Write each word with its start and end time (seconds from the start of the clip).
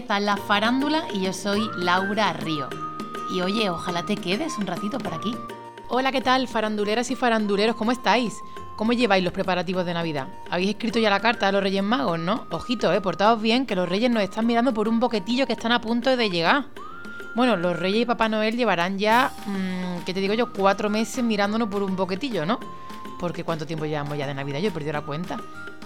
Empieza 0.00 0.20
la 0.20 0.38
farándula 0.38 1.04
y 1.12 1.20
yo 1.20 1.34
soy 1.34 1.68
Laura 1.76 2.32
Río. 2.32 2.70
Y 3.34 3.42
oye, 3.42 3.68
ojalá 3.68 4.06
te 4.06 4.16
quedes 4.16 4.56
un 4.56 4.66
ratito 4.66 4.96
por 4.96 5.12
aquí. 5.12 5.36
Hola, 5.90 6.10
¿qué 6.10 6.22
tal, 6.22 6.48
faranduleras 6.48 7.10
y 7.10 7.16
faranduleros? 7.16 7.76
¿Cómo 7.76 7.92
estáis? 7.92 8.32
¿Cómo 8.76 8.94
lleváis 8.94 9.22
los 9.22 9.34
preparativos 9.34 9.84
de 9.84 9.92
Navidad? 9.92 10.28
¿Habéis 10.50 10.70
escrito 10.70 10.98
ya 10.98 11.10
la 11.10 11.20
carta 11.20 11.48
a 11.48 11.52
los 11.52 11.62
Reyes 11.62 11.82
Magos, 11.82 12.18
no? 12.18 12.46
Ojito, 12.50 12.90
eh, 12.94 13.02
portaos 13.02 13.42
bien, 13.42 13.66
que 13.66 13.76
los 13.76 13.86
Reyes 13.86 14.10
nos 14.10 14.22
están 14.22 14.46
mirando 14.46 14.72
por 14.72 14.88
un 14.88 15.00
boquetillo 15.00 15.46
que 15.46 15.52
están 15.52 15.72
a 15.72 15.82
punto 15.82 16.16
de 16.16 16.30
llegar. 16.30 16.64
Bueno, 17.34 17.58
los 17.58 17.78
Reyes 17.78 18.00
y 18.00 18.06
Papá 18.06 18.30
Noel 18.30 18.56
llevarán 18.56 18.98
ya, 18.98 19.30
mmm, 19.44 20.02
¿qué 20.06 20.14
te 20.14 20.20
digo 20.20 20.32
yo? 20.32 20.50
Cuatro 20.50 20.88
meses 20.88 21.22
mirándonos 21.22 21.68
por 21.68 21.82
un 21.82 21.94
boquetillo, 21.94 22.46
¿no? 22.46 22.58
Porque 23.20 23.44
¿cuánto 23.44 23.66
tiempo 23.66 23.84
llevamos 23.84 24.16
ya 24.16 24.26
de 24.26 24.32
Navidad? 24.32 24.60
Yo 24.60 24.68
he 24.68 24.70
perdido 24.70 24.94
la 24.94 25.02
cuenta. 25.02 25.36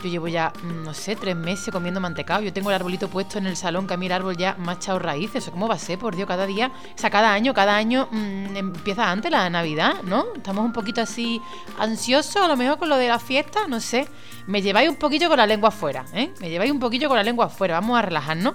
Yo 0.02 0.08
llevo 0.08 0.28
ya, 0.28 0.52
mm, 0.62 0.84
no 0.84 0.94
sé, 0.94 1.16
tres 1.16 1.34
meses 1.34 1.72
comiendo 1.72 2.00
mantecado. 2.00 2.42
Yo 2.42 2.52
tengo 2.52 2.70
el 2.70 2.76
arbolito 2.76 3.08
puesto 3.08 3.38
en 3.38 3.46
el 3.46 3.56
salón, 3.56 3.88
que 3.88 3.94
a 3.94 3.96
mí 3.96 4.06
el 4.06 4.12
árbol 4.12 4.36
ya 4.36 4.54
me 4.54 4.70
ha 4.70 4.74
echado 4.74 5.00
raíces. 5.00 5.42
¿Eso 5.42 5.50
cómo 5.50 5.66
va 5.66 5.74
a 5.74 5.78
ser? 5.78 5.98
Por 5.98 6.14
Dios, 6.14 6.28
cada 6.28 6.46
día, 6.46 6.70
o 6.94 6.98
sea, 6.98 7.10
cada 7.10 7.32
año, 7.32 7.52
cada 7.52 7.76
año 7.76 8.08
mmm, 8.10 8.56
empieza 8.56 9.10
antes 9.10 9.32
la 9.32 9.50
Navidad, 9.50 10.02
¿no? 10.04 10.26
Estamos 10.36 10.64
un 10.64 10.72
poquito 10.72 11.00
así 11.00 11.40
ansiosos, 11.78 12.36
a 12.36 12.46
lo 12.46 12.56
mejor 12.56 12.78
con 12.78 12.88
lo 12.88 12.96
de 12.96 13.08
la 13.08 13.18
fiesta, 13.18 13.66
no 13.66 13.80
sé. 13.80 14.06
Me 14.46 14.62
lleváis 14.62 14.88
un 14.88 14.96
poquillo 14.96 15.28
con 15.28 15.38
la 15.38 15.46
lengua 15.46 15.70
afuera, 15.70 16.04
¿eh? 16.12 16.32
Me 16.40 16.50
lleváis 16.50 16.70
un 16.70 16.78
poquillo 16.78 17.08
con 17.08 17.16
la 17.16 17.24
lengua 17.24 17.46
afuera. 17.46 17.80
Vamos 17.80 17.98
a 17.98 18.02
relajarnos 18.02 18.54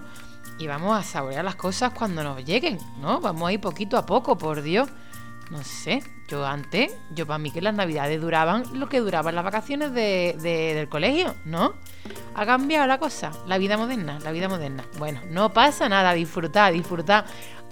y 0.57 0.67
vamos 0.67 0.97
a 0.97 1.03
saborear 1.03 1.43
las 1.43 1.55
cosas 1.55 1.91
cuando 1.93 2.23
nos 2.23 2.45
lleguen, 2.45 2.77
¿no? 3.01 3.19
Vamos 3.19 3.49
a 3.49 3.51
ir 3.51 3.59
poquito 3.59 3.97
a 3.97 4.05
poco, 4.05 4.37
por 4.37 4.61
Dios. 4.61 4.87
No 5.49 5.63
sé, 5.63 6.03
yo 6.27 6.45
antes, 6.45 6.95
yo 7.15 7.25
para 7.25 7.39
mí 7.39 7.49
que 7.49 7.59
las 7.61 7.73
navidades 7.73 8.21
duraban 8.21 8.63
lo 8.73 8.87
que 8.87 8.99
duraban 8.99 9.33
las 9.33 9.43
vacaciones 9.43 9.91
de, 9.93 10.35
de, 10.39 10.75
del 10.75 10.87
colegio, 10.87 11.35
¿no? 11.43 11.73
Ha 12.35 12.45
cambiado 12.45 12.85
la 12.85 12.99
cosa, 12.99 13.31
la 13.47 13.57
vida 13.57 13.75
moderna, 13.75 14.19
la 14.19 14.31
vida 14.31 14.47
moderna. 14.47 14.85
Bueno, 14.99 15.21
no 15.31 15.51
pasa 15.51 15.89
nada, 15.89 16.13
disfrutar, 16.13 16.71
disfrutar. 16.71 17.25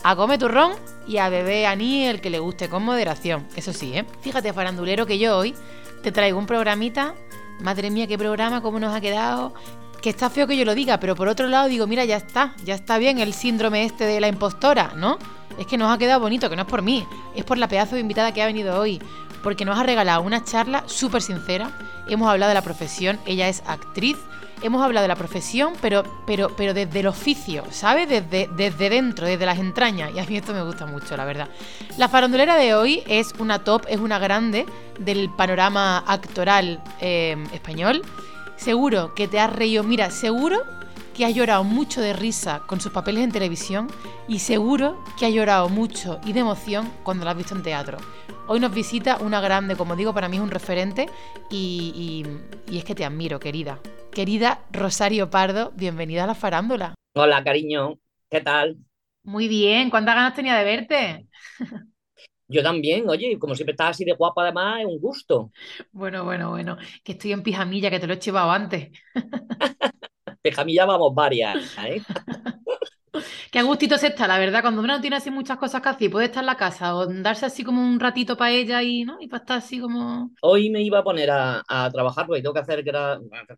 A 0.04 0.16
comer 0.16 0.40
turrón 0.40 0.74
y 1.08 1.18
a 1.18 1.30
beber 1.30 1.66
anís 1.66 2.08
el 2.08 2.22
que 2.22 2.30
le 2.30 2.40
guste 2.40 2.70
con 2.70 2.84
moderación. 2.84 3.48
Eso 3.56 3.74
sí, 3.74 3.96
¿eh? 3.96 4.06
Fíjate, 4.22 4.54
farandulero, 4.54 5.06
que 5.06 5.18
yo 5.18 5.38
hoy 5.38 5.56
te 6.04 6.12
traigo 6.12 6.38
un 6.38 6.46
programita. 6.46 7.16
Madre 7.62 7.90
mía, 7.90 8.06
qué 8.08 8.18
programa, 8.18 8.62
cómo 8.62 8.80
nos 8.80 8.96
ha 8.96 9.02
quedado. 9.02 9.54
Que 10.02 10.10
está 10.10 10.30
feo 10.30 10.48
que 10.48 10.56
yo 10.56 10.64
lo 10.64 10.76
diga, 10.76 11.00
pero 11.00 11.16
por 11.16 11.28
otro 11.28 11.48
lado 11.48 11.68
digo, 11.68 11.88
mira, 11.88 12.06
ya 12.06 12.18
está, 12.18 12.54
ya 12.64 12.76
está 12.76 12.98
bien 12.98 13.20
el 13.20 13.34
síndrome 13.34 13.84
este 13.84 14.06
de 14.06 14.22
la 14.22 14.28
impostora, 14.28 14.94
¿no? 14.96 15.18
Es 15.58 15.66
que 15.66 15.78
nos 15.78 15.94
ha 15.94 15.98
quedado 15.98 16.20
bonito, 16.20 16.50
que 16.50 16.56
no 16.56 16.62
es 16.62 16.68
por 16.68 16.82
mí, 16.82 17.06
es 17.36 17.44
por 17.44 17.58
la 17.58 17.68
pedazo 17.68 17.96
de 17.96 18.02
invitada 18.02 18.32
que 18.32 18.42
ha 18.42 18.46
venido 18.46 18.80
hoy, 18.80 19.02
porque 19.42 19.66
nos 19.66 19.78
ha 19.78 19.84
regalado 19.84 20.22
una 20.22 20.44
charla 20.44 20.84
súper 20.86 21.22
sincera. 21.22 21.72
Hemos 22.08 22.30
hablado 22.30 22.50
de 22.50 22.54
la 22.54 22.62
profesión, 22.62 23.20
ella 23.26 23.50
es 23.50 23.64
actriz, 23.66 24.18
hemos 24.62 24.82
hablado 24.82 25.04
de 25.04 25.08
la 25.08 25.16
profesión, 25.16 25.74
pero, 25.82 26.04
pero, 26.26 26.56
pero 26.56 26.74
desde 26.74 27.00
el 27.00 27.08
oficio, 27.08 27.64
¿sabes? 27.72 28.08
Desde, 28.08 28.50
desde 28.56 28.90
dentro, 28.90 29.26
desde 29.26 29.46
las 29.46 29.60
entrañas. 29.60 30.12
Y 30.16 30.20
a 30.20 30.26
mí 30.26 30.38
esto 30.38 30.54
me 30.54 30.62
gusta 30.62 30.86
mucho, 30.86 31.16
la 31.18 31.26
verdad. 31.26 31.50
La 31.98 32.10
farandulera 32.10 32.56
de 32.56 32.76
hoy 32.76 33.04
es 33.08 33.34
una 33.40 33.64
top, 33.64 33.86
es 33.88 34.00
una 34.00 34.20
grande 34.20 34.66
del 35.00 35.30
panorama 35.30 36.04
actoral 36.08 36.82
eh, 37.02 37.36
español. 37.54 38.04
Seguro 38.58 39.14
que 39.16 39.28
te 39.28 39.40
has 39.40 39.54
reído, 39.56 39.84
mira, 39.84 40.10
seguro 40.12 40.64
que 41.16 41.26
ha 41.26 41.30
llorado 41.30 41.64
mucho 41.64 42.02
de 42.02 42.14
risa 42.14 42.62
con 42.68 42.80
sus 42.82 42.92
papeles 42.92 43.24
en 43.24 43.32
televisión 43.32 43.88
y 44.28 44.40
seguro 44.40 45.04
que 45.18 45.26
ha 45.26 45.30
llorado 45.30 45.70
mucho 45.70 46.20
y 46.26 46.34
de 46.34 46.42
emoción 46.42 46.92
cuando 47.04 47.26
la 47.26 47.32
has 47.32 47.38
visto 47.38 47.56
en 47.56 47.64
teatro. 47.64 47.98
Hoy 48.48 48.60
nos 48.60 48.74
visita 48.74 49.18
una 49.18 49.42
grande, 49.42 49.76
como 49.76 49.96
digo, 49.96 50.14
para 50.14 50.30
mí 50.30 50.38
es 50.38 50.44
un 50.44 50.52
referente 50.52 51.08
y, 51.50 52.24
y, 52.68 52.74
y 52.74 52.78
es 52.78 52.84
que 52.86 52.96
te 52.96 53.06
admiro, 53.06 53.40
querida. 53.40 53.80
Querida 54.12 54.62
Rosario 54.72 55.30
Pardo, 55.30 55.72
bienvenida 55.76 56.24
a 56.24 56.28
la 56.28 56.36
farándula. 56.36 56.96
Hola, 57.16 57.44
cariño, 57.44 58.00
¿qué 58.30 58.40
tal? 58.42 58.78
Muy 59.24 59.48
bien, 59.48 59.90
¿cuántas 59.92 60.16
ganas 60.16 60.34
tenía 60.36 60.56
de 60.58 60.64
verte? 60.64 61.28
Yo 62.50 62.64
también, 62.64 63.10
oye, 63.10 63.38
como 63.40 63.56
siempre 63.56 63.74
estás 63.74 63.92
así 63.92 64.06
de 64.06 64.14
guapa, 64.14 64.44
además, 64.44 64.80
es 64.82 64.86
un 64.86 65.00
gusto. 65.00 65.52
Bueno, 65.92 66.24
bueno, 66.24 66.50
bueno, 66.52 66.78
que 67.04 67.14
estoy 67.14 67.32
en 67.34 67.44
pijamilla, 67.44 67.90
que 67.90 68.00
te 68.00 68.08
lo 68.08 68.14
he 68.14 68.20
llevado 68.20 68.52
antes. 68.52 68.92
pijamilla 70.42 70.86
vamos 70.86 71.14
varias, 71.14 71.58
¿eh? 71.78 72.06
Qué 73.52 73.62
gustito 73.64 73.98
se 73.98 74.08
está, 74.08 74.28
la 74.28 74.40
verdad, 74.40 74.62
cuando 74.62 74.82
uno 74.82 74.94
no 74.96 75.02
tiene 75.02 75.16
así 75.18 75.32
muchas 75.32 75.58
cosas 75.58 75.82
que 75.82 75.90
hacer, 75.90 76.12
puede 76.12 76.26
estar 76.28 76.44
en 76.44 76.48
la 76.48 76.58
casa 76.58 76.96
o 76.96 77.06
darse 77.08 77.46
así 77.46 77.64
como 77.64 77.82
un 77.82 78.00
ratito 78.00 78.38
para 78.38 78.52
ella 78.52 78.82
y, 78.84 79.04
¿no? 79.06 79.18
y 79.20 79.28
para 79.28 79.42
estar 79.44 79.58
así 79.58 79.80
como... 79.80 80.32
Hoy 80.42 80.70
me 80.70 80.82
iba 80.84 81.00
a 81.00 81.04
poner 81.04 81.32
a, 81.32 81.64
a 81.68 81.90
trabajar 81.92 82.28
porque 82.28 82.42
tengo 82.42 82.54
que 82.54 82.60
hacer, 82.60 82.84
que 82.84 82.92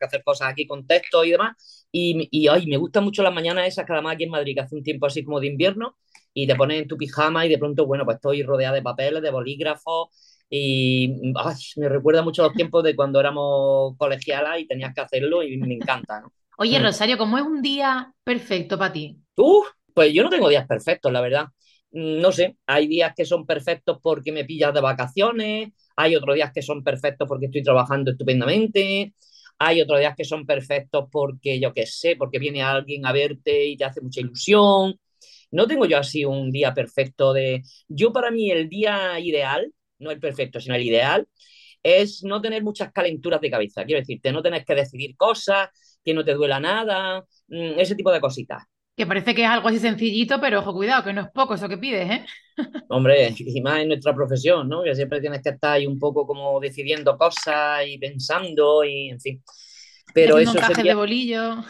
hacer 0.05 0.23
cosas 0.23 0.49
aquí 0.49 0.65
con 0.65 0.87
texto 0.87 1.23
y 1.25 1.31
demás 1.31 1.87
y, 1.91 2.27
y 2.31 2.47
ay, 2.47 2.67
me 2.67 2.77
gustan 2.77 3.03
mucho 3.03 3.21
las 3.21 3.33
mañanas 3.33 3.67
esas 3.67 3.85
que 3.85 3.93
además 3.93 4.15
aquí 4.15 4.23
en 4.23 4.29
Madrid 4.31 4.53
que 4.55 4.61
hace 4.61 4.75
un 4.75 4.83
tiempo 4.83 5.05
así 5.05 5.23
como 5.23 5.39
de 5.41 5.47
invierno 5.47 5.97
y 6.33 6.47
te 6.47 6.55
pones 6.55 6.81
en 6.81 6.87
tu 6.87 6.97
pijama 6.97 7.45
y 7.45 7.49
de 7.49 7.57
pronto, 7.57 7.85
bueno, 7.85 8.05
pues 8.05 8.15
estoy 8.15 8.43
rodeada 8.43 8.75
de 8.75 8.81
papeles, 8.81 9.21
de 9.21 9.31
bolígrafos 9.31 10.09
y 10.49 11.33
ay, 11.35 11.55
me 11.77 11.89
recuerda 11.89 12.21
mucho 12.23 12.43
los 12.43 12.53
tiempos 12.53 12.83
de 12.83 12.95
cuando 12.95 13.19
éramos 13.19 13.95
colegialas 13.97 14.59
y 14.59 14.67
tenías 14.67 14.93
que 14.93 15.01
hacerlo 15.01 15.43
y 15.43 15.57
me 15.57 15.75
encanta, 15.75 16.21
¿no? 16.21 16.31
Oye, 16.57 16.79
Rosario, 16.79 17.17
¿cómo 17.17 17.37
es 17.37 17.43
un 17.43 17.61
día 17.61 18.13
perfecto 18.23 18.77
para 18.77 18.91
ti? 18.91 19.17
Uf, 19.37 19.67
pues 19.93 20.13
yo 20.13 20.23
no 20.23 20.29
tengo 20.29 20.49
días 20.49 20.67
perfectos, 20.67 21.11
la 21.11 21.21
verdad. 21.21 21.45
No 21.91 22.31
sé, 22.31 22.57
hay 22.67 22.87
días 22.87 23.13
que 23.15 23.25
son 23.25 23.45
perfectos 23.45 23.97
porque 24.01 24.31
me 24.31 24.45
pillas 24.45 24.73
de 24.73 24.81
vacaciones, 24.81 25.69
hay 25.95 26.15
otros 26.15 26.35
días 26.35 26.51
que 26.53 26.61
son 26.61 26.83
perfectos 26.83 27.27
porque 27.27 27.45
estoy 27.47 27.63
trabajando 27.63 28.11
estupendamente, 28.11 29.13
hay 29.57 29.81
otros 29.81 29.99
días 29.99 30.15
que 30.15 30.25
son 30.25 30.45
perfectos 30.45 31.05
porque 31.11 31.59
yo 31.59 31.73
qué 31.73 31.85
sé, 31.85 32.15
porque 32.15 32.39
viene 32.39 32.61
alguien 32.61 33.05
a 33.05 33.11
verte 33.11 33.65
y 33.65 33.77
te 33.77 33.85
hace 33.85 34.01
mucha 34.01 34.19
ilusión. 34.19 34.99
No 35.51 35.67
tengo 35.67 35.85
yo 35.85 35.97
así 35.97 36.25
un 36.25 36.51
día 36.51 36.73
perfecto 36.73 37.33
de... 37.33 37.63
Yo 37.87 38.11
para 38.11 38.31
mí 38.31 38.51
el 38.51 38.69
día 38.69 39.19
ideal, 39.19 39.71
no 39.99 40.11
el 40.11 40.19
perfecto, 40.19 40.59
sino 40.59 40.75
el 40.75 40.83
ideal, 40.83 41.27
es 41.81 42.23
no 42.23 42.41
tener 42.41 42.63
muchas 42.63 42.91
calenturas 42.91 43.41
de 43.41 43.49
cabeza. 43.49 43.85
Quiero 43.85 44.01
decirte, 44.01 44.31
no 44.31 44.41
tener 44.41 44.65
que 44.65 44.75
decidir 44.75 45.15
cosas, 45.15 45.69
que 46.03 46.13
no 46.13 46.23
te 46.23 46.33
duela 46.33 46.59
nada, 46.59 47.25
ese 47.49 47.95
tipo 47.95 48.11
de 48.11 48.21
cositas. 48.21 48.63
Que 48.95 49.07
parece 49.07 49.33
que 49.33 49.43
es 49.43 49.49
algo 49.49 49.69
así 49.69 49.79
sencillito, 49.79 50.41
pero 50.41 50.59
ojo, 50.59 50.73
cuidado, 50.73 51.05
que 51.05 51.13
no 51.13 51.21
es 51.21 51.27
poco 51.33 51.53
eso 51.53 51.69
que 51.69 51.77
pides, 51.77 52.09
¿eh? 52.11 52.25
Hombre, 52.89 53.33
y 53.37 53.61
más 53.61 53.79
en 53.79 53.87
nuestra 53.87 54.13
profesión, 54.13 54.67
¿no? 54.67 54.83
Que 54.83 54.93
siempre 54.93 55.21
tienes 55.21 55.41
que 55.41 55.51
estar 55.51 55.71
ahí 55.73 55.87
un 55.87 55.97
poco 55.97 56.27
como 56.27 56.59
decidiendo 56.59 57.17
cosas 57.17 57.87
y 57.87 57.97
pensando 57.97 58.83
y, 58.83 59.09
en 59.09 59.21
fin. 59.21 59.43
Pero 60.13 60.37
eso 60.37 60.51
sería... 60.51 60.91
de 60.91 60.95
bolillo. 60.95 61.63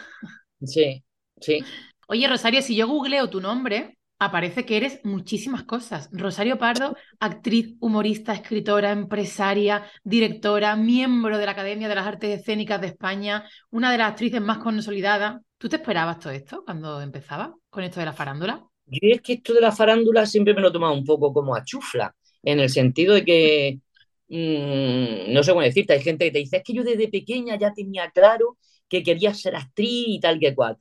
Sí, 0.60 1.04
sí. 1.40 1.62
Oye, 2.12 2.26
Rosario, 2.26 2.60
si 2.60 2.74
yo 2.74 2.88
googleo 2.88 3.30
tu 3.30 3.40
nombre, 3.40 3.96
aparece 4.18 4.66
que 4.66 4.76
eres 4.76 4.98
muchísimas 5.04 5.62
cosas. 5.62 6.08
Rosario 6.10 6.58
Pardo, 6.58 6.96
actriz, 7.20 7.76
humorista, 7.78 8.34
escritora, 8.34 8.90
empresaria, 8.90 9.88
directora, 10.02 10.74
miembro 10.74 11.38
de 11.38 11.46
la 11.46 11.52
Academia 11.52 11.88
de 11.88 11.94
las 11.94 12.08
Artes 12.08 12.40
Escénicas 12.40 12.80
de 12.80 12.88
España, 12.88 13.48
una 13.70 13.92
de 13.92 13.98
las 13.98 14.10
actrices 14.10 14.40
más 14.40 14.58
consolidadas. 14.58 15.40
¿Tú 15.56 15.68
te 15.68 15.76
esperabas 15.76 16.18
todo 16.18 16.32
esto 16.32 16.64
cuando 16.64 17.00
empezaba 17.00 17.54
con 17.68 17.84
esto 17.84 18.00
de 18.00 18.06
la 18.06 18.12
farándula? 18.12 18.66
Yo 18.86 18.98
es 19.02 19.20
que 19.20 19.34
esto 19.34 19.54
de 19.54 19.60
la 19.60 19.70
farándula 19.70 20.26
siempre 20.26 20.52
me 20.52 20.62
lo 20.62 20.70
he 20.70 20.72
tomado 20.72 20.94
un 20.94 21.04
poco 21.04 21.32
como 21.32 21.54
a 21.54 21.62
chufla, 21.62 22.12
en 22.42 22.58
el 22.58 22.70
sentido 22.70 23.14
de 23.14 23.24
que, 23.24 23.78
mmm, 24.26 25.32
no 25.32 25.44
sé 25.44 25.52
cómo 25.52 25.62
decirte, 25.62 25.92
hay 25.92 26.02
gente 26.02 26.24
que 26.24 26.32
te 26.32 26.38
dice, 26.40 26.56
es 26.56 26.64
que 26.64 26.72
yo 26.72 26.82
desde 26.82 27.06
pequeña 27.06 27.56
ya 27.56 27.72
tenía 27.72 28.10
claro 28.10 28.58
que 28.88 29.04
quería 29.04 29.32
ser 29.32 29.54
actriz 29.54 30.06
y 30.08 30.18
tal 30.18 30.40
que 30.40 30.56
cual. 30.56 30.76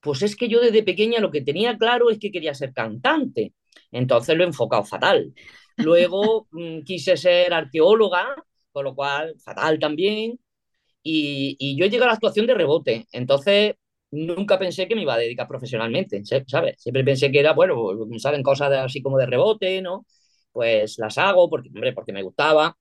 Pues 0.00 0.22
es 0.22 0.36
que 0.36 0.48
yo 0.48 0.60
desde 0.60 0.82
pequeña 0.82 1.20
lo 1.20 1.30
que 1.30 1.42
tenía 1.42 1.76
claro 1.76 2.10
es 2.10 2.18
que 2.18 2.30
quería 2.30 2.54
ser 2.54 2.72
cantante. 2.72 3.54
Entonces 3.90 4.36
lo 4.36 4.44
he 4.44 4.46
enfocado 4.46 4.84
fatal. 4.84 5.32
Luego 5.76 6.46
mmm, 6.52 6.80
quise 6.84 7.16
ser 7.16 7.52
arqueóloga, 7.52 8.34
con 8.72 8.84
lo 8.84 8.94
cual 8.94 9.34
fatal 9.40 9.78
también. 9.78 10.38
Y, 11.02 11.56
y, 11.58 11.76
yo 11.78 11.86
he 11.86 11.90
llegado 11.90 12.06
a 12.06 12.12
la 12.12 12.14
actuación 12.14 12.46
de 12.46 12.54
rebote. 12.54 13.06
Entonces 13.12 13.74
nunca 14.10 14.58
pensé 14.58 14.88
que 14.88 14.94
me 14.96 15.02
iba 15.02 15.14
a 15.14 15.18
dedicar 15.18 15.48
profesionalmente, 15.48 16.22
¿sabes? 16.46 16.76
Siempre 16.80 17.04
pensé 17.04 17.30
que 17.30 17.40
era, 17.40 17.52
bueno, 17.52 17.76
salen 18.18 18.42
cosas 18.42 18.70
de, 18.70 18.78
así 18.78 19.02
como 19.02 19.18
de 19.18 19.26
rebote, 19.26 19.82
¿no? 19.82 20.06
Pues 20.52 20.98
las 20.98 21.18
hago 21.18 21.48
porque, 21.50 21.68
hombre, 21.70 21.92
porque 21.92 22.12
me 22.12 22.22
gustaba 22.22 22.76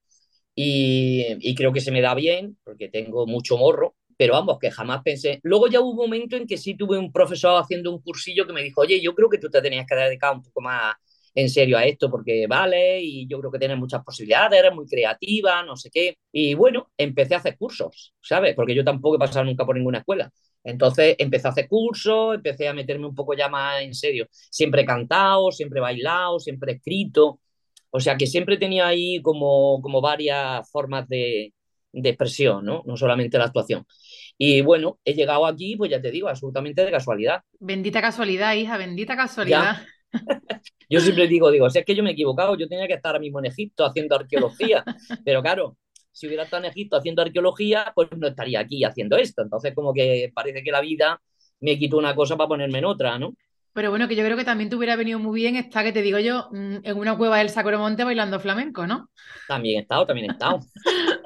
y, 0.56 1.26
y, 1.42 1.56
creo 1.56 1.74
que 1.74 1.82
se 1.82 1.92
me 1.92 2.02
da 2.02 2.16
bien 2.16 2.58
porque 2.64 2.90
tengo 2.90 3.28
mucho 3.28 3.58
morro, 3.58 3.96
pero 4.18 4.34
vamos, 4.34 4.58
que 4.60 4.72
jamás 4.72 5.02
pensé. 5.04 5.40
Luego 5.44 5.68
ya 5.68 5.80
hubo 5.80 5.92
un 5.92 5.98
momento 5.98 6.36
en 6.36 6.48
que 6.48 6.58
sí 6.58 6.76
tuve 6.76 6.98
un 6.98 7.12
profesor 7.12 7.62
haciendo 7.62 7.92
un 7.92 8.02
cursillo 8.02 8.48
que 8.48 8.54
me 8.54 8.64
dijo, 8.64 8.82
oye, 8.82 9.02
yo 9.02 9.14
creo 9.16 9.30
que 9.30 9.38
tú 9.38 9.50
te 9.50 9.62
tenías 9.62 9.86
que 9.88 9.96
dedicar 9.96 10.34
un 10.36 10.44
poco 10.44 10.62
más 10.62 10.96
en 11.36 11.50
serio 11.50 11.78
a 11.78 11.86
esto 11.86 12.10
porque 12.10 12.48
vale 12.48 13.00
y 13.02 13.28
yo 13.28 13.40
creo 13.40 13.52
que 13.52 13.60
tienes 13.60 13.78
muchas 13.78 14.04
posibilidades, 14.04 14.60
eres 14.60 14.74
muy 14.74 14.88
creativa, 14.88 15.62
no 15.64 15.76
sé 15.78 15.92
qué. 15.92 16.18
Y 16.32 16.56
bueno, 16.56 16.90
empecé 16.98 17.36
a 17.36 17.38
hacer 17.38 17.58
cursos, 17.58 18.16
¿sabes? 18.22 18.56
Porque 18.56 18.74
yo 18.74 18.84
tampoco 18.84 19.18
he 19.18 19.20
pasado 19.20 19.46
nunca 19.46 19.64
por 19.66 19.76
ninguna 19.76 20.00
escuela. 20.00 20.32
Entonces 20.64 21.16
empecé 21.20 21.48
a 21.48 21.52
hacer 21.52 21.68
cursos, 21.68 22.36
empecé 22.36 22.68
a 22.68 22.74
meterme 22.74 23.06
un 23.08 23.16
poco 23.16 23.36
ya 23.36 23.50
más 23.50 23.82
en 23.84 23.94
serio. 23.94 24.28
Siempre 24.32 24.82
he 24.82 24.86
cantado, 24.86 25.52
siempre 25.52 25.78
he 25.80 25.82
bailado, 25.82 26.40
siempre 26.40 26.72
he 26.72 26.76
escrito. 26.78 27.40
O 27.92 28.00
sea 28.00 28.18
que 28.18 28.28
siempre 28.28 28.58
tenía 28.58 28.88
ahí 28.88 29.22
como, 29.22 29.80
como 29.82 30.02
varias 30.02 30.70
formas 30.72 31.08
de, 31.08 31.54
de 32.02 32.10
expresión, 32.10 32.66
¿no? 32.66 32.84
No 32.86 32.98
solamente 32.98 33.38
la 33.38 33.46
actuación. 33.46 33.86
Y 34.38 34.62
bueno, 34.62 35.00
he 35.04 35.14
llegado 35.14 35.46
aquí, 35.46 35.76
pues 35.76 35.92
ya 35.92 36.02
te 36.02 36.12
digo, 36.12 36.30
absolutamente 36.30 36.86
de 36.86 36.92
casualidad. 36.92 37.42
Bendita 37.60 38.02
casualidad, 38.02 38.54
hija, 38.56 38.78
bendita 38.78 39.16
casualidad. 39.16 39.86
yo 40.90 41.00
siempre 41.00 41.28
digo, 41.28 41.52
digo, 41.52 41.70
si 41.70 41.80
es 41.80 41.86
que 41.86 41.96
yo 41.96 42.04
me 42.04 42.12
he 42.12 42.14
equivocado, 42.14 42.56
yo 42.56 42.68
tenía 42.68 42.88
que 42.88 42.94
estar 42.94 43.10
ahora 43.10 43.20
mismo 43.20 43.40
en 43.40 43.46
Egipto 43.46 43.86
haciendo 43.86 44.16
arqueología, 44.16 44.84
pero 45.26 45.42
claro, 45.42 45.78
si 46.12 46.28
hubiera 46.28 46.44
estado 46.44 46.64
en 46.64 46.72
Egipto 46.72 46.98
haciendo 46.98 47.22
arqueología, 47.22 47.92
pues 47.94 48.10
no 48.18 48.28
estaría 48.28 48.60
aquí 48.60 48.84
haciendo 48.84 49.18
esto. 49.18 49.42
Entonces, 49.42 49.74
como 49.76 49.94
que 49.94 50.32
parece 50.34 50.64
que 50.64 50.72
la 50.72 50.82
vida 50.82 51.22
me 51.60 51.78
quitó 51.78 51.98
una 51.98 52.16
cosa 52.16 52.36
para 52.38 52.48
ponerme 52.48 52.80
en 52.80 52.86
otra, 52.86 53.20
¿no? 53.20 53.34
Pero 53.78 53.92
bueno, 53.92 54.08
que 54.08 54.16
yo 54.16 54.26
creo 54.26 54.36
que 54.36 54.44
también 54.44 54.72
te 54.72 54.76
hubiera 54.76 54.96
venido 54.96 55.20
muy 55.20 55.40
bien 55.40 55.56
está 55.56 55.84
que 55.84 55.92
te 55.92 56.02
digo 56.02 56.18
yo, 56.18 56.50
mm, 56.52 56.78
en 56.82 56.98
una 56.98 57.16
cueva 57.16 57.38
del 57.38 57.52
Sacromonte 57.52 58.04
bailando 58.04 58.40
flamenco, 58.40 58.88
¿no? 58.88 59.12
También 59.48 59.78
he 59.78 59.82
estado, 59.84 60.08
también 60.08 60.32
he 60.32 60.34
estado. 60.34 60.62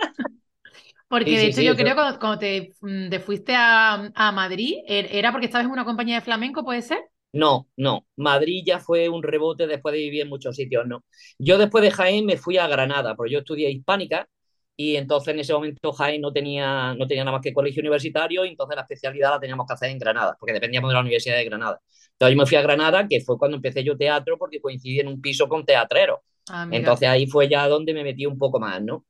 Porque 1.12 1.38
de 1.38 1.48
hecho 1.48 1.62
yo 1.62 1.76
creo 1.76 1.94
que 1.94 2.20
cuando, 2.20 2.38
mm, 2.38 3.10
te, 3.10 3.20
fuiste 3.20 3.54
a, 3.54 4.10
a, 4.16 4.32
Madrid, 4.32 4.78
¿er, 4.88 5.10
¿era 5.12 5.34
porque 5.34 5.48
estabas 5.48 5.66
en 5.66 5.72
una 5.74 5.84
compañía 5.84 6.16
de 6.16 6.22
flamenco, 6.22 6.64
puede 6.64 6.82
ser? 6.82 7.00
No, 7.34 7.68
no. 7.76 8.06
Madrid 8.16 8.64
ya 8.66 8.80
fue 8.80 9.10
un 9.10 9.22
rebote 9.22 9.68
después 9.68 9.92
de 9.92 10.00
vivir 10.00 10.22
en 10.22 10.30
muchos 10.30 10.56
sitios, 10.56 10.88
no. 10.88 11.04
Yo 11.38 11.58
después 11.58 11.84
de 11.84 11.92
Jaén 11.92 12.26
me 12.26 12.38
fui 12.38 12.58
a 12.58 12.68
Granada, 12.68 13.14
porque 13.16 13.34
yo 13.34 13.40
estudié 13.40 13.70
hispánica 13.70 14.30
y 14.78 14.96
entonces 14.96 15.34
en 15.34 15.42
ese 15.42 15.52
momento 15.52 15.92
Jaén 15.92 16.22
no 16.22 16.32
tenía, 16.32 16.94
no 16.94 17.06
tenía 17.06 17.26
nada 17.26 17.36
más 17.36 17.44
que 17.44 17.54
colegio 17.54 17.82
universitario 17.82 18.46
y 18.46 18.48
entonces 18.48 18.78
la 18.78 18.84
especialidad 18.84 19.32
la 19.32 19.40
teníamos 19.42 19.68
que 19.68 19.74
hacer 19.74 19.90
en 19.90 20.00
Granada, 20.00 20.38
porque 20.40 20.54
dependíamos 20.54 20.92
de 20.92 20.94
la 20.94 21.02
Universidad 21.02 21.36
de 21.36 21.44
Granada. 21.44 21.82
Entonces 22.14 22.36
yo 22.36 22.42
me 22.42 22.46
fui 22.46 22.56
a 22.56 22.62
Granada, 22.62 23.06
que 23.10 23.20
fue 23.20 23.38
cuando 23.38 23.58
empecé 23.58 23.84
yo 23.84 23.98
teatro, 23.98 24.38
porque 24.38 24.62
coincidí 24.62 25.02
en 25.02 25.10
un 25.10 25.20
piso 25.20 25.50
con 25.50 25.66
teatrero. 25.66 26.24
Ah, 26.50 26.66
entonces 26.72 27.10
ahí 27.10 27.28
fue 27.28 27.50
ya 27.50 27.68
donde 27.68 27.94
me 27.94 28.04
metí 28.06 28.26
un 28.26 28.38
poco 28.38 28.62
más, 28.62 28.82
¿no? 28.82 29.06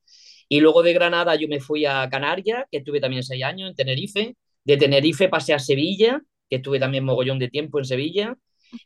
Y 0.52 0.60
luego 0.60 0.82
de 0.82 0.92
Granada 0.92 1.34
yo 1.34 1.48
me 1.48 1.60
fui 1.60 1.86
a 1.86 2.06
Canarias, 2.10 2.64
que 2.70 2.76
estuve 2.76 3.00
también 3.00 3.22
seis 3.22 3.42
años 3.42 3.70
en 3.70 3.74
Tenerife. 3.74 4.36
De 4.62 4.76
Tenerife 4.76 5.30
pasé 5.30 5.54
a 5.54 5.58
Sevilla, 5.58 6.20
que 6.46 6.56
estuve 6.56 6.78
también 6.78 7.04
mogollón 7.04 7.38
de 7.38 7.48
tiempo 7.48 7.78
en 7.78 7.86
Sevilla. 7.86 8.36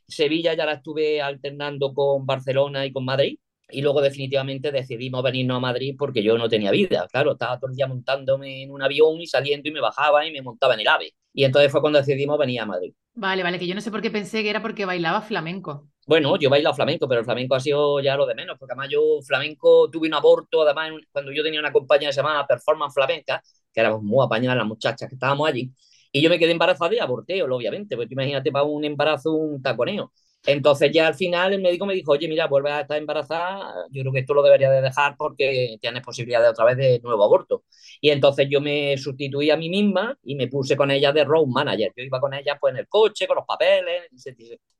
Sevilla 0.07 0.53
ya 0.53 0.65
la 0.65 0.75
estuve 0.75 1.21
alternando 1.21 1.93
con 1.93 2.25
Barcelona 2.25 2.85
y 2.85 2.93
con 2.93 3.03
Madrid 3.03 3.37
y 3.69 3.81
luego 3.81 3.99
definitivamente 3.99 4.71
decidimos 4.71 5.21
venirnos 5.21 5.57
a 5.57 5.59
Madrid 5.59 5.95
porque 5.99 6.23
yo 6.23 6.37
no 6.37 6.47
tenía 6.47 6.71
vida, 6.71 7.05
claro, 7.11 7.33
estaba 7.33 7.59
todo 7.59 7.69
el 7.69 7.75
día 7.75 7.85
montándome 7.85 8.63
en 8.63 8.71
un 8.71 8.81
avión 8.81 9.19
y 9.19 9.27
saliendo 9.27 9.67
y 9.67 9.73
me 9.73 9.81
bajaba 9.81 10.25
y 10.25 10.31
me 10.31 10.41
montaba 10.41 10.73
en 10.75 10.79
el 10.79 10.87
AVE. 10.87 11.15
Y 11.33 11.43
entonces 11.43 11.69
fue 11.69 11.81
cuando 11.81 11.99
decidimos 11.99 12.39
venir 12.39 12.61
a 12.61 12.65
Madrid. 12.65 12.93
Vale, 13.13 13.43
vale, 13.43 13.59
que 13.59 13.67
yo 13.67 13.75
no 13.75 13.81
sé 13.81 13.91
por 13.91 14.01
qué 14.01 14.09
pensé 14.09 14.41
que 14.41 14.49
era 14.49 14.61
porque 14.61 14.85
bailaba 14.85 15.21
flamenco. 15.21 15.89
Bueno, 16.07 16.37
yo 16.39 16.49
bailado 16.49 16.73
flamenco, 16.73 17.05
pero 17.07 17.19
el 17.19 17.25
flamenco 17.25 17.55
ha 17.55 17.59
sido 17.59 17.99
ya 17.99 18.15
lo 18.15 18.25
de 18.25 18.33
menos, 18.33 18.57
porque 18.57 18.71
además 18.73 18.87
yo 18.89 19.01
flamenco 19.25 19.89
tuve 19.91 20.07
un 20.07 20.13
aborto, 20.13 20.61
además 20.61 20.91
cuando 21.11 21.33
yo 21.33 21.43
tenía 21.43 21.59
una 21.59 21.73
compañía 21.73 22.07
que 22.09 22.13
se 22.13 22.21
llamaba 22.21 22.47
Performance 22.47 22.93
Flamenca, 22.93 23.43
que 23.73 23.79
éramos 23.81 24.01
muy 24.03 24.23
apañadas 24.25 24.57
las 24.57 24.67
muchachas 24.67 25.09
que 25.09 25.15
estábamos 25.15 25.49
allí, 25.49 25.69
y 26.13 26.21
yo 26.21 26.29
me 26.29 26.39
quedé 26.39 26.51
embarazada 26.53 26.95
y 26.95 26.99
aborté, 26.99 27.43
obviamente, 27.43 27.97
porque 27.97 28.13
imagínate 28.13 28.51
para 28.53 28.63
un 28.63 28.85
embarazo 28.85 29.33
un 29.33 29.61
taconeo. 29.61 30.13
Entonces 30.45 30.91
ya 30.93 31.07
al 31.07 31.15
final 31.15 31.51
el 31.53 31.61
médico 31.61 31.85
me 31.85 31.93
dijo, 31.93 32.13
oye, 32.13 32.27
mira, 32.29 32.47
vuelve 32.47 32.71
a 32.71 32.81
estar 32.81 32.97
embarazada, 32.97 33.73
yo 33.91 34.01
creo 34.01 34.13
que 34.13 34.19
esto 34.19 34.33
lo 34.33 34.41
debería 34.43 34.69
de 34.71 34.81
dejar 34.81 35.17
porque 35.17 35.77
tienes 35.81 36.01
posibilidad 36.03 36.41
de 36.41 36.47
otra 36.49 36.63
vez 36.65 36.77
de 36.77 37.01
nuevo 37.03 37.23
aborto. 37.25 37.65
Y 37.99 38.11
entonces 38.11 38.47
yo 38.49 38.61
me 38.61 38.97
sustituí 38.97 39.49
a 39.51 39.57
mí 39.57 39.69
misma 39.69 40.17
y 40.23 40.35
me 40.35 40.47
puse 40.47 40.77
con 40.77 40.89
ella 40.91 41.11
de 41.11 41.25
road 41.25 41.47
manager. 41.47 41.91
Yo 41.97 42.03
iba 42.03 42.21
con 42.21 42.33
ella 42.33 42.57
pues 42.61 42.73
en 42.73 42.79
el 42.79 42.87
coche, 42.87 43.27
con 43.27 43.35
los 43.35 43.45
papeles, 43.45 44.03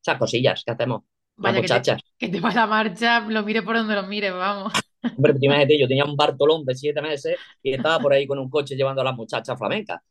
esas 0.02 0.18
cosillas 0.18 0.64
que 0.64 0.72
hacemos. 0.72 1.04
Vaya. 1.38 1.62
Que, 2.19 2.30
te, 2.30 2.39
va 2.39 2.51
la 2.51 2.66
marcha, 2.66 3.19
lo 3.19 3.44
mire 3.44 3.62
por 3.62 3.75
donde 3.75 3.94
lo 3.94 4.04
mire, 4.04 4.31
vamos. 4.31 4.74
Hombre, 5.04 5.36
imagínate, 5.39 5.80
yo 5.80 5.88
tenía 5.88 6.04
un 6.04 6.16
Bartolón 6.18 6.66
de 6.66 6.74
siete 6.75 7.00
meses 7.00 7.38
y 7.62 7.74
estaba 7.74 8.00
por 8.00 8.12
ahí 8.12 8.25
con 8.25 8.39
un 8.39 8.50
coche 8.50 8.75
llevando 8.75 9.01
a 9.01 9.06
las 9.06 9.16
muchachas 9.16 9.57
flamencas. 9.57 10.01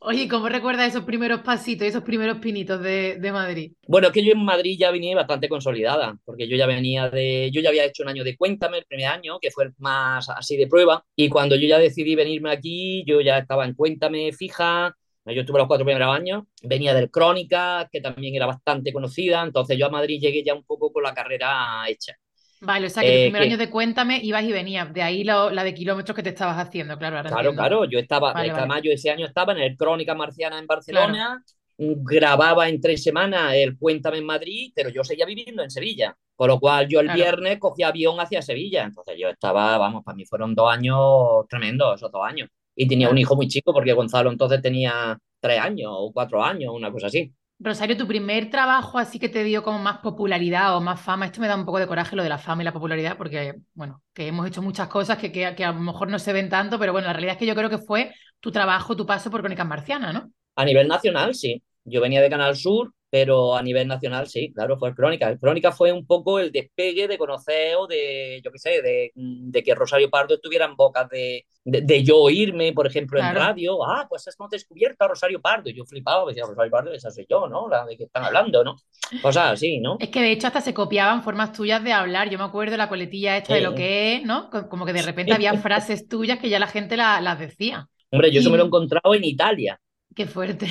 Oye, 0.00 0.28
¿cómo 0.28 0.48
recuerdas 0.48 0.88
esos 0.88 1.04
primeros 1.04 1.40
pasitos, 1.40 1.86
esos 1.86 2.02
primeros 2.02 2.38
pinitos 2.38 2.80
de, 2.80 3.18
Madrid? 3.32 3.72
Bueno, 3.86 4.08
es 4.08 4.12
que 4.12 4.24
yo 4.24 4.32
en 4.32 4.44
Madrid 4.44 4.76
ya 4.78 4.90
venía 4.90 5.14
bastante 5.14 5.48
consolidada, 5.48 6.16
porque 6.24 6.48
yo 6.48 6.56
ya 6.56 6.66
venía 6.66 7.10
de, 7.10 7.50
yo 7.52 7.60
ya 7.60 7.68
había 7.68 7.84
hecho 7.84 8.04
un 8.04 8.08
año 8.08 8.24
de 8.24 8.36
Cuéntame 8.36 8.78
el 8.78 8.84
primer 8.84 9.06
año, 9.06 9.38
que 9.40 9.50
fue 9.50 9.64
el 9.64 9.74
más 9.78 10.28
así 10.30 10.56
de 10.56 10.66
prueba, 10.66 11.04
y 11.14 11.28
cuando 11.28 11.56
yo 11.56 11.68
ya 11.68 11.78
decidí 11.78 12.14
venirme 12.14 12.50
aquí, 12.50 13.04
yo 13.06 13.20
ya 13.20 13.38
estaba 13.38 13.64
en 13.66 13.74
Cuéntame 13.74 14.32
fija, 14.32 14.96
yo 15.34 15.40
estuve 15.40 15.58
los 15.58 15.66
cuatro 15.66 15.84
primeros 15.84 16.14
años, 16.14 16.44
venía 16.62 16.94
del 16.94 17.10
Crónica, 17.10 17.88
que 17.90 18.00
también 18.00 18.34
era 18.34 18.46
bastante 18.46 18.92
conocida, 18.92 19.42
entonces 19.42 19.78
yo 19.78 19.86
a 19.86 19.90
Madrid 19.90 20.20
llegué 20.20 20.42
ya 20.44 20.54
un 20.54 20.64
poco 20.64 20.92
con 20.92 21.02
la 21.02 21.14
carrera 21.14 21.84
hecha. 21.88 22.14
Vale, 22.60 22.86
o 22.86 22.90
sea 22.90 23.02
que 23.02 23.08
el 23.08 23.20
eh, 23.20 23.24
primer 23.26 23.42
año 23.42 23.56
de 23.56 23.70
Cuéntame 23.70 24.20
ibas 24.22 24.42
y 24.42 24.52
venías, 24.52 24.92
de 24.92 25.02
ahí 25.02 25.22
la, 25.22 25.50
de 25.50 25.74
kilómetros 25.74 26.14
que 26.16 26.22
te 26.22 26.30
estabas 26.30 26.58
haciendo, 26.58 26.98
claro. 26.98 27.22
claro, 27.28 27.54
claro, 27.54 27.84
yo 27.84 27.98
estaba, 27.98 28.32
además 28.34 28.82
yo 28.82 28.90
ese 28.90 29.10
año 29.10 29.26
estaba 29.26 29.52
en 29.52 29.58
el 29.58 29.76
Crónica 29.76 30.14
Marciana 30.14 30.58
en 30.58 30.66
Barcelona, 30.66 31.44
grababa 31.78 32.68
en 32.68 32.80
tres 32.80 33.02
semanas 33.02 33.54
el 33.54 33.78
Cuéntame 33.78 34.18
en 34.18 34.26
Madrid, 34.26 34.72
pero 34.74 34.88
yo 34.88 35.04
seguía 35.04 35.24
viviendo 35.24 35.62
en 35.62 35.70
Sevilla, 35.70 36.16
con 36.34 36.48
lo 36.48 36.58
cual 36.58 36.88
yo 36.88 36.98
el 37.00 37.10
viernes 37.10 37.58
cogía 37.58 37.88
avión 37.88 38.18
hacia 38.18 38.42
Sevilla, 38.42 38.84
entonces 38.84 39.14
yo 39.16 39.28
estaba, 39.28 39.78
vamos, 39.78 40.02
para 40.04 40.16
mí 40.16 40.24
fueron 40.24 40.54
dos 40.54 40.72
años 40.72 41.46
tremendos, 41.48 41.94
esos 41.94 42.10
dos 42.10 42.26
años. 42.26 42.48
Y 42.80 42.86
tenía 42.86 43.10
un 43.10 43.18
hijo 43.18 43.34
muy 43.34 43.48
chico 43.48 43.72
porque 43.72 43.92
Gonzalo 43.92 44.30
entonces 44.30 44.62
tenía 44.62 45.18
tres 45.40 45.58
años 45.58 45.90
o 45.92 46.12
cuatro 46.12 46.44
años, 46.44 46.72
una 46.72 46.92
cosa 46.92 47.08
así. 47.08 47.32
Rosario, 47.58 47.96
tu 47.96 48.06
primer 48.06 48.50
trabajo 48.50 48.98
así 48.98 49.18
que 49.18 49.28
te 49.28 49.42
dio 49.42 49.64
como 49.64 49.80
más 49.80 49.98
popularidad 49.98 50.76
o 50.76 50.80
más 50.80 51.00
fama, 51.00 51.26
esto 51.26 51.40
me 51.40 51.48
da 51.48 51.56
un 51.56 51.64
poco 51.64 51.80
de 51.80 51.88
coraje 51.88 52.14
lo 52.14 52.22
de 52.22 52.28
la 52.28 52.38
fama 52.38 52.62
y 52.62 52.64
la 52.64 52.72
popularidad, 52.72 53.16
porque, 53.16 53.56
bueno, 53.74 54.00
que 54.14 54.28
hemos 54.28 54.46
hecho 54.46 54.62
muchas 54.62 54.86
cosas 54.86 55.18
que, 55.18 55.32
que, 55.32 55.44
a 55.44 55.72
lo 55.72 55.80
mejor 55.80 56.08
no 56.08 56.20
se 56.20 56.32
ven 56.32 56.48
tanto, 56.48 56.78
pero 56.78 56.92
bueno, 56.92 57.08
la 57.08 57.14
realidad 57.14 57.32
es 57.32 57.38
que 57.40 57.46
yo 57.46 57.56
creo 57.56 57.68
que 57.68 57.78
fue 57.78 58.14
tu 58.38 58.52
trabajo, 58.52 58.96
tu 58.96 59.04
paso 59.04 59.28
por 59.28 59.40
Crónicas 59.40 59.66
Marcianas, 59.66 60.14
¿no? 60.14 60.30
A 60.54 60.64
nivel 60.64 60.86
nacional, 60.86 61.34
sí. 61.34 61.60
Yo 61.82 62.00
venía 62.00 62.22
de 62.22 62.30
Canal 62.30 62.54
Sur, 62.54 62.92
pero 63.10 63.56
a 63.56 63.62
nivel 63.62 63.88
nacional 63.88 64.28
sí, 64.28 64.52
claro, 64.52 64.78
fue 64.78 64.94
Crónica. 64.94 65.28
El 65.28 65.38
Crónica 65.38 65.72
fue 65.72 65.92
un 65.92 66.06
poco 66.06 66.38
el 66.38 66.52
despegue 66.52 67.08
de 67.08 67.16
conocer 67.16 67.76
o 67.76 67.86
de, 67.86 68.40
yo 68.44 68.52
qué 68.52 68.58
sé, 68.58 68.82
de, 68.82 69.12
de, 69.14 69.62
que 69.62 69.74
Rosario 69.74 70.10
Pardo 70.10 70.34
estuviera 70.34 70.66
en 70.66 70.76
boca 70.76 71.08
de, 71.10 71.46
de, 71.64 72.04
yo 72.04 72.18
oírme, 72.18 72.72
por 72.72 72.86
ejemplo, 72.86 73.18
en 73.18 73.34
radio. 73.34 73.84
Ah, 73.84 74.06
pues 74.08 74.28
hemos 74.28 74.50
descubierto 74.50 75.04
a 75.04 75.08
Rosario 75.08 75.40
Pardo. 75.40 75.70
Yo 75.70 75.84
flipaba, 75.84 76.26
decía, 76.28 76.44
Rosario 76.46 76.70
Pardo, 76.70 76.92
esa 76.92 77.10
soy 77.10 77.26
yo, 77.28 77.48
¿no? 77.48 77.68
La 77.68 77.86
de 77.86 77.96
que 77.96 78.04
están 78.04 78.24
hablando, 78.24 78.62
¿no? 78.62 78.76
Cosas 79.22 79.52
así, 79.52 79.80
¿no? 79.80 79.96
Es 80.00 80.10
que 80.10 80.20
de 80.20 80.32
hecho 80.32 80.48
hasta 80.48 80.60
se 80.60 80.74
copiaban 80.74 81.22
formas 81.22 81.52
tuyas 81.52 81.82
de 81.82 81.92
hablar. 81.92 82.28
Yo 82.28 82.38
me 82.38 82.44
acuerdo 82.44 82.72
de 82.72 82.78
la 82.78 82.90
coletilla 82.90 83.38
esta 83.38 83.54
de 83.54 83.62
lo 83.62 83.74
que 83.74 84.16
es, 84.16 84.24
¿no? 84.24 84.50
Como 84.68 84.84
que 84.84 84.92
de 84.92 85.02
repente 85.02 85.32
había 85.32 85.54
frases 85.62 86.08
tuyas 86.08 86.38
que 86.38 86.50
ya 86.50 86.58
la 86.58 86.66
gente 86.66 86.96
las 86.96 87.38
decía. 87.38 87.88
Hombre, 88.10 88.30
yo 88.30 88.40
eso 88.40 88.50
me 88.50 88.58
lo 88.58 88.64
he 88.64 88.66
encontrado 88.66 89.14
en 89.14 89.24
Italia. 89.24 89.80
Qué 90.14 90.26
fuerte. 90.26 90.66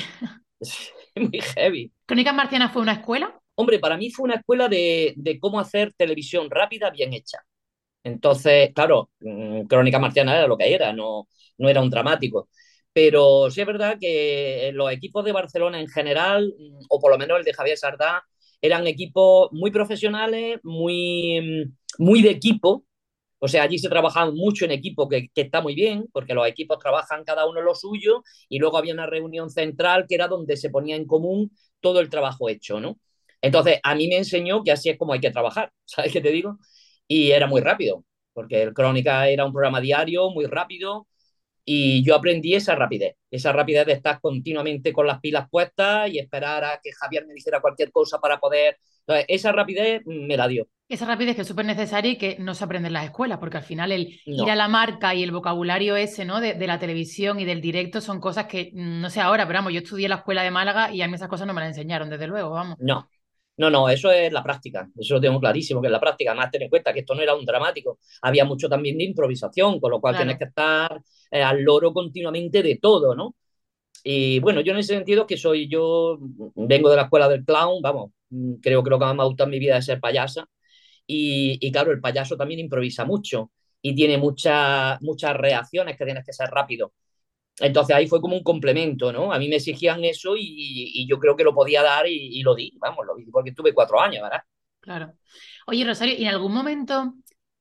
muy 1.16 1.40
heavy. 1.40 1.92
¿Crónicas 2.06 2.34
Marcianas 2.34 2.72
fue 2.72 2.82
una 2.82 2.92
escuela? 2.92 3.38
Hombre, 3.54 3.78
para 3.78 3.96
mí 3.96 4.10
fue 4.10 4.24
una 4.24 4.36
escuela 4.36 4.68
de, 4.68 5.38
cómo 5.40 5.58
hacer 5.60 5.92
televisión 5.94 6.48
rápida, 6.50 6.90
bien 6.90 7.12
hecha. 7.12 7.38
Entonces, 8.04 8.72
claro, 8.74 9.10
mm, 9.20 9.62
Crónicas 9.62 10.00
Marcianas 10.00 10.36
era 10.36 10.46
lo 10.46 10.56
que 10.56 10.72
era, 10.72 10.92
no, 10.92 11.28
no 11.58 11.68
era 11.68 11.82
un 11.82 11.90
dramático. 11.90 12.48
Pero 12.92 13.50
sí 13.50 13.60
es 13.60 13.66
verdad 13.66 13.98
que 14.00 14.70
los 14.74 14.90
equipos 14.92 15.24
de 15.24 15.32
Barcelona 15.32 15.80
en 15.80 15.88
general, 15.88 16.54
mm, 16.58 16.86
o 16.88 17.00
por 17.00 17.10
lo 17.12 17.18
menos 17.18 17.38
el 17.38 17.44
de 17.44 17.52
Javier 17.52 17.76
Sardá, 17.78 18.24
eran 18.60 18.86
equipos 18.86 19.50
muy 19.52 19.70
profesionales, 19.70 20.60
muy, 20.62 21.40
mm, 21.40 22.02
muy 22.04 22.22
de 22.22 22.30
equipo, 22.30 22.84
o 23.38 23.48
sea, 23.48 23.62
allí 23.62 23.78
se 23.78 23.88
trabajaba 23.88 24.30
mucho 24.32 24.64
en 24.64 24.72
equipo, 24.72 25.08
que, 25.08 25.30
está 25.34 25.60
muy 25.60 25.74
bien, 25.74 26.06
porque 26.12 26.34
los 26.34 26.46
equipos 26.46 26.78
trabajan 26.78 27.24
cada 27.24 27.46
uno 27.46 27.60
lo 27.60 27.74
suyo, 27.74 28.22
y 28.48 28.58
luego 28.58 28.78
había 28.78 28.94
una 28.94 29.06
reunión 29.06 29.50
central 29.50 30.06
que 30.08 30.14
era 30.16 30.28
donde 30.28 30.56
se 30.56 30.70
ponía 30.70 30.96
en 30.96 31.06
común 31.06 31.50
todo 31.80 32.00
el 32.00 32.08
trabajo 32.10 32.48
hecho, 32.48 32.80
¿no? 32.80 32.98
Entonces, 33.40 33.78
a 33.82 33.94
mí 33.94 34.08
me 34.08 34.16
enseñó 34.18 34.64
que 34.64 34.72
así 34.72 34.90
es 34.90 34.98
como 34.98 35.12
hay 35.12 35.20
que 35.20 35.30
trabajar, 35.30 35.72
¿sabes 35.84 36.12
qué 36.12 36.20
te 36.20 36.30
digo? 36.30 36.58
Y 37.06 37.30
era 37.32 37.46
muy 37.46 37.60
rápido, 37.60 38.04
porque 38.32 38.62
el 38.62 38.74
Crónica 38.74 39.28
era 39.28 39.44
un 39.44 39.52
programa 39.52 39.80
diario, 39.80 40.30
muy 40.30 40.46
rápido, 40.46 41.06
y 41.64 42.02
yo 42.04 42.14
aprendí 42.16 42.54
esa 42.54 42.74
rapidez, 42.74 43.16
esa 43.30 43.52
rapidez 43.52 43.86
de 43.86 43.92
estar 43.92 44.20
continuamente 44.20 44.92
con 44.92 45.06
las 45.06 45.20
pilas 45.20 45.48
puestas 45.50 46.10
y 46.10 46.18
esperar 46.18 46.64
a 46.64 46.80
que 46.82 46.92
Javier 46.92 47.26
me 47.26 47.34
dijera 47.34 47.60
cualquier 47.60 47.92
cosa 47.92 48.18
para 48.20 48.40
poder... 48.40 48.78
Entonces, 49.00 49.26
esa 49.28 49.52
rapidez 49.52 50.02
me 50.06 50.36
la 50.36 50.48
dio. 50.48 50.68
Esa 50.88 51.04
rapidez 51.04 51.36
que 51.36 51.42
es 51.42 51.48
súper 51.48 51.66
necesaria 51.66 52.12
y 52.12 52.16
que 52.16 52.36
no 52.38 52.54
se 52.54 52.64
aprende 52.64 52.86
en 52.86 52.94
las 52.94 53.04
escuelas, 53.04 53.38
porque 53.38 53.58
al 53.58 53.62
final 53.62 53.92
el 53.92 54.20
ir 54.24 54.50
a 54.50 54.56
la 54.56 54.68
marca 54.68 55.14
y 55.14 55.22
el 55.22 55.32
vocabulario 55.32 55.96
ese, 55.96 56.24
¿no? 56.24 56.40
De, 56.40 56.66
la 56.66 56.78
televisión 56.78 57.38
y 57.40 57.44
del 57.44 57.60
directo 57.60 58.00
son 58.00 58.20
cosas 58.20 58.46
que, 58.46 58.70
no 58.72 59.10
sé 59.10 59.20
ahora, 59.20 59.46
pero 59.46 59.58
vamos, 59.58 59.74
yo 59.74 59.80
estudié 59.80 60.06
en 60.06 60.10
la 60.10 60.16
escuela 60.16 60.42
de 60.42 60.50
Málaga 60.50 60.90
y 60.92 61.02
a 61.02 61.08
mí 61.08 61.14
esas 61.14 61.28
cosas 61.28 61.46
no 61.46 61.52
me 61.52 61.60
las 61.60 61.68
enseñaron, 61.68 62.08
desde 62.08 62.26
luego, 62.26 62.50
vamos. 62.50 62.78
No, 62.80 63.06
no, 63.58 63.68
no, 63.70 63.88
eso 63.90 64.10
es 64.10 64.32
la 64.32 64.42
práctica, 64.42 64.88
eso 64.96 65.14
lo 65.14 65.20
tengo 65.20 65.38
clarísimo, 65.38 65.82
que 65.82 65.88
es 65.88 65.92
la 65.92 66.00
práctica. 66.00 66.34
Más 66.34 66.50
ten 66.50 66.62
en 66.62 66.70
cuenta 66.70 66.94
que 66.94 67.00
esto 67.00 67.14
no 67.14 67.20
era 67.20 67.34
un 67.34 67.44
dramático, 67.44 67.98
había 68.22 68.46
mucho 68.46 68.68
también 68.68 68.96
de 68.96 69.04
improvisación, 69.04 69.80
con 69.80 69.90
lo 69.90 70.00
cual 70.00 70.16
tienes 70.16 70.38
que 70.38 70.44
estar 70.44 71.02
eh, 71.30 71.42
al 71.42 71.62
loro 71.62 71.92
continuamente 71.92 72.62
de 72.62 72.78
todo, 72.80 73.14
¿no? 73.14 73.34
Y 74.04 74.38
bueno, 74.40 74.60
yo 74.62 74.72
en 74.72 74.78
ese 74.78 74.94
sentido 74.94 75.26
que 75.26 75.36
soy, 75.36 75.68
yo 75.68 76.18
vengo 76.54 76.88
de 76.88 76.96
la 76.96 77.02
escuela 77.02 77.28
del 77.28 77.44
clown, 77.44 77.82
vamos, 77.82 78.12
mm, 78.30 78.54
creo 78.62 78.82
que 78.82 78.90
lo 78.90 78.98
que 78.98 79.04
más 79.04 79.14
me 79.14 79.22
ha 79.22 79.26
gustado 79.26 79.48
en 79.48 79.50
mi 79.50 79.58
vida 79.58 79.76
es 79.76 79.84
ser 79.84 80.00
payasa. 80.00 80.48
Y, 81.08 81.58
y 81.60 81.72
claro, 81.72 81.90
el 81.90 82.00
payaso 82.00 82.36
también 82.36 82.60
improvisa 82.60 83.04
mucho. 83.04 83.50
y 83.82 83.94
tiene 83.94 84.18
muchas, 84.18 85.00
muchas 85.02 85.36
reacciones 85.36 85.96
que 85.96 86.04
tienes 86.04 86.24
que 86.24 86.32
ser 86.32 86.48
rápido. 86.50 86.92
Entonces 87.60 87.96
ahí 87.96 88.06
fue 88.06 88.20
como 88.20 88.36
un 88.36 88.42
complemento, 88.42 89.12
¿no? 89.12 89.32
A 89.32 89.38
mí 89.38 89.48
me 89.48 89.56
exigían 89.56 90.04
eso 90.04 90.34
y, 90.36 91.06
yo 91.08 91.18
creo 91.18 91.36
que 91.36 91.44
lo 91.44 91.54
podía 91.54 91.82
dar 91.82 92.06
y, 92.06 92.40
lo 92.42 92.54
di, 92.54 92.72
vamos, 92.78 93.04
lo 93.06 93.16
di 93.16 93.24
porque 93.26 93.52
tuve 93.52 93.74
cuatro 93.74 94.00
años, 94.00 94.22
¿verdad? 94.22 94.42
Claro. 94.80 95.12
Oye, 95.66 95.84
Rosario, 95.84 96.14
¿y 96.16 96.22
en 96.22 96.28
algún 96.28 96.52
momento 96.52 97.14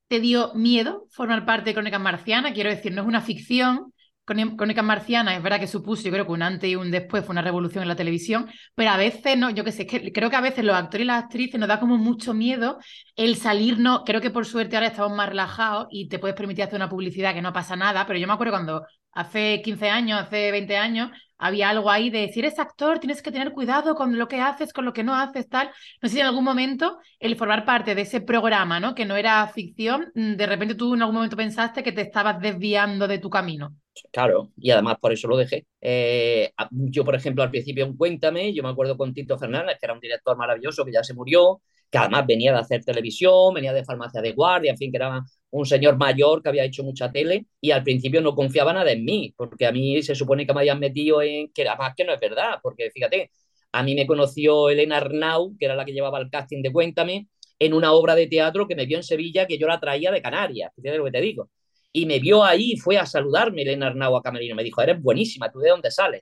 te 0.07 0.19
dio 0.19 0.53
miedo 0.53 1.07
formar 1.09 1.45
parte 1.45 1.69
de 1.69 1.73
Crónicas 1.73 2.01
Marcianas? 2.01 2.53
Quiero 2.53 2.69
decir, 2.69 2.91
no 2.93 3.01
es 3.01 3.07
una 3.07 3.21
ficción, 3.21 3.93
Crónicas 4.27 4.83
Marcianas 4.83 5.37
es 5.37 5.41
verdad 5.41 5.59
que 5.59 5.67
supuso, 5.67 6.03
yo 6.03 6.11
creo 6.11 6.25
que 6.25 6.33
un 6.33 6.41
antes 6.41 6.69
y 6.69 6.75
un 6.75 6.91
después 6.91 7.23
fue 7.23 7.31
una 7.31 7.41
revolución 7.41 7.81
en 7.81 7.87
la 7.87 7.95
televisión, 7.95 8.49
pero 8.75 8.89
a 8.91 8.97
veces, 8.97 9.37
no, 9.37 9.49
yo 9.51 9.63
qué 9.63 9.71
sé, 9.71 9.83
es 9.83 9.87
que 9.87 10.11
creo 10.11 10.29
que 10.29 10.35
a 10.35 10.41
veces 10.41 10.65
los 10.65 10.75
actores 10.75 11.05
y 11.05 11.07
las 11.07 11.23
actrices 11.23 11.57
nos 11.57 11.69
da 11.69 11.79
como 11.79 11.97
mucho 11.97 12.33
miedo 12.33 12.77
el 13.15 13.37
salirnos, 13.37 14.01
creo 14.05 14.19
que 14.19 14.29
por 14.29 14.45
suerte 14.45 14.75
ahora 14.75 14.87
estamos 14.87 15.15
más 15.15 15.29
relajados 15.29 15.87
y 15.91 16.09
te 16.09 16.19
puedes 16.19 16.35
permitir 16.35 16.65
hacer 16.65 16.75
una 16.75 16.89
publicidad 16.89 17.33
que 17.33 17.41
no 17.41 17.53
pasa 17.53 17.77
nada, 17.77 18.05
pero 18.05 18.19
yo 18.19 18.27
me 18.27 18.33
acuerdo 18.33 18.51
cuando 18.51 18.85
hace 19.13 19.61
15 19.63 19.89
años, 19.89 20.19
hace 20.19 20.51
20 20.51 20.75
años, 20.75 21.09
había 21.37 21.69
algo 21.69 21.89
ahí 21.89 22.09
de 22.09 22.29
si 22.29 22.39
eres 22.39 22.59
actor 22.59 22.99
tienes 22.99 23.21
que 23.21 23.31
tener 23.31 23.51
cuidado 23.53 23.95
con 23.95 24.17
lo 24.17 24.27
que 24.27 24.41
haces, 24.41 24.73
con 24.73 24.85
lo 24.85 24.93
que 24.93 25.03
no 25.03 25.15
haces, 25.15 25.47
tal. 25.47 25.69
No 26.01 26.09
sé 26.09 26.15
si 26.15 26.19
en 26.19 26.27
algún 26.27 26.43
momento 26.43 26.99
el 27.19 27.35
formar 27.35 27.63
parte 27.63 27.95
de 27.95 28.01
ese 28.01 28.21
programa, 28.21 28.79
¿no? 28.79 28.95
Que 28.95 29.05
no 29.05 29.15
era 29.15 29.47
ficción, 29.47 30.11
mm, 30.15 30.35
de 30.35 30.45
repente 30.47 30.75
tú 30.75 30.95
en 30.95 31.01
algún 31.01 31.15
momento 31.15 31.37
pensaste 31.37 31.83
que 31.83 31.91
te 31.91 32.01
estabas 32.01 32.39
desviando 32.41 33.07
de 33.07 33.19
tu 33.19 33.29
camino. 33.29 33.75
Claro, 34.11 34.51
y 34.57 34.71
además 34.71 34.97
por 34.99 35.11
eso 35.13 35.27
lo 35.27 35.37
dejé. 35.37 35.65
Eh, 35.81 36.51
yo, 36.71 37.05
por 37.05 37.15
ejemplo, 37.15 37.43
al 37.43 37.51
principio 37.51 37.85
en 37.85 37.95
Cuéntame, 37.95 38.53
yo 38.53 38.63
me 38.63 38.69
acuerdo 38.69 38.97
con 38.97 39.13
Tito 39.13 39.37
Fernández, 39.37 39.77
que 39.79 39.85
era 39.85 39.93
un 39.93 39.99
director 39.99 40.37
maravilloso 40.37 40.83
que 40.85 40.91
ya 40.91 41.03
se 41.03 41.13
murió, 41.13 41.61
que 41.89 41.97
además 41.97 42.25
venía 42.27 42.51
de 42.53 42.59
hacer 42.59 42.83
televisión, 42.83 43.53
venía 43.53 43.73
de 43.73 43.85
farmacia 43.85 44.21
de 44.21 44.33
guardia, 44.33 44.71
en 44.71 44.77
fin, 44.77 44.91
que 44.91 44.97
era 44.97 45.21
un 45.51 45.65
señor 45.65 45.97
mayor 45.97 46.41
que 46.41 46.49
había 46.49 46.63
hecho 46.65 46.83
mucha 46.83 47.11
tele 47.11 47.45
y 47.61 47.71
al 47.71 47.83
principio 47.83 48.21
no 48.21 48.35
confiaba 48.35 48.73
nada 48.73 48.91
en 48.91 49.05
mí, 49.05 49.33
porque 49.37 49.65
a 49.65 49.71
mí 49.71 50.01
se 50.03 50.15
supone 50.15 50.45
que 50.45 50.53
me 50.53 50.59
habían 50.61 50.79
metido 50.79 51.21
en, 51.21 51.51
que 51.53 51.67
además 51.67 51.93
que 51.95 52.03
no 52.03 52.13
es 52.13 52.19
verdad, 52.19 52.59
porque 52.61 52.89
fíjate, 52.91 53.31
a 53.71 53.83
mí 53.83 53.95
me 53.95 54.07
conoció 54.07 54.69
Elena 54.69 54.97
Arnau, 54.97 55.55
que 55.57 55.65
era 55.65 55.75
la 55.75 55.85
que 55.85 55.93
llevaba 55.93 56.19
el 56.19 56.29
casting 56.29 56.61
de 56.61 56.71
Cuéntame, 56.71 57.27
en 57.59 57.73
una 57.73 57.93
obra 57.93 58.15
de 58.15 58.27
teatro 58.27 58.67
que 58.67 58.75
me 58.75 58.85
vio 58.85 58.97
en 58.97 59.03
Sevilla, 59.03 59.47
que 59.47 59.57
yo 59.57 59.67
la 59.67 59.79
traía 59.79 60.11
de 60.11 60.21
Canarias, 60.21 60.71
fíjate 60.75 60.97
lo 60.97 61.05
que 61.05 61.11
te 61.11 61.21
digo 61.21 61.49
y 61.97 62.05
me 62.05 62.19
vio 62.19 62.43
ahí, 62.43 62.77
fue 62.77 62.97
a 62.99 63.07
saludarme 63.07 63.63
Elena 63.63 63.87
Arnau 63.87 64.15
a 64.15 64.21
Camerino, 64.21 64.53
me 64.53 64.63
dijo, 64.63 64.79
eres 64.83 65.01
buenísima, 65.01 65.51
¿tú 65.51 65.57
de 65.57 65.69
dónde 65.69 65.89
sales? 65.89 66.21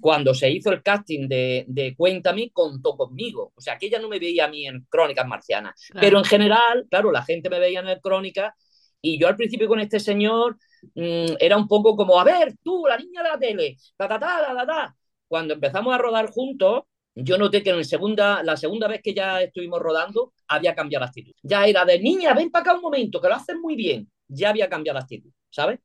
Cuando 0.00 0.34
se 0.34 0.50
hizo 0.50 0.72
el 0.72 0.82
casting 0.82 1.28
de, 1.28 1.64
de 1.68 1.94
Cuéntame, 1.94 2.50
contó 2.52 2.96
conmigo. 2.96 3.52
O 3.54 3.60
sea, 3.60 3.78
que 3.78 3.86
ella 3.86 4.00
no 4.00 4.08
me 4.08 4.18
veía 4.18 4.46
a 4.46 4.48
mí 4.48 4.66
en 4.66 4.86
Crónicas 4.88 5.28
Marcianas. 5.28 5.86
Claro. 5.90 6.04
Pero 6.04 6.18
en 6.18 6.24
general, 6.24 6.86
claro, 6.90 7.12
la 7.12 7.22
gente 7.22 7.48
me 7.48 7.60
veía 7.60 7.78
en 7.78 7.86
el 7.86 8.00
Crónica 8.00 8.56
y 9.00 9.20
yo 9.20 9.28
al 9.28 9.36
principio 9.36 9.68
con 9.68 9.78
este 9.78 10.00
señor 10.00 10.56
mmm, 10.94 11.36
era 11.38 11.56
un 11.56 11.68
poco 11.68 11.94
como, 11.94 12.18
a 12.18 12.24
ver, 12.24 12.54
tú, 12.64 12.84
la 12.88 12.96
niña 12.96 13.22
de 13.22 13.28
la 13.28 13.38
tele, 13.38 13.76
ta, 13.96 14.08
ta, 14.08 14.18
ta, 14.18 14.52
ta, 14.52 14.66
ta. 14.66 14.96
Cuando 15.28 15.54
empezamos 15.54 15.94
a 15.94 15.98
rodar 15.98 16.28
juntos, 16.30 16.84
yo 17.14 17.38
noté 17.38 17.62
que 17.62 17.70
en 17.70 17.76
la 17.76 17.84
segunda, 17.84 18.42
la 18.42 18.56
segunda 18.56 18.88
vez 18.88 19.00
que 19.00 19.14
ya 19.14 19.42
estuvimos 19.42 19.78
rodando, 19.78 20.32
había 20.48 20.74
cambiado 20.74 21.04
la 21.04 21.08
actitud. 21.08 21.32
Ya 21.42 21.66
era 21.66 21.84
de, 21.84 22.00
niña, 22.00 22.34
ven 22.34 22.50
para 22.50 22.62
acá 22.62 22.74
un 22.74 22.82
momento, 22.82 23.20
que 23.20 23.28
lo 23.28 23.34
haces 23.34 23.56
muy 23.62 23.76
bien 23.76 24.08
ya 24.28 24.50
había 24.50 24.68
cambiado 24.68 24.94
la 24.98 25.02
actitud, 25.04 25.30
¿sabes? 25.50 25.80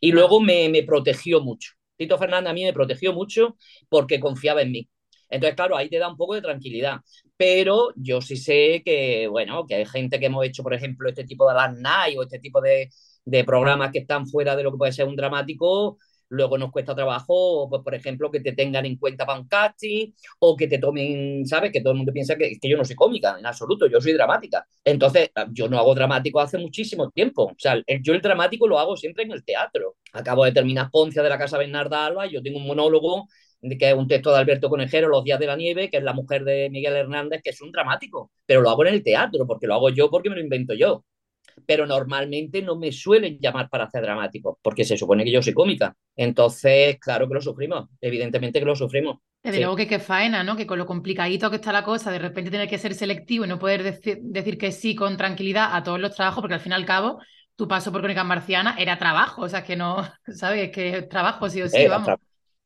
Y 0.00 0.12
luego 0.12 0.40
me, 0.40 0.68
me 0.68 0.82
protegió 0.82 1.40
mucho. 1.40 1.72
Tito 1.96 2.18
Fernández 2.18 2.50
a 2.50 2.54
mí 2.54 2.64
me 2.64 2.72
protegió 2.72 3.12
mucho 3.12 3.56
porque 3.88 4.20
confiaba 4.20 4.62
en 4.62 4.72
mí. 4.72 4.88
Entonces, 5.30 5.56
claro, 5.56 5.76
ahí 5.76 5.88
te 5.90 5.98
da 5.98 6.08
un 6.08 6.16
poco 6.16 6.34
de 6.34 6.42
tranquilidad. 6.42 7.00
Pero 7.36 7.90
yo 7.96 8.20
sí 8.20 8.36
sé 8.36 8.82
que, 8.84 9.28
bueno, 9.28 9.66
que 9.66 9.74
hay 9.76 9.86
gente 9.86 10.18
que 10.18 10.26
hemos 10.26 10.44
hecho, 10.44 10.62
por 10.62 10.74
ejemplo, 10.74 11.08
este 11.08 11.24
tipo 11.24 11.48
de 11.48 11.54
las 11.54 11.76
night 11.76 12.16
o 12.18 12.22
este 12.22 12.38
tipo 12.38 12.60
de, 12.60 12.90
de 13.24 13.44
programas 13.44 13.92
que 13.92 13.98
están 14.00 14.26
fuera 14.26 14.56
de 14.56 14.62
lo 14.62 14.72
que 14.72 14.78
puede 14.78 14.92
ser 14.92 15.06
un 15.06 15.16
dramático, 15.16 15.98
luego 16.30 16.58
nos 16.58 16.70
cuesta 16.70 16.94
trabajo, 16.94 17.68
pues, 17.68 17.82
por 17.82 17.94
ejemplo, 17.94 18.30
que 18.30 18.40
te 18.40 18.52
tengan 18.52 18.86
en 18.86 18.96
cuenta 18.96 19.26
para 19.26 19.40
un 19.40 19.48
o 20.40 20.56
que 20.56 20.66
te 20.68 20.78
tomen, 20.78 21.46
¿sabes? 21.46 21.72
Que 21.72 21.80
todo 21.80 21.92
el 21.92 21.98
mundo 21.98 22.12
piensa 22.12 22.36
que, 22.36 22.58
que, 22.60 22.68
yo 22.68 22.76
no 22.76 22.84
soy 22.84 22.96
cómica, 22.96 23.36
en 23.38 23.46
absoluto, 23.46 23.86
yo 23.86 24.00
soy 24.00 24.12
dramática. 24.12 24.66
Entonces, 24.84 25.30
yo 25.52 25.68
no 25.68 25.78
hago 25.78 25.94
dramático 25.94 26.40
hace 26.40 26.58
muchísimo 26.58 27.10
tiempo. 27.10 27.44
O 27.44 27.56
sea, 27.58 27.82
yo 28.02 28.14
el 28.14 28.20
dramático 28.20 28.68
lo 28.68 28.78
hago 28.78 28.96
siempre 28.96 29.24
en 29.24 29.32
el 29.32 29.44
teatro. 29.44 29.96
Acabo 30.12 30.44
de 30.44 30.52
terminar 30.52 30.90
Poncia 30.90 31.22
de 31.22 31.28
la 31.28 31.38
Casa 31.38 31.58
Bernarda 31.58 32.06
Alba 32.06 32.26
y 32.26 32.32
yo 32.32 32.42
tengo 32.42 32.58
un 32.58 32.66
monólogo 32.66 33.28
que 33.60 33.90
es 33.90 33.94
un 33.94 34.06
texto 34.06 34.30
de 34.30 34.38
Alberto 34.38 34.68
Conejero, 34.68 35.08
Los 35.08 35.24
días 35.24 35.38
de 35.40 35.46
la 35.46 35.56
nieve, 35.56 35.90
que 35.90 35.96
es 35.98 36.02
la 36.04 36.12
mujer 36.12 36.44
de 36.44 36.70
Miguel 36.70 36.94
Hernández, 36.94 37.40
que 37.42 37.50
es 37.50 37.60
un 37.60 37.72
dramático, 37.72 38.30
pero 38.46 38.60
lo 38.60 38.70
hago 38.70 38.86
en 38.86 38.94
el 38.94 39.02
teatro, 39.02 39.46
porque 39.46 39.66
lo 39.66 39.74
hago 39.74 39.90
yo 39.90 40.10
porque 40.10 40.30
me 40.30 40.36
lo 40.36 40.42
invento 40.42 40.74
yo 40.74 41.04
pero 41.66 41.86
normalmente 41.86 42.62
no 42.62 42.76
me 42.76 42.92
suelen 42.92 43.38
llamar 43.38 43.68
para 43.68 43.84
hacer 43.84 44.02
dramático, 44.02 44.58
porque 44.62 44.84
se 44.84 44.96
supone 44.96 45.24
que 45.24 45.32
yo 45.32 45.42
soy 45.42 45.54
cómica. 45.54 45.94
Entonces, 46.16 46.98
claro 46.98 47.28
que 47.28 47.34
lo 47.34 47.40
sufrimos, 47.40 47.88
evidentemente 48.00 48.58
que 48.58 48.64
lo 48.64 48.76
sufrimos. 48.76 49.18
Desde 49.42 49.56
sí. 49.56 49.62
luego 49.62 49.76
que 49.76 49.86
qué 49.86 49.98
faena, 49.98 50.42
¿no? 50.42 50.56
Que 50.56 50.66
con 50.66 50.78
lo 50.78 50.86
complicadito 50.86 51.50
que 51.50 51.56
está 51.56 51.72
la 51.72 51.84
cosa, 51.84 52.10
de 52.10 52.18
repente 52.18 52.50
tener 52.50 52.68
que 52.68 52.78
ser 52.78 52.94
selectivo 52.94 53.44
y 53.44 53.48
no 53.48 53.58
poder 53.58 53.82
decir, 53.82 54.18
decir 54.22 54.58
que 54.58 54.72
sí 54.72 54.94
con 54.94 55.16
tranquilidad 55.16 55.76
a 55.76 55.82
todos 55.82 56.00
los 56.00 56.14
trabajos, 56.14 56.40
porque 56.40 56.54
al 56.54 56.60
fin 56.60 56.72
y 56.72 56.74
al 56.74 56.86
cabo 56.86 57.20
tu 57.56 57.66
paso 57.66 57.90
por 57.90 58.00
Crónica 58.00 58.22
Marciana 58.24 58.76
era 58.78 58.98
trabajo, 58.98 59.42
o 59.42 59.48
sea, 59.48 59.64
que 59.64 59.76
no, 59.76 60.08
¿sabes? 60.28 60.70
Que 60.70 60.98
es 60.98 61.08
trabajo 61.08 61.48
sí 61.48 61.62
o 61.62 61.68
sí, 61.68 61.76
era 61.76 61.90
vamos. 61.90 62.06
Tra 62.06 62.18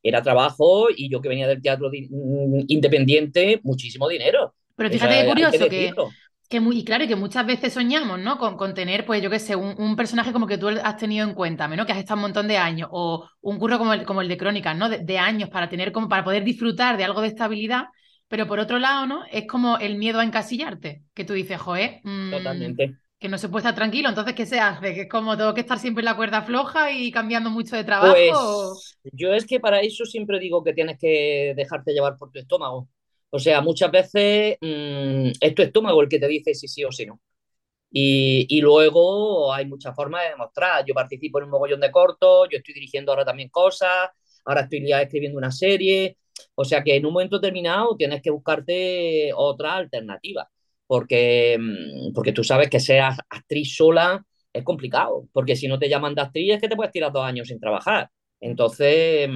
era 0.02 0.22
trabajo 0.22 0.88
y 0.94 1.08
yo 1.08 1.20
que 1.20 1.28
venía 1.28 1.46
del 1.46 1.62
teatro 1.62 1.90
independiente, 1.92 3.60
muchísimo 3.62 4.08
dinero. 4.08 4.54
Pero 4.74 4.90
fíjate 4.90 5.12
o 5.12 5.14
sea, 5.14 5.22
qué 5.22 5.28
curioso 5.28 5.68
que, 5.68 5.94
que 6.52 6.60
muy, 6.60 6.80
y 6.80 6.84
claro, 6.84 7.04
y 7.04 7.08
que 7.08 7.16
muchas 7.16 7.46
veces 7.46 7.72
soñamos, 7.72 8.20
¿no? 8.20 8.36
Con, 8.36 8.58
con 8.58 8.74
tener, 8.74 9.06
pues 9.06 9.22
yo 9.22 9.30
qué 9.30 9.38
sé, 9.38 9.56
un, 9.56 9.74
un, 9.78 9.96
personaje 9.96 10.34
como 10.34 10.46
que 10.46 10.58
tú 10.58 10.68
has 10.68 10.98
tenido 10.98 11.26
en 11.26 11.32
cuenta, 11.32 11.66
¿no? 11.66 11.86
Que 11.86 11.92
has 11.92 11.98
estado 11.98 12.18
un 12.18 12.24
montón 12.24 12.46
de 12.46 12.58
años, 12.58 12.90
o 12.92 13.26
un 13.40 13.58
curro 13.58 13.78
como 13.78 13.94
el, 13.94 14.04
como 14.04 14.20
el 14.20 14.28
de 14.28 14.36
Crónicas, 14.36 14.76
¿no? 14.76 14.90
De, 14.90 14.98
de, 14.98 15.18
años 15.18 15.48
para 15.48 15.70
tener 15.70 15.92
como, 15.92 16.10
para 16.10 16.24
poder 16.24 16.44
disfrutar 16.44 16.98
de 16.98 17.04
algo 17.04 17.22
de 17.22 17.28
estabilidad, 17.28 17.84
pero 18.28 18.46
por 18.46 18.58
otro 18.58 18.78
lado, 18.78 19.06
¿no? 19.06 19.24
Es 19.32 19.46
como 19.46 19.78
el 19.78 19.96
miedo 19.96 20.20
a 20.20 20.24
encasillarte, 20.24 21.04
que 21.14 21.24
tú 21.24 21.32
dices, 21.32 21.58
joder, 21.58 22.00
mmm, 22.04 22.32
Totalmente. 22.32 22.96
que 23.18 23.28
no 23.30 23.38
se 23.38 23.48
puede 23.48 23.62
estar 23.62 23.74
tranquilo, 23.74 24.10
entonces, 24.10 24.34
¿qué 24.34 24.44
se 24.44 24.60
hace? 24.60 24.92
Que 24.92 25.00
es 25.02 25.08
como 25.08 25.38
tengo 25.38 25.54
que 25.54 25.62
estar 25.62 25.78
siempre 25.78 26.02
en 26.02 26.06
la 26.06 26.16
cuerda 26.16 26.42
floja 26.42 26.92
y 26.92 27.10
cambiando 27.10 27.48
mucho 27.48 27.76
de 27.76 27.84
trabajo. 27.84 28.12
Pues, 28.12 28.98
yo 29.10 29.32
es 29.32 29.46
que 29.46 29.58
para 29.58 29.80
eso 29.80 30.04
siempre 30.04 30.38
digo 30.38 30.62
que 30.62 30.74
tienes 30.74 30.98
que 30.98 31.54
dejarte 31.56 31.94
llevar 31.94 32.18
por 32.18 32.30
tu 32.30 32.40
estómago. 32.40 32.90
O 33.34 33.38
sea, 33.38 33.62
muchas 33.62 33.90
veces 33.90 34.58
mmm, 34.60 35.30
es 35.40 35.54
tu 35.54 35.62
estómago 35.62 36.02
el 36.02 36.08
que 36.08 36.18
te 36.18 36.28
dice 36.28 36.54
si 36.54 36.68
sí 36.68 36.84
o 36.84 36.92
si 36.92 37.06
no. 37.06 37.20
Y, 37.90 38.46
y, 38.48 38.60
luego 38.62 39.52
hay 39.52 39.66
muchas 39.66 39.94
formas 39.94 40.24
de 40.24 40.30
demostrar. 40.30 40.84
Yo 40.86 40.94
participo 40.94 41.38
en 41.38 41.44
un 41.46 41.50
mogollón 41.50 41.80
de 41.80 41.90
cortos, 41.90 42.48
yo 42.50 42.58
estoy 42.58 42.74
dirigiendo 42.74 43.12
ahora 43.12 43.24
también 43.24 43.50
cosas, 43.50 44.10
ahora 44.44 44.62
estoy 44.62 44.86
ya 44.86 45.02
escribiendo 45.02 45.38
una 45.38 45.52
serie. 45.52 46.18
O 46.54 46.64
sea 46.64 46.82
que 46.84 46.96
en 46.96 47.06
un 47.06 47.12
momento 47.14 47.38
determinado 47.38 47.96
tienes 47.96 48.22
que 48.22 48.30
buscarte 48.30 49.32
otra 49.34 49.76
alternativa, 49.76 50.48
porque, 50.86 51.58
porque 52.14 52.32
tú 52.32 52.44
sabes 52.44 52.70
que 52.70 52.80
seas 52.80 53.18
actriz 53.30 53.76
sola 53.76 54.24
es 54.52 54.64
complicado, 54.64 55.28
porque 55.32 55.56
si 55.56 55.68
no 55.68 55.78
te 55.78 55.88
llaman 55.88 56.14
de 56.14 56.22
actriz 56.22 56.54
es 56.54 56.60
que 56.60 56.68
te 56.68 56.76
puedes 56.76 56.92
tirar 56.92 57.12
dos 57.12 57.24
años 57.24 57.48
sin 57.48 57.60
trabajar. 57.60 58.10
Entonces, 58.42 59.30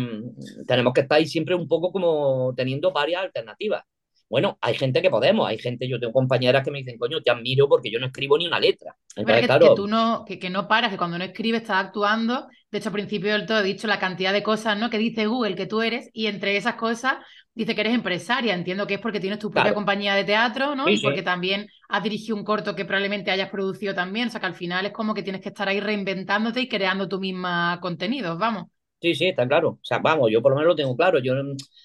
tenemos 0.67 0.93
que 0.93 1.03
estar 1.03 1.19
ahí 1.19 1.27
siempre 1.27 1.55
un 1.55 1.69
poco 1.69 1.93
como 1.93 2.53
teniendo 2.57 2.93
varias 2.93 3.23
alternativas. 3.23 3.85
Bueno, 4.29 4.59
hay 4.61 4.75
gente 4.75 5.01
que 5.01 5.09
podemos, 5.09 5.49
hay 5.49 5.59
gente, 5.59 5.89
yo 5.89 6.01
tengo 6.01 6.13
compañeras 6.13 6.65
que 6.65 6.73
me 6.73 6.79
dicen, 6.79 6.99
coño, 6.99 7.23
te 7.23 7.31
admiro 7.31 7.69
porque 7.69 7.89
yo 7.89 8.01
no 8.01 8.07
escribo 8.07 8.37
ni 8.37 8.49
una 8.49 8.59
letra. 8.59 8.97
Entonces, 9.15 9.43
que, 9.43 9.47
claro, 9.47 9.69
que 9.69 9.75
tú 9.77 9.87
no, 9.87 10.25
que, 10.27 10.41
que, 10.41 10.51
no 10.51 10.67
paras, 10.67 10.91
que 10.91 10.99
cuando 10.99 11.19
no 11.19 11.25
escribes 11.25 11.63
estás 11.63 11.87
actuando. 11.87 12.49
De 12.69 12.79
hecho, 12.79 12.89
al 12.89 12.95
principio 12.95 13.33
del 13.33 13.47
todo 13.47 13.61
he 13.61 13.63
dicho 13.63 13.87
la 13.87 14.01
cantidad 14.01 14.33
de 14.33 14.43
cosas 14.43 14.77
¿no? 14.77 14.91
que 14.91 14.99
dice 14.99 15.27
Google 15.27 15.55
que 15.55 15.67
tú 15.67 15.83
eres, 15.83 16.11
y 16.13 16.27
entre 16.27 16.57
esas 16.57 16.75
cosas 16.75 17.15
dice 17.55 17.77
que 17.77 17.83
eres 17.83 17.95
empresaria. 17.95 18.55
Entiendo 18.55 18.89
que 18.89 18.95
es 18.95 19.01
porque 19.01 19.21
tienes 19.21 19.39
tu 19.39 19.49
propia 19.49 19.71
claro. 19.71 19.77
compañía 19.77 20.17
de 20.17 20.25
teatro, 20.25 20.75
¿no? 20.75 20.87
Sí, 20.87 20.95
y 20.95 20.99
porque 20.99 21.21
sí. 21.21 21.25
también 21.25 21.69
has 21.89 22.03
dirigido 22.03 22.37
un 22.37 22.43
corto 22.43 22.75
que 22.75 22.85
probablemente 22.85 23.31
hayas 23.31 23.51
producido 23.51 23.95
también. 23.95 24.27
O 24.27 24.31
sea 24.33 24.41
que 24.41 24.47
al 24.47 24.55
final 24.55 24.85
es 24.87 24.93
como 24.93 25.15
que 25.15 25.23
tienes 25.23 25.41
que 25.41 25.51
estar 25.51 25.69
ahí 25.69 25.79
reinventándote 25.79 26.61
y 26.63 26.69
creando 26.69 27.07
tu 27.07 27.21
misma 27.21 27.79
contenidos, 27.81 28.37
vamos. 28.37 28.65
Sí, 29.07 29.15
sí, 29.15 29.27
está 29.27 29.47
claro. 29.47 29.69
O 29.69 29.85
sea, 29.85 29.99
vamos, 29.99 30.33
yo 30.33 30.43
por 30.43 30.51
lo 30.51 30.57
menos 30.57 30.71
lo 30.71 30.75
tengo 30.75 30.97
claro. 30.97 31.21
Yo, 31.21 31.33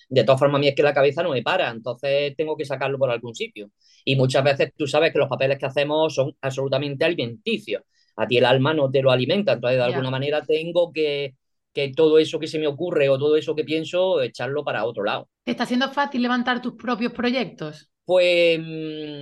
de 0.10 0.24
todas 0.24 0.40
formas, 0.40 0.58
a 0.58 0.62
mí 0.62 0.68
es 0.70 0.74
que 0.74 0.82
la 0.82 0.92
cabeza 0.92 1.22
no 1.22 1.30
me 1.30 1.44
para, 1.44 1.70
entonces 1.70 2.36
tengo 2.36 2.58
que 2.58 2.66
sacarlo 2.66 2.98
por 2.98 3.12
algún 3.12 3.36
sitio. 3.36 3.70
Y 4.04 4.16
muchas 4.16 4.44
veces 4.44 4.74
tú 4.76 4.88
sabes 4.88 5.14
que 5.14 5.20
los 5.20 5.30
papeles 5.30 5.60
que 5.60 5.68
hacemos 5.68 6.16
son 6.16 6.36
absolutamente 6.42 7.06
alimenticios. 7.06 7.84
A 8.16 8.26
ti 8.26 8.40
el 8.40 8.46
alma 8.46 8.74
no 8.74 8.90
te 8.90 9.04
lo 9.04 9.12
alimenta, 9.12 9.54
entonces 9.54 9.78
de 9.78 9.84
yeah. 9.86 9.96
alguna 9.96 10.10
manera 10.10 10.42
tengo 10.42 10.92
que, 10.92 11.36
que 11.72 11.94
todo 11.94 12.18
eso 12.18 12.40
que 12.40 12.48
se 12.48 12.58
me 12.58 12.66
ocurre 12.66 13.08
o 13.10 13.20
todo 13.20 13.36
eso 13.36 13.54
que 13.54 13.64
pienso, 13.64 14.20
echarlo 14.20 14.64
para 14.64 14.84
otro 14.86 15.04
lado. 15.04 15.30
¿Te 15.44 15.52
está 15.52 15.68
siendo 15.68 15.92
fácil 15.92 16.24
levantar 16.24 16.60
tus 16.60 16.74
propios 16.74 17.14
proyectos? 17.14 17.92
Pues 18.04 18.60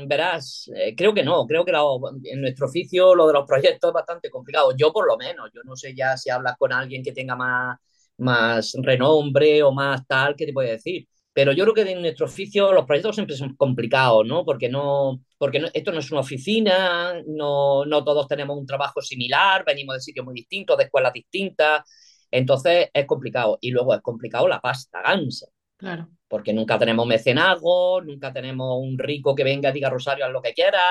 verás, 0.08 0.72
eh, 0.74 0.96
creo 0.96 1.14
que 1.14 1.22
no, 1.22 1.46
creo 1.46 1.66
que 1.66 1.74
la, 1.74 1.82
en 2.24 2.40
nuestro 2.40 2.68
oficio 2.68 3.14
lo 3.14 3.28
de 3.28 3.34
los 3.34 3.46
proyectos 3.46 3.90
es 3.90 3.94
bastante 3.94 4.30
complicado, 4.30 4.74
yo 4.76 4.94
por 4.94 5.06
lo 5.06 5.18
menos, 5.18 5.50
yo 5.54 5.62
no 5.66 5.76
sé 5.76 5.94
ya 5.94 6.16
si 6.16 6.30
hablas 6.30 6.56
con 6.58 6.72
alguien 6.72 7.04
que 7.04 7.12
tenga 7.12 7.36
más, 7.36 7.78
más 8.20 8.74
renombre 8.82 9.64
o 9.64 9.72
más 9.72 10.06
tal, 10.08 10.36
¿qué 10.36 10.46
te 10.46 10.54
puede 10.54 10.72
decir? 10.72 11.08
Pero 11.34 11.52
yo 11.54 11.64
creo 11.64 11.74
que 11.74 11.92
en 11.92 12.02
nuestro 12.02 12.26
oficio 12.26 12.74
los 12.74 12.86
proyectos 12.86 13.16
siempre 13.16 13.36
son 13.36 13.56
complicados, 13.56 14.26
¿no? 14.26 14.44
Porque, 14.44 14.68
no, 14.68 15.22
porque 15.38 15.60
no, 15.60 15.68
esto 15.74 15.92
no 15.92 16.00
es 16.00 16.12
una 16.12 16.22
oficina, 16.22 17.14
no, 17.28 17.86
no 17.86 18.04
todos 18.04 18.28
tenemos 18.28 18.58
un 18.58 18.66
trabajo 18.66 19.02
similar, 19.02 19.64
venimos 19.66 19.96
de 19.96 20.02
sitios 20.02 20.26
muy 20.26 20.34
distintos, 20.34 20.78
de 20.78 20.86
escuelas 20.86 21.14
distintas, 21.14 21.84
entonces 22.32 22.90
es 22.94 23.06
complicado. 23.06 23.58
Y 23.62 23.72
luego 23.72 23.94
es 23.94 24.02
complicado 24.02 24.48
la 24.48 24.60
pasta 24.60 25.02
gansa. 25.02 25.48
Claro. 25.78 26.10
Porque 26.28 26.52
nunca 26.54 26.78
tenemos 26.78 27.08
mecenazgo, 27.08 28.02
nunca 28.02 28.34
tenemos 28.34 28.78
un 28.82 28.98
rico 29.00 29.34
que 29.34 29.44
venga 29.44 29.70
y 29.70 29.74
diga 29.74 29.90
Rosario, 29.90 30.26
haz 30.26 30.32
lo 30.32 30.42
que 30.42 30.54
quiera. 30.54 30.82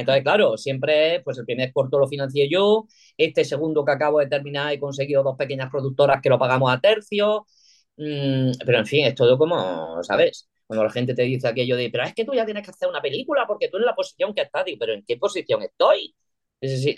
Entonces, 0.00 0.22
claro, 0.22 0.56
siempre, 0.56 1.20
pues 1.24 1.38
el 1.38 1.44
primer 1.44 1.72
corto 1.72 1.98
lo 1.98 2.08
financié 2.08 2.48
yo, 2.48 2.86
este 3.16 3.44
segundo 3.44 3.84
que 3.84 3.92
acabo 3.92 4.20
de 4.20 4.26
terminar 4.28 4.72
he 4.72 4.78
conseguido 4.80 5.22
dos 5.22 5.36
pequeñas 5.36 5.70
productoras 5.70 6.20
que 6.22 6.28
lo 6.28 6.38
pagamos 6.38 6.72
a 6.72 6.80
tercio, 6.80 7.46
mm, 7.96 8.52
pero 8.64 8.78
en 8.78 8.86
fin, 8.86 9.06
es 9.06 9.14
todo 9.14 9.38
como, 9.38 10.02
¿sabes? 10.02 10.48
Cuando 10.66 10.84
la 10.84 10.90
gente 10.90 11.14
te 11.14 11.22
dice 11.22 11.48
aquello 11.48 11.76
de, 11.76 11.90
pero 11.90 12.04
es 12.04 12.14
que 12.14 12.24
tú 12.24 12.34
ya 12.34 12.44
tienes 12.44 12.64
que 12.64 12.70
hacer 12.70 12.88
una 12.88 13.00
película 13.00 13.44
porque 13.46 13.68
tú 13.68 13.76
en 13.78 13.84
la 13.84 13.94
posición 13.94 14.34
que 14.34 14.42
estás, 14.42 14.64
digo, 14.64 14.78
pero 14.80 14.92
¿en 14.94 15.04
qué 15.04 15.16
posición 15.16 15.62
estoy? 15.62 16.14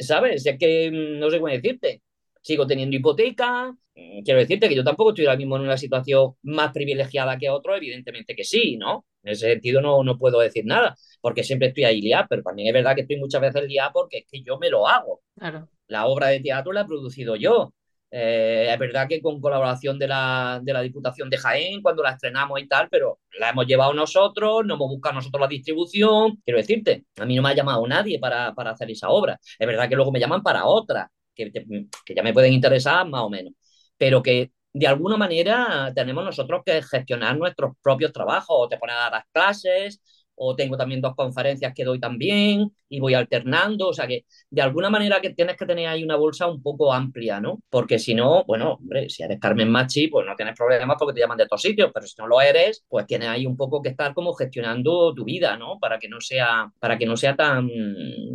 ¿Sabes? 0.00 0.46
Es 0.46 0.58
que 0.58 0.90
mm, 0.90 1.18
no 1.20 1.30
sé 1.30 1.38
cómo 1.38 1.48
decirte 1.52 2.02
sigo 2.42 2.66
teniendo 2.66 2.96
hipoteca. 2.96 3.74
Mm, 3.94 4.22
quiero 4.22 4.40
decirte 4.40 4.68
que 4.68 4.74
yo 4.74 4.84
tampoco 4.84 5.10
estoy 5.10 5.26
ahora 5.26 5.38
mismo 5.38 5.56
en 5.56 5.62
una 5.62 5.76
situación 5.76 6.34
más 6.42 6.72
privilegiada 6.72 7.38
que 7.38 7.50
otro, 7.50 7.76
evidentemente 7.76 8.34
que 8.34 8.44
sí, 8.44 8.76
¿no? 8.76 9.06
En 9.22 9.32
ese 9.32 9.48
sentido 9.50 9.80
no, 9.80 10.02
no 10.04 10.16
puedo 10.18 10.40
decir 10.40 10.64
nada, 10.64 10.94
porque 11.20 11.42
siempre 11.44 11.68
estoy 11.68 11.84
ahí 11.84 12.00
liado, 12.00 12.26
pero 12.30 12.42
también 12.42 12.68
es 12.68 12.74
verdad 12.74 12.94
que 12.94 13.02
estoy 13.02 13.16
muchas 13.18 13.40
veces 13.40 13.64
liado 13.64 13.90
porque 13.92 14.18
es 14.18 14.24
que 14.30 14.42
yo 14.42 14.58
me 14.58 14.70
lo 14.70 14.86
hago. 14.86 15.20
Claro. 15.36 15.68
La 15.88 16.06
obra 16.06 16.28
de 16.28 16.40
teatro 16.40 16.72
la 16.72 16.82
he 16.82 16.86
producido 16.86 17.36
yo. 17.36 17.72
Eh, 18.10 18.68
es 18.72 18.78
verdad 18.78 19.06
que 19.06 19.20
con 19.20 19.40
colaboración 19.40 19.98
de 19.98 20.08
la, 20.08 20.60
de 20.62 20.72
la 20.72 20.80
Diputación 20.80 21.28
de 21.28 21.36
Jaén, 21.36 21.82
cuando 21.82 22.02
la 22.02 22.12
estrenamos 22.12 22.58
y 22.60 22.66
tal, 22.66 22.88
pero 22.90 23.18
la 23.38 23.50
hemos 23.50 23.66
llevado 23.66 23.92
nosotros, 23.92 24.64
no 24.64 24.74
hemos 24.74 24.88
buscado 24.88 25.16
nosotros 25.16 25.40
la 25.40 25.48
distribución. 25.48 26.36
Quiero 26.44 26.58
decirte, 26.58 27.04
a 27.18 27.26
mí 27.26 27.36
no 27.36 27.42
me 27.42 27.50
ha 27.50 27.54
llamado 27.54 27.86
nadie 27.86 28.18
para, 28.18 28.54
para 28.54 28.70
hacer 28.70 28.90
esa 28.90 29.10
obra. 29.10 29.38
Es 29.58 29.66
verdad 29.66 29.88
que 29.88 29.96
luego 29.96 30.12
me 30.12 30.20
llaman 30.20 30.42
para 30.42 30.64
otra 30.66 31.10
que, 31.46 32.14
ya 32.14 32.22
me 32.22 32.32
pueden 32.32 32.52
interesar 32.52 33.06
más 33.08 33.22
o 33.22 33.30
menos, 33.30 33.54
pero 33.96 34.22
que 34.22 34.52
de 34.72 34.86
alguna 34.86 35.16
manera 35.16 35.92
tenemos 35.94 36.24
nosotros 36.24 36.62
que 36.64 36.82
gestionar 36.82 37.36
nuestros 37.36 37.72
propios 37.82 38.12
trabajos, 38.12 38.46
o 38.50 38.68
te 38.68 38.78
pones 38.78 38.96
a 38.96 38.98
dar 39.00 39.12
las 39.12 39.24
clases, 39.32 40.02
o 40.38 40.54
tengo 40.56 40.76
también 40.76 41.00
dos 41.00 41.14
conferencias 41.14 41.72
que 41.74 41.84
doy 41.84 41.98
también 42.00 42.72
y 42.88 43.00
voy 43.00 43.14
alternando, 43.14 43.88
o 43.88 43.92
sea 43.92 44.06
que 44.06 44.24
de 44.50 44.62
alguna 44.62 44.90
manera 44.90 45.20
que 45.20 45.30
tienes 45.30 45.56
que 45.56 45.66
tener 45.66 45.86
ahí 45.88 46.02
una 46.02 46.16
bolsa 46.16 46.46
un 46.46 46.62
poco 46.62 46.92
amplia, 46.92 47.40
¿no? 47.40 47.60
Porque 47.68 47.98
si 47.98 48.14
no, 48.14 48.44
bueno, 48.44 48.74
hombre, 48.74 49.08
si 49.10 49.22
eres 49.22 49.38
Carmen 49.38 49.70
Machi, 49.70 50.08
pues 50.08 50.26
no 50.26 50.34
tienes 50.36 50.56
problemas 50.56 50.96
porque 50.98 51.14
te 51.14 51.20
llaman 51.20 51.36
de 51.36 51.44
otros 51.44 51.60
sitios, 51.60 51.90
pero 51.92 52.06
si 52.06 52.14
no 52.18 52.26
lo 52.26 52.40
eres, 52.40 52.84
pues 52.88 53.06
tienes 53.06 53.28
ahí 53.28 53.46
un 53.46 53.56
poco 53.56 53.82
que 53.82 53.90
estar 53.90 54.14
como 54.14 54.32
gestionando 54.32 55.12
tu 55.14 55.24
vida, 55.24 55.56
¿no? 55.56 55.78
Para 55.78 55.98
que 55.98 56.08
no 56.08 56.20
sea, 56.20 56.70
para 56.78 56.96
que 56.96 57.06
no 57.06 57.16
sea 57.16 57.36
tan 57.36 57.68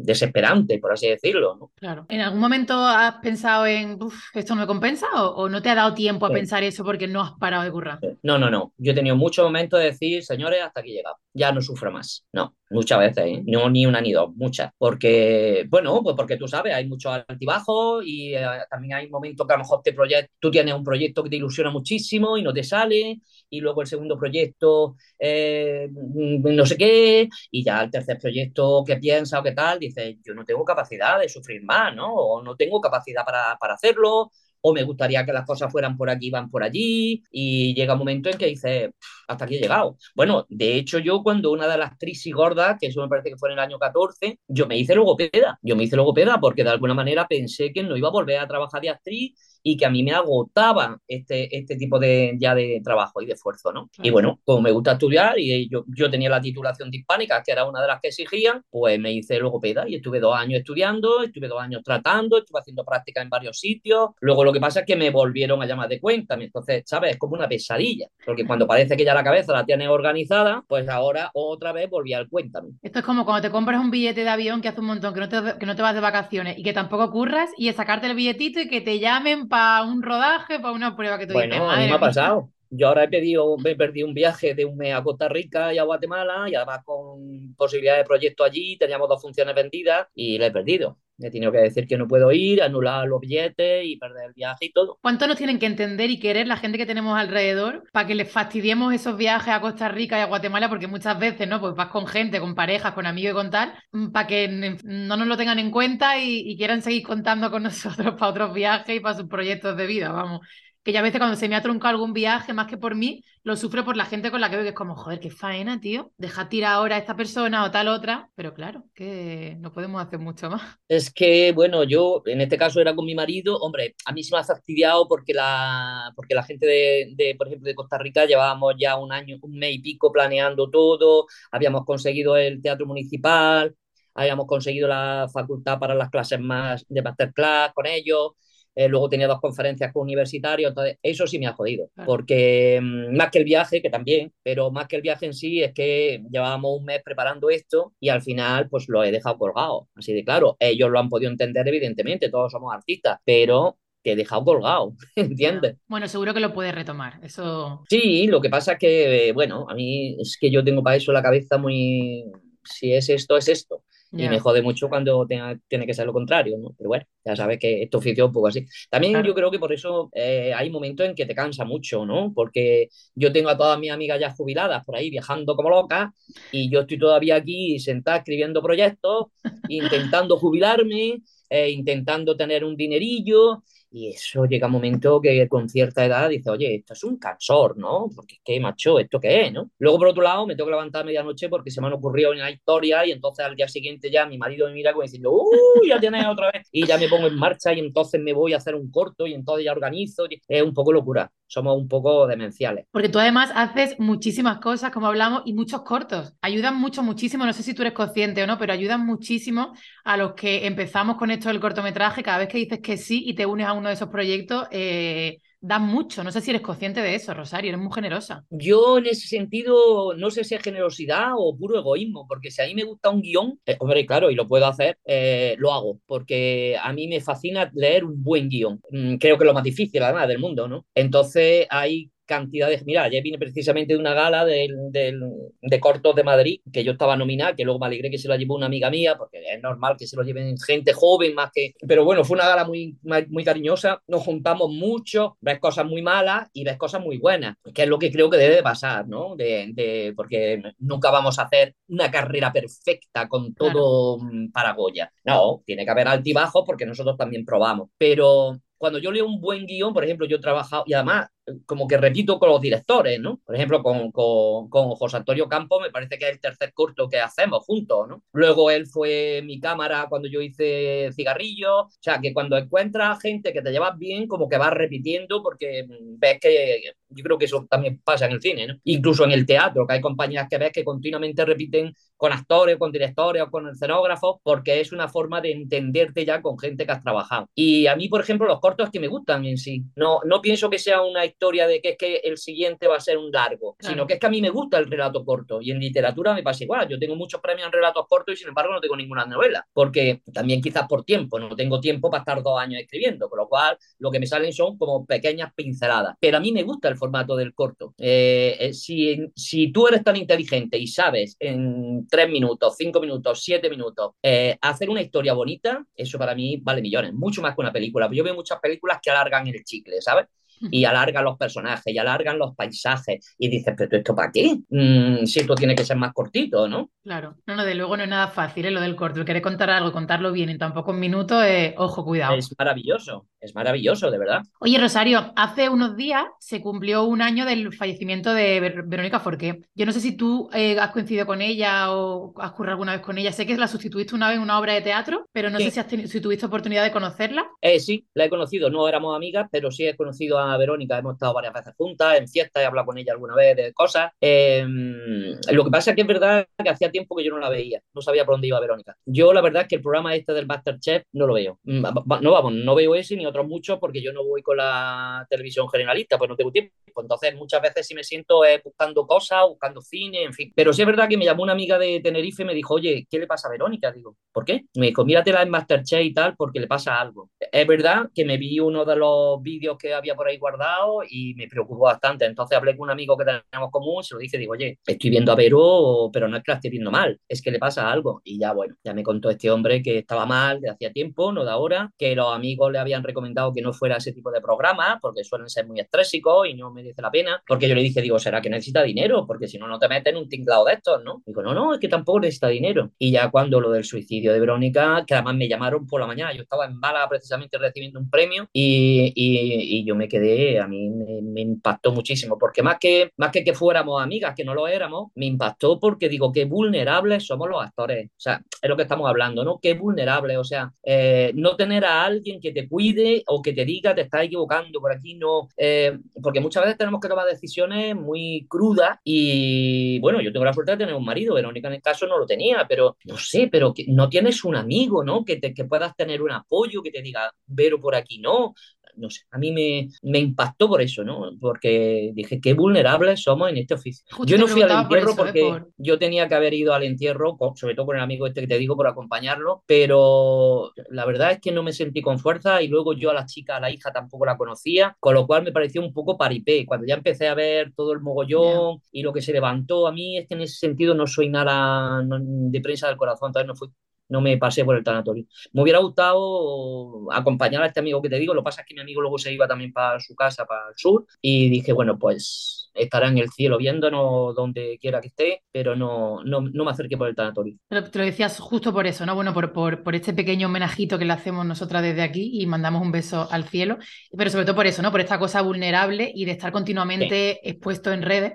desesperante, 0.04 0.80
por 0.80 0.94
así 0.94 1.08
decirlo, 1.08 1.56
¿no? 1.60 1.72
Claro. 1.76 2.06
¿En 2.10 2.22
algún 2.22 2.40
momento 2.40 2.74
has 2.74 3.16
pensado 3.16 3.66
en, 3.66 3.98
esto 4.34 4.56
no 4.56 4.62
me 4.62 4.68
compensa 4.68 5.08
o, 5.14 5.50
no 5.50 5.62
te 5.62 5.70
ha 5.70 5.76
dado 5.76 5.94
tiempo 5.94 6.26
a 6.26 6.30
pensar 6.30 6.64
eso 6.64 6.84
porque 6.84 7.08
no 7.08 7.22
has 7.22 7.32
parado 7.34 7.64
de 7.64 7.72
currar? 7.72 8.00
No, 8.22 8.38
no, 8.38 8.50
no. 8.50 8.74
Yo 8.78 8.92
he 8.92 8.96
tenido 8.96 9.16
muchos 9.16 9.44
momentos 9.46 9.80
de 9.80 9.88
decir, 9.88 10.24
señores, 10.24 10.62
hasta 10.62 10.82
aquí 10.82 10.92
he 10.92 10.96
llegado, 10.96 11.18
ya 11.34 11.52
no 11.52 11.62
sufro 11.62 11.92
No, 12.34 12.56
muchas 12.72 13.00
veces, 13.00 13.26
¿eh? 13.26 13.44
no 13.46 13.70
ni 13.70 13.86
una 13.86 14.02
ni 14.02 14.12
dos, 14.12 14.36
muchas. 14.36 14.72
Porque, 14.78 15.66
bueno, 15.70 16.02
pues 16.04 16.16
porque 16.16 16.38
tú 16.38 16.48
sabes, 16.48 16.74
hay 16.74 16.88
muchos 16.88 17.14
altibajos 17.28 18.04
y 18.06 18.34
eh, 18.36 18.46
también 18.70 18.96
hay 18.96 19.10
momentos 19.10 19.46
que 19.46 19.54
a 19.54 19.58
lo 19.58 19.64
mejor 19.64 19.82
te 19.84 19.94
tú 20.40 20.52
tienes 20.52 20.74
un 20.74 20.84
proyecto 20.84 21.24
que 21.24 21.30
te 21.30 21.36
ilusiona 21.36 21.70
muchísimo 21.72 22.38
y 22.38 22.42
no 22.44 22.54
te 22.54 22.64
sale, 22.64 23.20
y 23.50 23.60
luego 23.62 23.82
el 23.82 23.88
segundo 23.88 24.18
proyecto 24.18 24.96
eh, 25.20 25.88
no 25.92 26.66
sé 26.66 26.78
qué, 26.78 27.30
y 27.52 27.64
ya 27.64 27.82
el 27.84 27.92
tercer 27.92 28.18
proyecto 28.20 28.84
que 28.86 28.98
piensa 28.98 29.40
o 29.40 29.44
qué 29.44 29.52
tal, 29.52 29.80
dices, 29.80 30.18
yo 30.24 30.34
no 30.34 30.44
tengo 30.46 30.66
capacidad 30.66 31.20
de 31.20 31.30
sufrir 31.30 31.64
más, 31.64 31.96
¿no? 31.96 32.14
O 32.14 32.42
no 32.44 32.56
tengo 32.56 32.82
capacidad 32.82 33.24
para, 33.26 33.56
para 33.60 33.76
hacerlo, 33.76 34.32
o 34.66 34.74
me 34.74 34.84
gustaría 34.84 35.26
que 35.26 35.34
las 35.34 35.46
cosas 35.46 35.72
fueran 35.72 35.98
por 35.98 36.10
aquí, 36.10 36.30
van 36.30 36.50
por 36.50 36.64
allí, 36.64 37.22
y 37.32 37.74
llega 37.76 37.94
un 37.94 38.00
momento 38.00 38.30
en 38.30 38.38
que 38.38 38.48
dice, 38.48 38.94
hasta 39.28 39.46
aquí 39.46 39.58
he 39.58 39.60
llegado. 39.60 39.98
Bueno, 40.16 40.46
de 40.50 40.76
hecho 40.76 41.00
yo 41.00 41.22
cuando 41.22 41.52
una 41.52 41.68
de 41.68 41.78
las 41.78 41.98
crisis 41.98 42.34
gordas, 42.34 42.78
que 42.80 42.88
eso 42.88 43.02
me 43.02 43.10
parece 43.10 43.30
que 43.30 43.38
fue 43.38 43.50
en 43.50 43.54
el 43.54 43.60
año 43.60 43.78
14, 43.78 44.40
yo 44.48 44.66
me 44.66 44.78
hice 44.78 44.96
logopeda, 44.96 45.60
yo 45.62 45.76
me 45.76 45.84
hice 45.84 45.98
logopeda 45.98 46.40
porque 46.40 46.64
de 46.64 46.70
alguna 46.70 46.94
manera 46.94 47.28
pensé 47.28 47.74
que 47.74 47.84
no 47.84 47.98
iba 47.98 48.08
a 48.08 48.12
volver 48.12 48.40
a 48.40 48.48
trabajar 48.48 48.82
de 48.82 48.90
actriz 48.90 49.34
y 49.64 49.78
que 49.78 49.86
a 49.86 49.90
mí 49.90 50.04
me 50.04 50.12
agotaba 50.12 51.00
este, 51.08 51.58
este 51.58 51.78
tipo 51.78 51.98
de, 51.98 52.36
ya 52.38 52.54
de 52.54 52.82
trabajo 52.84 53.22
y 53.22 53.26
de 53.26 53.34
esfuerzo, 53.34 53.72
¿no? 53.72 53.90
Y 54.02 54.10
bueno, 54.10 54.40
como 54.44 54.62
me 54.62 54.72
gusta 54.72 54.94
estudiar 54.94 55.40
y 55.40 55.70
yo, 55.70 55.86
yo 55.88 56.10
tenía 56.10 56.30
la 56.30 56.42
titulación 56.42 56.92
de 56.92 56.98
hispánica, 56.98 57.42
que 57.42 57.52
era 57.52 57.66
una 57.66 57.82
de 57.82 57.88
las 57.88 58.02
que 58.02 58.10
exigían, 58.10 58.62
pues 58.70 59.00
me 59.00 59.14
hice 59.14 59.40
logopeda 59.40 59.88
y 59.88 59.96
estuve 59.96 60.20
dos 60.20 60.36
años 60.36 60.60
estudiando, 60.60 61.24
estuve 61.24 61.48
dos 61.48 61.62
años 61.62 61.82
tratando, 61.84 62.38
estuve 62.38 62.60
haciendo 62.60 62.84
práctica 62.84 63.22
en 63.22 63.30
varios 63.30 63.60
sitios. 63.60 64.10
Luego 64.20 64.44
lo 64.44 64.52
que 64.52 64.60
pasa 64.60 64.82
es 64.82 64.86
que 64.86 64.96
me 64.96 65.10
volvieron 65.10 65.62
a 65.62 65.66
llamar 65.66 65.88
de 65.88 66.00
cuenta, 66.00 66.36
entonces, 66.36 66.84
¿sabes? 66.86 67.12
Es 67.12 67.18
como 67.18 67.36
una 67.36 67.48
pesadilla, 67.48 68.08
porque 68.26 68.46
cuando 68.46 68.68
parece 68.68 68.98
que 68.98 69.06
ya 69.06 69.14
la 69.14 69.24
cabeza 69.24 69.54
la 69.54 69.66
tienes 69.66 69.88
organizada, 69.88 70.64
pues 70.68 70.88
ahora 70.90 71.32
otra 71.34 71.72
vez 71.72 71.90
volví 71.90 72.14
al 72.14 72.28
cuéntame. 72.28 72.72
Esto 72.82 73.00
es 73.00 73.06
como 73.06 73.26
cuando 73.26 73.48
te 73.48 73.52
compras 73.52 73.80
un 73.80 73.92
billete 73.92 74.24
de 74.24 74.30
avión 74.30 74.62
que 74.62 74.68
hace 74.68 74.82
un 74.82 74.88
montón 74.88 75.14
que 75.14 75.20
no 75.22 75.30
te, 75.30 75.58
que 75.58 75.66
no 75.66 75.76
te 75.76 75.82
vas 75.82 75.94
de 75.94 76.02
vacaciones 76.02 76.58
y 76.58 76.64
que 76.64 76.74
tampoco 76.74 77.10
curras 77.12 77.50
y 77.58 77.70
es 77.70 77.76
sacarte 77.76 78.08
el 78.08 78.16
billetito 78.16 78.60
y 78.60 78.68
que 78.68 78.82
te 78.82 79.00
llamen 79.00 79.48
para 79.54 79.84
un 79.84 80.02
rodaje, 80.02 80.60
para 80.60 80.74
una 80.74 80.96
prueba 80.96 81.20
que 81.20 81.28
tú 81.28 81.34
bueno, 81.34 81.70
a 81.70 81.78
mí 81.78 81.86
me 81.86 81.94
ha 81.94 82.00
pasado. 82.00 82.50
Yo 82.72 82.88
ahora 82.88 83.04
he 83.04 83.08
pedido, 83.08 83.56
he 83.64 83.76
perdido 83.76 84.08
un 84.08 84.16
viaje 84.16 84.56
de 84.56 84.66
un 84.66 84.76
mes 84.76 84.96
a 84.96 85.04
Costa 85.04 85.30
Rica 85.30 85.72
y 85.72 85.78
a 85.78 85.84
Guatemala, 85.84 86.50
y 86.50 86.56
además 86.56 86.80
con 86.84 87.54
posibilidad 87.56 87.98
de 87.98 88.04
proyecto 88.04 88.44
allí, 88.44 88.78
teníamos 88.78 89.08
dos 89.08 89.22
funciones 89.22 89.54
vendidas 89.54 90.08
y 90.16 90.40
la 90.40 90.48
he 90.48 90.52
perdido. 90.52 90.98
He 91.20 91.30
tenido 91.30 91.52
que 91.52 91.60
decir 91.60 91.88
que 91.88 91.98
no 91.98 92.08
puedo 92.08 92.32
ir, 92.32 92.62
anular 92.62 93.08
los 93.08 93.20
billetes 93.20 93.86
y 93.86 93.98
perder 93.98 94.28
el 94.28 94.34
viaje 94.34 94.66
y 94.66 94.72
todo. 94.72 94.98
¿Cuánto 95.02 95.28
nos 95.28 95.38
tienen 95.38 95.60
que 95.60 95.68
entender 95.68 96.10
y 96.10 96.20
querer 96.20 96.48
la 96.48 96.58
gente 96.58 96.78
que 96.78 96.86
tenemos 96.86 97.18
alrededor 97.18 97.84
para 97.92 98.08
que 98.08 98.16
les 98.16 98.32
fastidiemos 98.32 98.94
esos 98.94 99.16
viajes 99.16 99.54
a 99.54 99.62
Costa 99.62 99.90
Rica 99.90 100.18
y 100.18 100.22
a 100.22 100.26
Guatemala? 100.26 100.70
Porque 100.70 100.88
muchas 100.88 101.18
veces, 101.20 101.48
¿no? 101.48 101.62
Pues 101.62 101.76
vas 101.76 101.90
con 101.90 102.08
gente, 102.08 102.40
con 102.40 102.56
parejas, 102.56 102.94
con 102.94 103.06
amigos 103.06 103.32
y 103.32 103.36
con 103.36 103.52
tal, 103.52 103.74
mm, 103.92 104.12
para 104.12 104.28
que 104.28 104.78
no 104.84 105.18
nos 105.18 105.28
lo 105.28 105.38
tengan 105.38 105.60
en 105.60 105.72
cuenta 105.72 106.18
y, 106.18 106.40
y 106.50 106.58
quieran 106.58 106.82
seguir 106.82 107.04
contando 107.04 107.52
con 107.52 107.64
nosotros 107.64 108.16
para 108.16 108.32
otros 108.32 108.54
viajes 108.54 108.96
y 108.96 109.00
para 109.00 109.16
sus 109.16 109.28
proyectos 109.28 109.78
de 109.78 109.86
vida, 109.88 110.12
vamos 110.12 110.42
que 110.84 110.92
ya 110.92 111.00
a 111.00 111.04
veces 111.04 111.20
cuando 111.20 111.38
se 111.38 111.50
me 111.50 111.56
ha 111.56 111.62
truncado 111.62 111.92
algún 111.92 112.14
viaje, 112.14 112.54
más 112.54 112.68
que 112.68 112.78
por 112.78 112.96
mí, 112.96 113.24
lo 113.44 113.56
sufro 113.56 113.86
por 113.86 113.98
la 113.98 114.06
gente 114.06 114.32
con 114.32 114.42
la 114.42 114.50
que 114.50 114.56
veo, 114.58 114.64
que 114.64 114.70
es 114.70 114.76
como, 114.76 114.96
joder, 114.96 115.20
qué 115.20 115.30
faena, 115.30 115.80
tío, 115.80 116.12
deja 116.18 116.50
tirar 116.50 116.74
ahora 116.74 116.96
a 116.96 117.00
esta 117.00 117.16
persona 117.16 117.64
o 117.64 117.72
tal 117.72 117.88
otra, 117.88 118.30
pero 118.36 118.54
claro, 118.54 118.86
que 118.94 119.56
no 119.60 119.72
podemos 119.72 120.02
hacer 120.06 120.20
mucho 120.20 120.50
más. 120.50 120.78
Es 120.88 121.12
que, 121.12 121.52
bueno, 121.54 121.84
yo 121.84 122.22
en 122.26 122.42
este 122.42 122.58
caso 122.58 122.80
era 122.80 122.94
con 122.96 123.06
mi 123.06 123.16
marido, 123.16 123.58
hombre, 123.58 123.96
a 124.06 124.12
mí 124.12 124.24
se 124.24 124.36
me 124.36 124.40
ha 124.40 124.44
fastidiado 124.44 125.08
porque 125.08 125.34
la, 125.34 126.12
porque 126.16 126.36
la 126.36 126.44
gente 126.44 126.66
de, 126.68 127.14
de, 127.16 127.36
por 127.36 127.48
ejemplo, 127.48 127.68
de 127.68 127.76
Costa 127.76 127.98
Rica 127.98 128.26
llevábamos 128.26 128.76
ya 128.78 128.98
un 128.98 129.12
año, 129.12 129.38
un 129.42 129.58
mes 129.58 129.76
y 129.76 129.80
pico 129.80 130.12
planeando 130.12 130.70
todo, 130.70 131.26
habíamos 131.52 131.86
conseguido 131.86 132.38
el 132.38 132.62
teatro 132.62 132.86
municipal, 132.86 133.76
habíamos 134.14 134.46
conseguido 134.46 134.88
la 134.88 135.28
facultad 135.34 135.80
para 135.80 135.96
las 135.96 136.10
clases 136.10 136.40
más 136.40 136.86
de 136.88 137.02
masterclass 137.02 137.74
con 137.74 137.86
ellos, 137.88 138.32
eh, 138.76 138.88
luego 138.88 139.10
tenía 139.10 139.28
dos 139.28 139.40
conferencias 139.40 139.92
con 139.94 140.04
universitarios, 140.04 140.70
entonces 140.70 140.98
eso 141.02 141.28
sí 141.28 141.40
me 141.40 141.48
ha 141.48 141.54
jodido, 141.54 141.90
porque 142.06 142.80
mm, 142.82 143.16
más 143.16 143.30
que 143.30 143.40
el 143.40 143.46
viaje, 143.46 143.82
que 143.82 143.90
también, 143.90 144.34
pero 144.42 144.72
más 144.72 144.88
que 144.88 144.96
el 144.96 145.02
viaje 145.02 145.26
en 145.26 145.34
sí 145.34 145.62
es 145.62 145.74
que 145.74 146.24
llevábamos 146.30 146.80
un 146.80 146.86
mes 146.86 147.02
preparando 147.04 147.50
esto 147.50 147.94
y 148.00 148.10
al 148.10 148.22
final 148.22 148.70
pues 148.70 148.90
lo 148.90 149.04
he 149.04 149.12
dejado 149.12 149.38
colgado, 149.38 149.88
así 149.96 150.14
de 150.14 150.24
claro, 150.24 150.58
ellos 150.60 150.90
lo 150.90 151.00
han 151.00 151.10
podido 151.10 151.32
entender 151.32 151.68
evidentemente, 151.68 152.30
todos 152.30 152.52
somos 152.52 152.74
artistas, 152.74 153.20
pero 153.26 153.78
que 154.04 154.12
he 154.12 154.16
dejado 154.16 154.44
colgado, 154.44 154.96
¿entiendes? 155.16 155.78
Bueno, 155.88 156.08
seguro 156.08 156.34
que 156.34 156.40
lo 156.40 156.54
puedes 156.54 156.76
retomar, 156.76 157.20
eso... 157.24 157.84
Sí, 157.90 158.28
lo 158.28 158.42
que 158.42 158.50
pasa 158.50 158.74
es 158.74 158.80
que, 158.80 159.32
bueno, 159.34 159.66
a 159.70 159.74
mí 159.74 160.18
es 160.20 160.38
que 160.40 160.52
yo 160.52 160.64
tengo 160.64 160.84
para 160.84 160.98
eso 160.98 161.12
la 161.14 161.24
cabeza 161.24 161.58
muy... 161.58 162.26
Si 162.66 162.94
es 162.94 163.10
esto, 163.10 163.38
es 163.38 163.50
esto. 163.50 163.84
Y 164.16 164.30
me 164.30 164.40
jode 164.40 164.62
mucho 164.62 164.90
cuando 164.90 165.26
tiene 165.26 165.86
que 165.86 165.94
ser 165.94 166.06
lo 166.06 166.14
contrario, 166.14 166.58
¿no? 166.58 166.74
Pero 166.78 166.90
bueno, 166.90 167.06
ya 167.26 167.36
sabes 167.36 167.60
que 167.60 167.84
este 167.84 167.98
oficio 167.98 168.26
es 168.26 168.28
un 168.28 168.34
poco 168.34 168.48
así. 168.48 168.66
También 168.90 169.24
yo 169.24 169.34
creo 169.34 169.50
que 169.50 169.60
por 169.60 169.74
eso 169.74 170.10
eh, 170.14 170.54
hay 170.56 170.70
momentos 170.70 171.08
en 171.08 171.16
que 171.16 171.26
te 171.26 171.36
cansa 171.36 171.66
mucho, 171.66 172.06
¿no? 172.06 172.32
Porque 172.34 172.90
yo 173.16 173.32
tengo 173.32 173.50
a 173.50 173.58
todas 173.58 173.80
mis 173.80 173.92
amigas 173.92 174.20
ya 174.20 174.32
jubiladas 174.32 174.86
por 174.86 174.96
ahí 174.96 175.10
viajando 175.10 175.56
como 175.56 175.70
locas 175.70 176.12
y 176.52 176.70
yo 176.70 176.82
estoy 176.82 177.00
todavía 177.00 177.36
aquí 177.38 177.80
sentada 177.80 178.18
escribiendo 178.18 178.62
proyectos, 178.62 179.28
intentando 179.70 180.38
jubilarme 180.38 181.22
eh, 181.54 181.70
intentando 181.70 182.36
tener 182.36 182.64
un 182.66 182.76
dinerillo 182.76 183.64
y 183.94 184.10
eso 184.10 184.46
llega 184.46 184.66
un 184.66 184.74
momento 184.74 185.22
que 185.22 185.48
con 185.48 185.70
cierta 185.70 186.04
edad 186.04 186.28
dice, 186.28 186.50
oye, 186.50 186.76
esto 186.76 186.94
es 186.94 187.04
un 187.04 187.18
cansor, 187.18 187.78
¿no? 187.78 188.10
Porque 188.16 188.38
es 188.44 188.60
macho, 188.60 188.98
¿esto 188.98 189.20
qué 189.20 189.46
es, 189.46 189.54
no? 189.54 189.70
Luego, 189.78 190.00
por 190.00 190.08
otro 190.08 190.24
lado, 190.24 190.48
me 190.48 190.56
tengo 190.56 190.68
que 190.68 190.72
levantar 190.72 191.04
a 191.04 191.06
medianoche 191.06 191.48
porque 191.48 191.70
se 191.70 191.80
me 191.80 191.88
han 191.88 191.94
ocurrido 191.94 192.32
una 192.32 192.50
historia 192.50 193.06
y 193.06 193.12
entonces 193.12 193.46
al 193.46 193.56
día 193.56 193.68
siguiente 193.68 194.10
ya 194.10 194.26
mi 194.26 194.40
marido 194.40 194.68
me 194.68 194.74
mira 194.74 194.94
como 194.94 195.04
diciendo, 195.04 195.32
¡uh! 195.32 195.46
Ya 195.88 196.00
tienes 196.00 196.26
otra 196.26 196.52
vez. 196.52 196.68
Y 196.72 196.88
ya 196.88 196.98
me 196.98 197.08
pongo 197.08 197.28
en 197.28 197.36
marcha 197.36 197.72
y 197.72 197.80
entonces 197.80 198.20
me 198.20 198.34
voy 198.34 198.54
a 198.54 198.58
hacer 198.58 198.74
un 198.74 198.90
corto 198.90 199.28
y 199.28 199.36
entonces 199.36 199.66
ya 199.66 199.72
organizo. 199.72 200.26
Es 200.48 200.62
un 200.64 200.74
poco 200.74 200.92
locura. 200.92 201.32
Somos 201.46 201.78
un 201.78 201.88
poco 201.88 202.26
demenciales. 202.26 202.88
Porque 202.90 203.10
tú 203.10 203.20
además 203.20 203.52
haces 203.54 204.00
muchísimas 204.00 204.58
cosas, 204.58 204.90
como 204.90 205.06
hablamos, 205.06 205.44
y 205.46 205.54
muchos 205.54 205.84
cortos. 205.84 206.34
Ayudan 206.42 206.80
mucho, 206.80 207.04
muchísimo. 207.04 207.46
No 207.46 207.54
sé 207.54 207.62
si 207.62 207.76
tú 207.76 207.84
eres 207.84 207.94
consciente 207.94 208.42
o 208.42 208.48
no, 208.48 208.58
pero 208.58 208.74
ayudan 208.74 209.06
muchísimo 209.06 209.74
a 210.04 210.18
los 210.18 210.34
que 210.34 210.66
empezamos 210.66 211.16
con 211.16 211.30
esto 211.30 211.50
del 211.50 211.60
cortometraje. 211.60 212.24
Cada 212.24 212.40
vez 212.40 212.48
que 212.48 212.58
dices 212.58 212.80
que 212.80 212.98
sí 212.98 213.24
y 213.28 213.36
te 213.36 213.46
unes 213.46 213.68
a 213.68 213.74
uno 213.84 213.90
de 213.90 213.96
esos 213.96 214.10
proyectos, 214.10 214.66
eh, 214.72 215.40
dan 215.60 215.84
mucho. 215.84 216.24
No 216.24 216.32
sé 216.32 216.40
si 216.42 216.52
eres 216.52 216.62
consciente 216.62 217.02
de 217.02 217.16
eso, 217.16 217.34
Rosario, 217.34 217.70
eres 217.70 217.82
muy 217.82 217.92
generosa. 217.94 218.46
Yo 218.50 218.98
en 218.98 219.08
ese 219.08 219.28
sentido 219.28 220.14
no 220.16 220.32
sé 220.32 220.46
si 220.46 220.56
es 220.56 220.62
generosidad 220.62 221.32
o 221.38 221.56
puro 221.58 221.78
egoísmo, 221.78 222.26
porque 222.28 222.50
si 222.50 222.62
a 222.62 222.66
mí 222.66 222.76
me 222.76 222.84
gusta 222.84 223.10
un 223.10 223.22
guion, 223.22 223.60
eh, 223.66 223.76
hombre, 223.80 224.06
claro, 224.06 224.32
y 224.32 224.36
lo 224.36 224.48
puedo 224.48 224.66
hacer, 224.66 224.98
eh, 225.06 225.56
lo 225.58 225.74
hago, 225.74 226.00
porque 226.06 226.78
a 226.82 226.94
mí 226.94 227.08
me 227.10 227.20
fascina 227.20 227.70
leer 227.76 228.06
un 228.06 228.24
buen 228.24 228.48
guion. 228.50 228.80
Mm, 228.90 229.16
creo 229.18 229.38
que 229.38 229.44
es 229.44 229.48
lo 229.48 229.54
más 229.54 229.64
difícil, 229.64 230.02
además, 230.02 230.28
del 230.30 230.40
mundo, 230.40 230.68
¿no? 230.68 230.86
Entonces 230.96 231.68
hay 231.70 232.10
cantidades. 232.26 232.86
Mira, 232.86 233.04
ayer 233.04 233.24
vine 233.24 233.38
precisamente 233.38 233.94
de 233.94 234.00
una 234.00 234.14
gala 234.14 234.46
de, 234.46 234.68
de, 234.92 235.80
cortos 235.80 236.16
de 236.16 236.24
Madrid, 236.24 236.62
que 236.72 236.84
yo 236.84 236.94
estaba 236.94 237.16
nominada, 237.16 237.56
que 237.56 237.64
luego 237.64 237.80
me 237.80 237.88
alegré 237.88 238.10
que 238.10 238.18
se 238.18 238.28
lo 238.28 238.36
llevó 238.36 238.56
una 238.56 238.68
amiga 238.68 238.90
mía, 238.90 239.16
porque 239.18 239.44
es 239.46 239.62
normal 239.62 239.96
que 239.98 240.08
se 240.08 240.16
lo 240.16 240.24
lleven 240.24 240.58
gente 240.58 240.94
joven 240.94 241.36
más 241.36 241.52
que... 241.54 241.74
Pero 241.88 242.06
bueno, 242.06 242.24
fue 242.24 242.36
una 242.36 242.48
gala 242.48 242.66
muy, 242.66 242.98
muy 243.30 243.44
cariñosa, 243.44 244.02
nos 244.08 244.24
juntamos 244.24 244.72
mucho, 244.72 245.38
ves 245.42 245.60
cosas 245.60 245.86
muy 245.86 246.02
malas 246.02 246.50
y 246.54 246.64
ves 246.64 246.78
cosas 246.78 247.02
muy 247.02 247.18
buenas, 247.18 247.58
que 247.74 247.84
es 247.84 247.90
lo 247.90 248.00
que 248.00 248.12
creo 248.12 248.30
que 248.30 248.38
debe 248.38 248.64
pasar, 248.64 249.08
¿no? 249.08 249.36
De, 249.36 250.14
porque 250.16 250.62
nunca 250.80 251.12
vamos 251.12 251.40
a 251.40 251.44
hacer 251.44 251.76
una 251.88 252.10
carrera 252.10 252.52
perfecta 252.52 253.28
con 253.28 253.54
todo 253.54 254.20
para 254.52 254.74
Goya. 254.74 255.12
No, 255.26 255.62
tiene 255.66 255.86
que 255.86 255.92
haber 255.92 256.08
altibajos 256.08 256.64
porque 256.66 256.86
nosotros 256.86 257.18
también 257.18 257.46
probamos, 257.46 257.90
pero 257.98 258.58
cuando 258.84 259.00
yo 259.00 259.14
leo 259.14 259.26
un 259.26 259.40
buen 259.40 259.66
guion, 259.66 259.94
por 259.94 260.04
ejemplo, 260.04 260.28
yo 260.28 260.36
he 260.36 260.42
trabajado, 260.42 260.84
y 260.86 260.94
además 260.94 261.30
como 261.66 261.88
que 261.88 261.98
repito 261.98 262.40
con 262.40 262.50
los 262.50 262.62
directores, 262.62 263.20
¿no? 263.20 263.40
Por 263.46 263.56
ejemplo, 263.56 263.84
con, 263.84 264.12
con, 264.12 264.70
con, 264.70 264.90
José 264.92 265.18
Antonio 265.18 265.48
Campos 265.48 265.82
me 265.82 265.92
parece 265.92 266.18
que 266.18 266.26
es 266.26 266.32
el 266.34 266.40
tercer 266.40 266.74
corto 266.74 267.10
que 267.10 267.20
hacemos 267.20 267.66
juntos, 267.66 268.08
¿no? 268.08 268.24
Luego 268.32 268.72
él 268.72 268.88
fue 268.88 269.42
mi 269.44 269.60
cámara 269.60 270.08
cuando 270.10 270.28
yo 270.28 270.42
hice 270.42 271.10
Cigarrillo, 271.14 271.82
o 271.82 271.90
sea, 272.00 272.20
que 272.22 272.34
cuando 272.34 272.58
encuentras 272.58 273.22
gente 273.22 273.52
que 273.54 273.62
te 273.62 273.72
llevas 273.72 273.98
bien, 273.98 274.28
como 274.28 274.48
que 274.48 274.58
vas 274.58 274.74
repitiendo 274.74 275.44
porque 275.44 275.86
ves 275.90 276.40
que 276.40 276.82
yo 277.10 277.24
creo 277.24 277.38
que 277.38 277.46
eso 277.46 277.68
también 277.70 278.00
pasa 278.04 278.26
en 278.26 278.34
el 278.34 278.42
cine, 278.42 278.68
¿no? 278.68 278.76
Incluso 278.86 279.26
en 279.26 279.32
el 279.32 279.46
teatro, 279.46 279.86
que 279.86 279.94
hay 279.94 280.02
compañías 280.02 280.48
que 280.50 280.58
ves 280.58 280.72
que 280.72 280.84
continuamente 280.84 281.46
repiten 281.46 281.94
con 282.18 282.32
actores, 282.32 282.78
con 282.78 282.92
directores 282.92 283.44
o 283.44 283.52
con 283.52 283.68
escenógrafos, 283.68 284.38
porque 284.44 284.80
es 284.80 284.92
una 284.92 285.08
forma 285.08 285.42
de 285.42 285.52
entenderte 285.52 286.26
ya 286.26 286.42
con 286.42 286.58
gente 286.58 286.86
que 286.86 286.92
has 286.92 287.04
trabajado. 287.04 287.50
Y 287.54 287.88
a 287.88 287.96
mí, 287.96 288.08
por 288.08 288.22
ejemplo, 288.22 288.48
los 288.48 288.60
cortos 288.60 288.90
que 288.90 289.00
me 289.00 289.08
gustan 289.08 289.46
en 289.46 289.58
sí, 289.58 289.84
no, 289.96 290.22
no 290.26 290.42
pienso 290.42 290.70
que 290.70 290.80
sea 290.80 291.02
una 291.02 291.26
historia 291.34 291.68
de 291.68 291.82
que 291.82 291.90
es 291.90 291.98
que 291.98 292.16
el 292.24 292.38
siguiente 292.38 292.88
va 292.88 292.98
a 292.98 293.00
ser 293.00 293.18
un 293.18 293.32
largo, 293.32 293.76
sino 293.80 294.08
que 294.08 294.14
es 294.14 294.20
que 294.20 294.26
a 294.26 294.30
mí 294.30 294.42
me 294.42 294.50
gusta 294.50 294.78
el 294.78 294.90
relato 294.90 295.26
corto 295.26 295.62
y 295.62 295.72
en 295.72 295.80
literatura 295.80 296.34
me 296.34 296.44
pasa 296.44 296.64
igual. 296.64 296.88
Yo 296.88 297.00
tengo 297.00 297.16
muchos 297.16 297.42
premios 297.42 297.68
en 297.68 297.74
relatos 297.74 298.06
cortos 298.08 298.36
y 298.36 298.38
sin 298.38 298.48
embargo 298.50 298.74
no 298.74 298.80
tengo 298.80 298.96
ninguna 298.96 299.26
novela, 299.26 299.66
porque 299.74 300.22
también 300.34 300.62
quizás 300.62 300.88
por 300.88 301.04
tiempo, 301.04 301.40
no 301.40 301.56
tengo 301.56 301.80
tiempo 301.80 302.10
para 302.10 302.22
estar 302.22 302.42
dos 302.42 302.60
años 302.60 302.82
escribiendo, 302.82 303.30
con 303.30 303.38
lo 303.40 303.48
cual 303.48 303.78
lo 304.00 304.12
que 304.12 304.20
me 304.20 304.28
salen 304.28 304.54
son 304.54 304.78
como 304.78 305.06
pequeñas 305.06 305.52
pinceladas. 305.54 306.16
Pero 306.20 306.38
a 306.38 306.40
mí 306.40 306.52
me 306.52 306.64
gusta 306.64 306.88
el 306.88 306.98
formato 306.98 307.36
del 307.36 307.54
corto. 307.54 307.94
Eh, 307.98 308.56
eh, 308.60 308.74
si, 308.74 309.20
si 309.36 309.72
tú 309.72 309.88
eres 309.88 310.04
tan 310.04 310.16
inteligente 310.16 310.78
y 310.78 310.88
sabes 310.88 311.36
en 311.40 312.08
tres 312.08 312.30
minutos, 312.30 312.76
cinco 312.78 313.00
minutos, 313.02 313.44
siete 313.44 313.70
minutos 313.70 314.12
eh, 314.22 314.58
hacer 314.62 314.90
una 314.90 315.02
historia 315.02 315.34
bonita, 315.34 315.84
eso 315.96 316.18
para 316.18 316.36
mí 316.36 316.58
vale 316.62 316.82
millones, 316.82 317.14
mucho 317.14 317.42
más 317.42 317.56
que 317.56 317.62
una 317.62 317.74
película. 317.74 318.10
Yo 318.12 318.24
veo 318.24 318.36
muchas 318.36 318.60
películas 318.60 319.00
que 319.02 319.10
alargan 319.10 319.48
el 319.48 319.64
chicle, 319.64 320.02
¿sabes? 320.02 320.28
Y 320.72 320.86
alargan 320.86 321.26
los 321.26 321.38
personajes 321.38 321.94
y 321.94 321.98
alargan 321.98 322.38
los 322.38 322.56
paisajes 322.56 323.36
y 323.38 323.50
dices, 323.50 323.74
pero 323.78 323.98
esto 323.98 324.16
para 324.16 324.32
qué? 324.32 324.58
Mm, 324.70 325.26
si 325.26 325.40
esto 325.40 325.56
tiene 325.56 325.76
que 325.76 325.86
ser 325.86 325.98
más 325.98 326.14
cortito, 326.14 326.68
¿no? 326.68 326.90
Claro, 327.04 327.36
no, 327.46 327.56
no, 327.56 327.66
de 327.66 327.76
luego 327.76 327.98
no 327.98 328.04
es 328.04 328.10
nada 328.10 328.28
fácil 328.28 328.66
¿eh? 328.66 328.72
lo 328.72 328.82
del 328.82 328.96
corto, 328.96 329.20
el 329.20 329.26
querer 329.26 329.42
contar 329.42 329.70
algo, 329.70 329.92
contarlo 329.92 330.32
bien 330.32 330.50
en 330.50 330.58
tan 330.58 330.74
pocos 330.74 330.96
minutos, 330.96 331.44
eh, 331.46 331.76
ojo, 331.78 332.06
cuidado. 332.06 332.36
Es 332.36 332.54
maravilloso, 332.58 333.28
es 333.40 333.54
maravilloso, 333.56 334.10
de 334.10 334.18
verdad. 334.18 334.42
Oye, 334.60 334.78
Rosario, 334.80 335.34
hace 335.36 335.70
unos 335.70 335.98
días 335.98 336.24
se 336.40 336.62
cumplió 336.62 337.04
un 337.04 337.22
año 337.22 337.46
del 337.46 337.74
fallecimiento 337.74 338.34
de 338.34 338.84
Verónica 338.86 339.20
Forqué. 339.20 339.62
Yo 339.76 339.86
no 339.86 339.92
sé 339.92 340.00
si 340.00 340.16
tú 340.16 340.50
eh, 340.54 340.80
has 340.80 340.92
coincidido 340.92 341.26
con 341.26 341.42
ella 341.42 341.92
o 341.92 342.34
has 342.40 342.52
currado 342.52 342.74
alguna 342.74 342.94
vez 342.94 343.02
con 343.02 343.18
ella. 343.18 343.32
Sé 343.32 343.46
que 343.46 343.58
la 343.58 343.68
sustituiste 343.68 344.16
una 344.16 344.28
vez 344.28 344.38
en 344.38 344.44
una 344.44 344.60
obra 344.60 344.74
de 344.74 344.82
teatro, 344.82 345.28
pero 345.32 345.50
no 345.50 345.60
sé 345.60 345.72
si, 345.72 345.80
has 345.80 345.88
si 345.88 346.22
tuviste 346.22 346.46
oportunidad 346.46 346.84
de 346.84 346.92
conocerla. 346.92 347.46
Eh, 347.62 347.80
sí, 347.80 348.08
la 348.14 348.26
he 348.26 348.30
conocido, 348.30 348.70
no 348.70 348.88
éramos 348.88 349.16
amigas, 349.16 349.48
pero 349.52 349.72
sí 349.72 349.86
he 349.86 349.96
conocido 349.96 350.40
a 350.40 350.53
Verónica, 350.58 350.98
hemos 350.98 351.14
estado 351.14 351.34
varias 351.34 351.54
veces 351.54 351.74
juntas, 351.78 352.18
en 352.18 352.28
fiestas, 352.28 352.64
he 352.64 352.66
hablado 352.66 352.88
con 352.88 352.98
ella 352.98 353.14
alguna 353.14 353.36
vez 353.36 353.56
de 353.56 353.74
cosas. 353.74 354.12
Em, 354.20 355.38
lo 355.52 355.64
que 355.64 355.72
pasa 355.72 355.92
es 355.92 355.96
que 355.96 356.02
es 356.02 356.08
verdad 356.08 356.48
que 356.64 356.70
hacía 356.70 356.92
tiempo 356.92 357.16
que 357.16 357.24
yo 357.24 357.32
no 357.32 357.40
la 357.40 357.50
veía, 357.50 357.82
no 357.94 358.02
sabía 358.02 358.26
por 358.26 358.36
dónde 358.36 358.48
iba 358.48 358.60
Verónica. 358.60 358.96
Yo 359.06 359.34
la 359.34 359.42
verdad 359.42 359.64
es 359.64 359.68
que 359.68 359.76
el 359.76 359.82
programa 359.82 360.16
este 360.16 360.34
del 360.34 360.48
Masterchef 360.48 361.04
no 361.14 361.28
lo 361.28 361.34
veo. 361.34 361.60
Mm, 361.64 361.82
no 362.22 362.32
vamos, 362.32 362.54
no 362.54 362.76
veo 362.76 362.96
ese 362.96 363.16
ni 363.16 363.26
otros 363.26 363.48
muchos 363.48 363.80
porque 363.80 364.02
yo 364.02 364.14
no 364.14 364.24
voy 364.24 364.42
con 364.42 364.58
la 364.58 365.26
televisión 365.30 365.68
generalista, 365.70 366.18
pues 366.18 366.30
no 366.30 366.36
tengo 366.36 366.52
tiempo. 366.52 366.74
Entonces 366.96 367.36
muchas 367.36 367.62
veces 367.62 367.88
sí 367.88 367.96
me 367.96 368.04
siento 368.04 368.46
eh, 368.46 368.62
buscando 368.64 369.06
cosas, 369.08 369.42
buscando 369.48 369.82
cine, 369.82 370.24
en 370.24 370.34
fin. 370.34 370.52
Pero 370.56 370.74
sí 370.74 370.82
es 370.82 370.88
verdad 370.88 371.08
que 371.10 371.18
me 371.18 371.26
llamó 371.26 371.44
una 371.44 371.54
amiga 371.54 371.78
de 371.78 372.00
Tenerife 372.02 372.44
y 372.44 372.46
me 372.46 372.54
dijo, 372.54 372.76
oye, 372.76 373.08
¿qué 373.10 373.20
le 373.20 373.28
pasa 373.28 373.48
a 373.48 373.52
Verónica? 373.52 373.92
Digo, 373.92 374.16
¿por 374.32 374.46
qué? 374.46 374.66
Me 374.76 374.88
dijo, 374.88 375.06
míratela 375.06 375.42
en 375.42 375.50
Masterchef 375.50 376.04
y 376.04 376.14
tal 376.14 376.36
porque 376.36 376.60
le 376.60 376.68
pasa 376.68 377.00
algo. 377.00 377.32
Es 377.40 377.68
verdad 377.68 378.10
que 378.14 378.26
me 378.26 378.38
vi 378.38 378.60
uno 378.60 378.86
de 378.86 378.96
los 378.96 379.42
vídeos 379.42 379.78
que 379.78 379.94
había 379.94 380.16
por 380.16 380.28
ahí 380.28 380.33
guardado 380.38 381.02
y 381.10 381.34
me 381.36 381.48
preocupó 381.48 381.86
bastante. 381.86 382.26
Entonces 382.26 382.58
hablé 382.58 382.76
con 382.78 382.86
un 382.86 382.92
amigo 382.92 383.18
que 383.18 383.26
tenemos 383.26 383.72
común, 383.72 384.04
se 384.04 384.16
lo 384.16 384.20
dije, 384.20 384.38
digo, 384.38 384.54
oye, 384.54 384.80
estoy 384.86 385.10
viendo 385.10 385.32
a 385.32 385.36
Vero, 385.36 386.10
pero 386.12 386.28
no 386.28 386.38
es 386.38 386.44
que 386.44 386.52
la 386.52 386.56
esté 386.56 386.70
viendo 386.70 386.92
mal, 386.92 387.20
es 387.28 387.42
que 387.42 387.52
le 387.52 387.60
pasa 387.60 387.92
algo. 387.92 388.22
Y 388.24 388.40
ya, 388.40 388.54
bueno, 388.54 388.76
ya 388.84 388.94
me 388.94 389.04
contó 389.04 389.30
este 389.30 389.50
hombre 389.50 389.82
que 389.82 390.00
estaba 390.00 390.26
mal 390.26 390.62
de 390.62 390.70
hacía 390.70 390.92
tiempo, 390.92 391.32
no 391.32 391.44
de 391.44 391.52
ahora, 391.52 391.92
que 391.98 392.16
los 392.16 392.34
amigos 392.34 392.72
le 392.72 392.80
habían 392.80 393.04
recomendado 393.04 393.54
que 393.54 393.62
no 393.62 393.74
fuera 393.74 393.98
ese 393.98 394.14
tipo 394.14 394.32
de 394.32 394.42
programa, 394.42 395.00
porque 395.02 395.24
suelen 395.24 395.50
ser 395.50 395.68
muy 395.68 395.80
estrésicos 395.80 396.48
y 396.48 396.54
no 396.54 396.72
merece 396.72 397.02
la 397.02 397.12
pena. 397.12 397.42
Porque 397.48 397.68
yo 397.68 397.76
le 397.76 397.82
dije, 397.82 398.02
digo, 398.02 398.20
¿será 398.20 398.42
que 398.42 398.50
necesita 398.50 398.84
dinero? 398.84 399.26
Porque 399.26 399.48
si 399.48 399.58
no, 399.58 399.68
no 399.68 399.80
te 399.80 399.88
meten 399.88 400.18
un 400.18 400.30
tinglado 400.30 400.66
de 400.66 400.74
estos, 400.74 401.04
¿no? 401.04 401.22
Digo, 401.26 401.42
no, 401.42 401.54
no, 401.54 401.74
es 401.74 401.80
que 401.80 401.88
tampoco 401.88 402.20
necesita 402.20 402.48
dinero. 402.48 402.92
Y 402.98 403.12
ya 403.12 403.30
cuando 403.30 403.60
lo 403.60 403.72
del 403.72 403.84
suicidio 403.84 404.34
de 404.34 404.40
Verónica, 404.40 405.04
que 405.06 405.14
además 405.14 405.36
me 405.36 405.48
llamaron 405.48 405.88
por 405.88 406.02
la 406.02 406.08
mañana, 406.08 406.34
yo 406.34 406.44
estaba 406.44 406.66
en 406.66 406.78
Málaga 406.78 407.08
precisamente 407.10 407.58
recibiendo 407.58 408.00
un 408.00 408.10
premio 408.10 408.48
y, 408.52 409.12
y, 409.16 409.80
y 409.80 409.86
yo 409.86 409.96
me 409.96 410.08
quedé, 410.08 410.23
a 410.60 410.68
mí 410.68 410.90
me, 410.90 411.42
impactó 411.42 411.92
muchísimo, 411.92 412.38
porque 412.38 412.64
más 412.64 412.78
que, 412.80 413.12
más 413.18 413.32
que 413.32 413.44
que 413.44 413.54
fuéramos 413.54 414.02
amigas, 414.02 414.34
que 414.36 414.44
no 414.44 414.54
lo 414.54 414.68
éramos, 414.68 415.12
me 415.16 415.26
impactó 415.26 415.80
porque 415.80 416.10
digo, 416.10 416.32
qué 416.32 416.46
vulnerables 416.46 417.26
somos 417.26 417.50
los 417.50 417.64
actores. 417.64 418.08
O 418.08 418.20
sea, 418.20 418.42
es 418.62 418.70
lo 418.70 418.76
que 418.76 418.84
estamos 418.84 419.10
hablando, 419.10 419.44
¿no? 419.44 419.60
Qué 419.62 419.74
vulnerables, 419.74 420.38
o 420.38 420.44
sea, 420.44 420.72
eh, 420.84 421.32
no 421.36 421.56
tener 421.56 421.86
a 421.86 422.04
alguien 422.06 422.40
que 422.40 422.52
te 422.52 422.68
cuide 422.68 423.24
o 423.28 423.42
que 423.42 423.54
te 423.54 423.66
diga 423.66 423.94
te 423.94 424.02
estás 424.02 424.24
equivocando 424.24 424.80
por 424.80 424.92
aquí, 424.92 425.16
no. 425.16 425.50
Eh, 425.58 425.98
porque 426.22 426.40
muchas 426.40 426.64
veces 426.64 426.78
tenemos 426.78 427.02
que 427.02 427.10
tomar 427.10 427.26
decisiones 427.26 427.96
muy 427.96 428.46
crudas 428.50 429.00
y, 429.04 430.00
bueno, 430.00 430.22
yo 430.22 430.32
tengo 430.32 430.46
la 430.46 430.54
suerte 430.54 430.74
de 430.74 430.78
tener 430.80 430.96
un 430.96 431.06
marido, 431.06 431.36
Verónica 431.36 431.68
en 431.68 431.76
el 431.76 431.82
caso 431.82 432.08
no 432.08 432.18
lo 432.18 432.26
tenía, 432.26 432.66
pero 432.68 432.98
no 433.06 433.18
sé, 433.18 433.50
pero 433.52 433.74
no 433.88 434.10
tienes 434.10 434.44
un 434.44 434.56
amigo, 434.56 435.04
¿no? 435.04 435.24
Que, 435.26 435.38
te, 435.38 435.54
que 435.54 435.66
puedas 435.66 435.96
tener 435.96 436.22
un 436.22 436.32
apoyo, 436.32 436.82
que 436.82 436.92
te 436.92 437.02
diga, 437.02 437.32
Vero 437.46 437.80
por 437.80 437.96
aquí 437.96 438.20
no, 438.20 438.54
no 438.96 439.10
sé, 439.10 439.22
a 439.32 439.38
mí 439.38 439.52
me, 439.52 439.90
me, 440.04 440.20
impactó 440.20 440.68
por 440.68 440.82
eso, 440.82 441.04
¿no? 441.04 441.32
Porque 441.40 442.12
dije, 442.14 442.40
qué 442.40 442.54
vulnerables 442.54 443.22
somos 443.22 443.50
en 443.50 443.58
este 443.58 443.74
oficio. 443.74 444.06
yo 444.26 444.38
no 444.38 444.48
fui 444.48 444.62
al 444.62 444.72
entierro 444.72 445.12
¿eh? 445.12 445.16
porque 445.16 445.64
yo 445.78 445.98
tenía 445.98 446.28
que 446.28 446.36
haber 446.36 446.54
ido 446.54 446.74
al 446.74 446.84
entierro, 446.84 447.38
sobre 447.56 447.76
todo 447.76 447.88
con 447.88 447.96
el 447.96 448.02
amigo 448.02 448.28
este 448.28 448.42
que 448.42 448.48
te 448.48 448.58
digo, 448.58 448.76
por 448.76 448.88
acompañarlo, 448.88 449.64
pero 449.66 450.72
la 450.90 451.06
verdad 451.06 451.32
es 451.32 451.40
que 451.40 451.52
no 451.52 451.64
me 451.64 451.74
sentí 451.74 452.02
con 452.02 452.20
fuerza 452.20 452.62
y 452.62 452.68
luego 452.68 452.94
yo 452.94 453.10
a 453.10 453.14
la 453.14 453.26
chica, 453.26 453.58
a 453.58 453.60
la 453.60 453.72
hija 453.72 453.92
tampoco 453.92 454.26
la 454.26 454.38
conocía, 454.38 454.96
con 455.00 455.14
lo 455.14 455.28
cual 455.28 455.44
me 455.44 455.52
pareció 455.52 455.82
un 455.82 455.94
poco 455.94 456.18
paripé. 456.18 456.66
Cuando 456.66 456.86
ya 456.88 456.96
empecé 456.96 457.28
a 457.28 457.36
ver 457.36 457.74
todo 457.76 457.94
el 457.94 458.02
mogollón 458.02 458.82
y 458.92 459.02
lo 459.02 459.14
que 459.14 459.22
se 459.22 459.34
levantó, 459.34 459.88
a 459.88 459.92
mí 459.92 460.18
es 460.18 460.28
que 460.28 460.36
en 460.36 460.42
ese 460.42 460.58
sentido 460.58 460.94
no 460.94 461.08
soy 461.08 461.30
nada 461.30 462.02
de 462.04 462.62
prensa 462.62 462.88
del 462.88 462.98
corazón, 462.98 463.30
entonces 463.30 463.48
no 463.48 463.56
fui 463.56 463.70
no 464.10 464.22
me 464.22 464.38
pasé 464.38 464.64
por 464.66 464.76
el 464.76 464.84
tanatorio. 464.84 465.26
Me 465.54 465.62
hubiera 465.62 465.80
gustado 465.80 467.12
acompañar 467.12 467.64
a 467.64 467.68
este 467.68 467.80
amigo 467.80 468.02
que 468.02 468.10
te 468.10 468.20
digo, 468.20 468.34
lo 468.34 468.42
que 468.42 468.46
pasa 468.46 468.62
es 468.62 468.68
que 468.68 468.76
mi 468.76 468.82
amigo 468.82 469.02
luego 469.02 469.18
se 469.18 469.34
iba 469.34 469.48
también 469.48 469.74
para 469.74 470.00
su 470.00 470.16
casa, 470.16 470.46
para 470.46 470.70
el 470.70 470.76
sur, 470.78 471.06
y 471.22 471.50
dije, 471.50 471.74
bueno, 471.74 471.98
pues 471.98 472.64
estará 472.74 473.08
en 473.08 473.18
el 473.18 473.30
cielo 473.30 473.58
viéndonos 473.58 474.36
donde 474.36 474.78
quiera 474.82 475.00
que 475.00 475.08
esté, 475.08 475.44
pero 475.52 475.76
no, 475.76 476.24
no, 476.24 476.42
no 476.42 476.66
me 476.66 476.72
acerque 476.72 476.98
por 476.98 477.08
el 477.08 477.16
tanatorio. 477.16 477.58
Pero 477.68 477.90
te 477.90 478.00
lo 478.00 478.06
decías 478.06 478.40
justo 478.40 478.74
por 478.74 478.88
eso, 478.88 479.06
¿no? 479.06 479.16
Bueno, 479.16 479.34
por, 479.34 479.54
por, 479.54 479.84
por, 479.84 479.96
este 479.96 480.14
pequeño 480.14 480.48
homenajito 480.48 480.98
que 480.98 481.06
le 481.06 481.14
hacemos 481.14 481.46
nosotras 481.46 481.84
desde 481.84 482.02
aquí 482.02 482.32
y 482.42 482.46
mandamos 482.48 482.82
un 482.82 482.92
beso 482.92 483.28
al 483.32 483.46
cielo, 483.46 483.78
pero 484.18 484.30
sobre 484.30 484.46
todo 484.46 484.56
por 484.56 484.68
eso, 484.68 484.82
¿no? 484.82 484.92
Por 484.92 485.02
esta 485.02 485.20
cosa 485.20 485.42
vulnerable 485.42 486.12
y 486.14 486.26
de 486.26 486.32
estar 486.32 486.52
continuamente 486.52 487.40
sí. 487.44 487.50
expuesto 487.50 487.92
en 487.92 488.02
redes. 488.02 488.34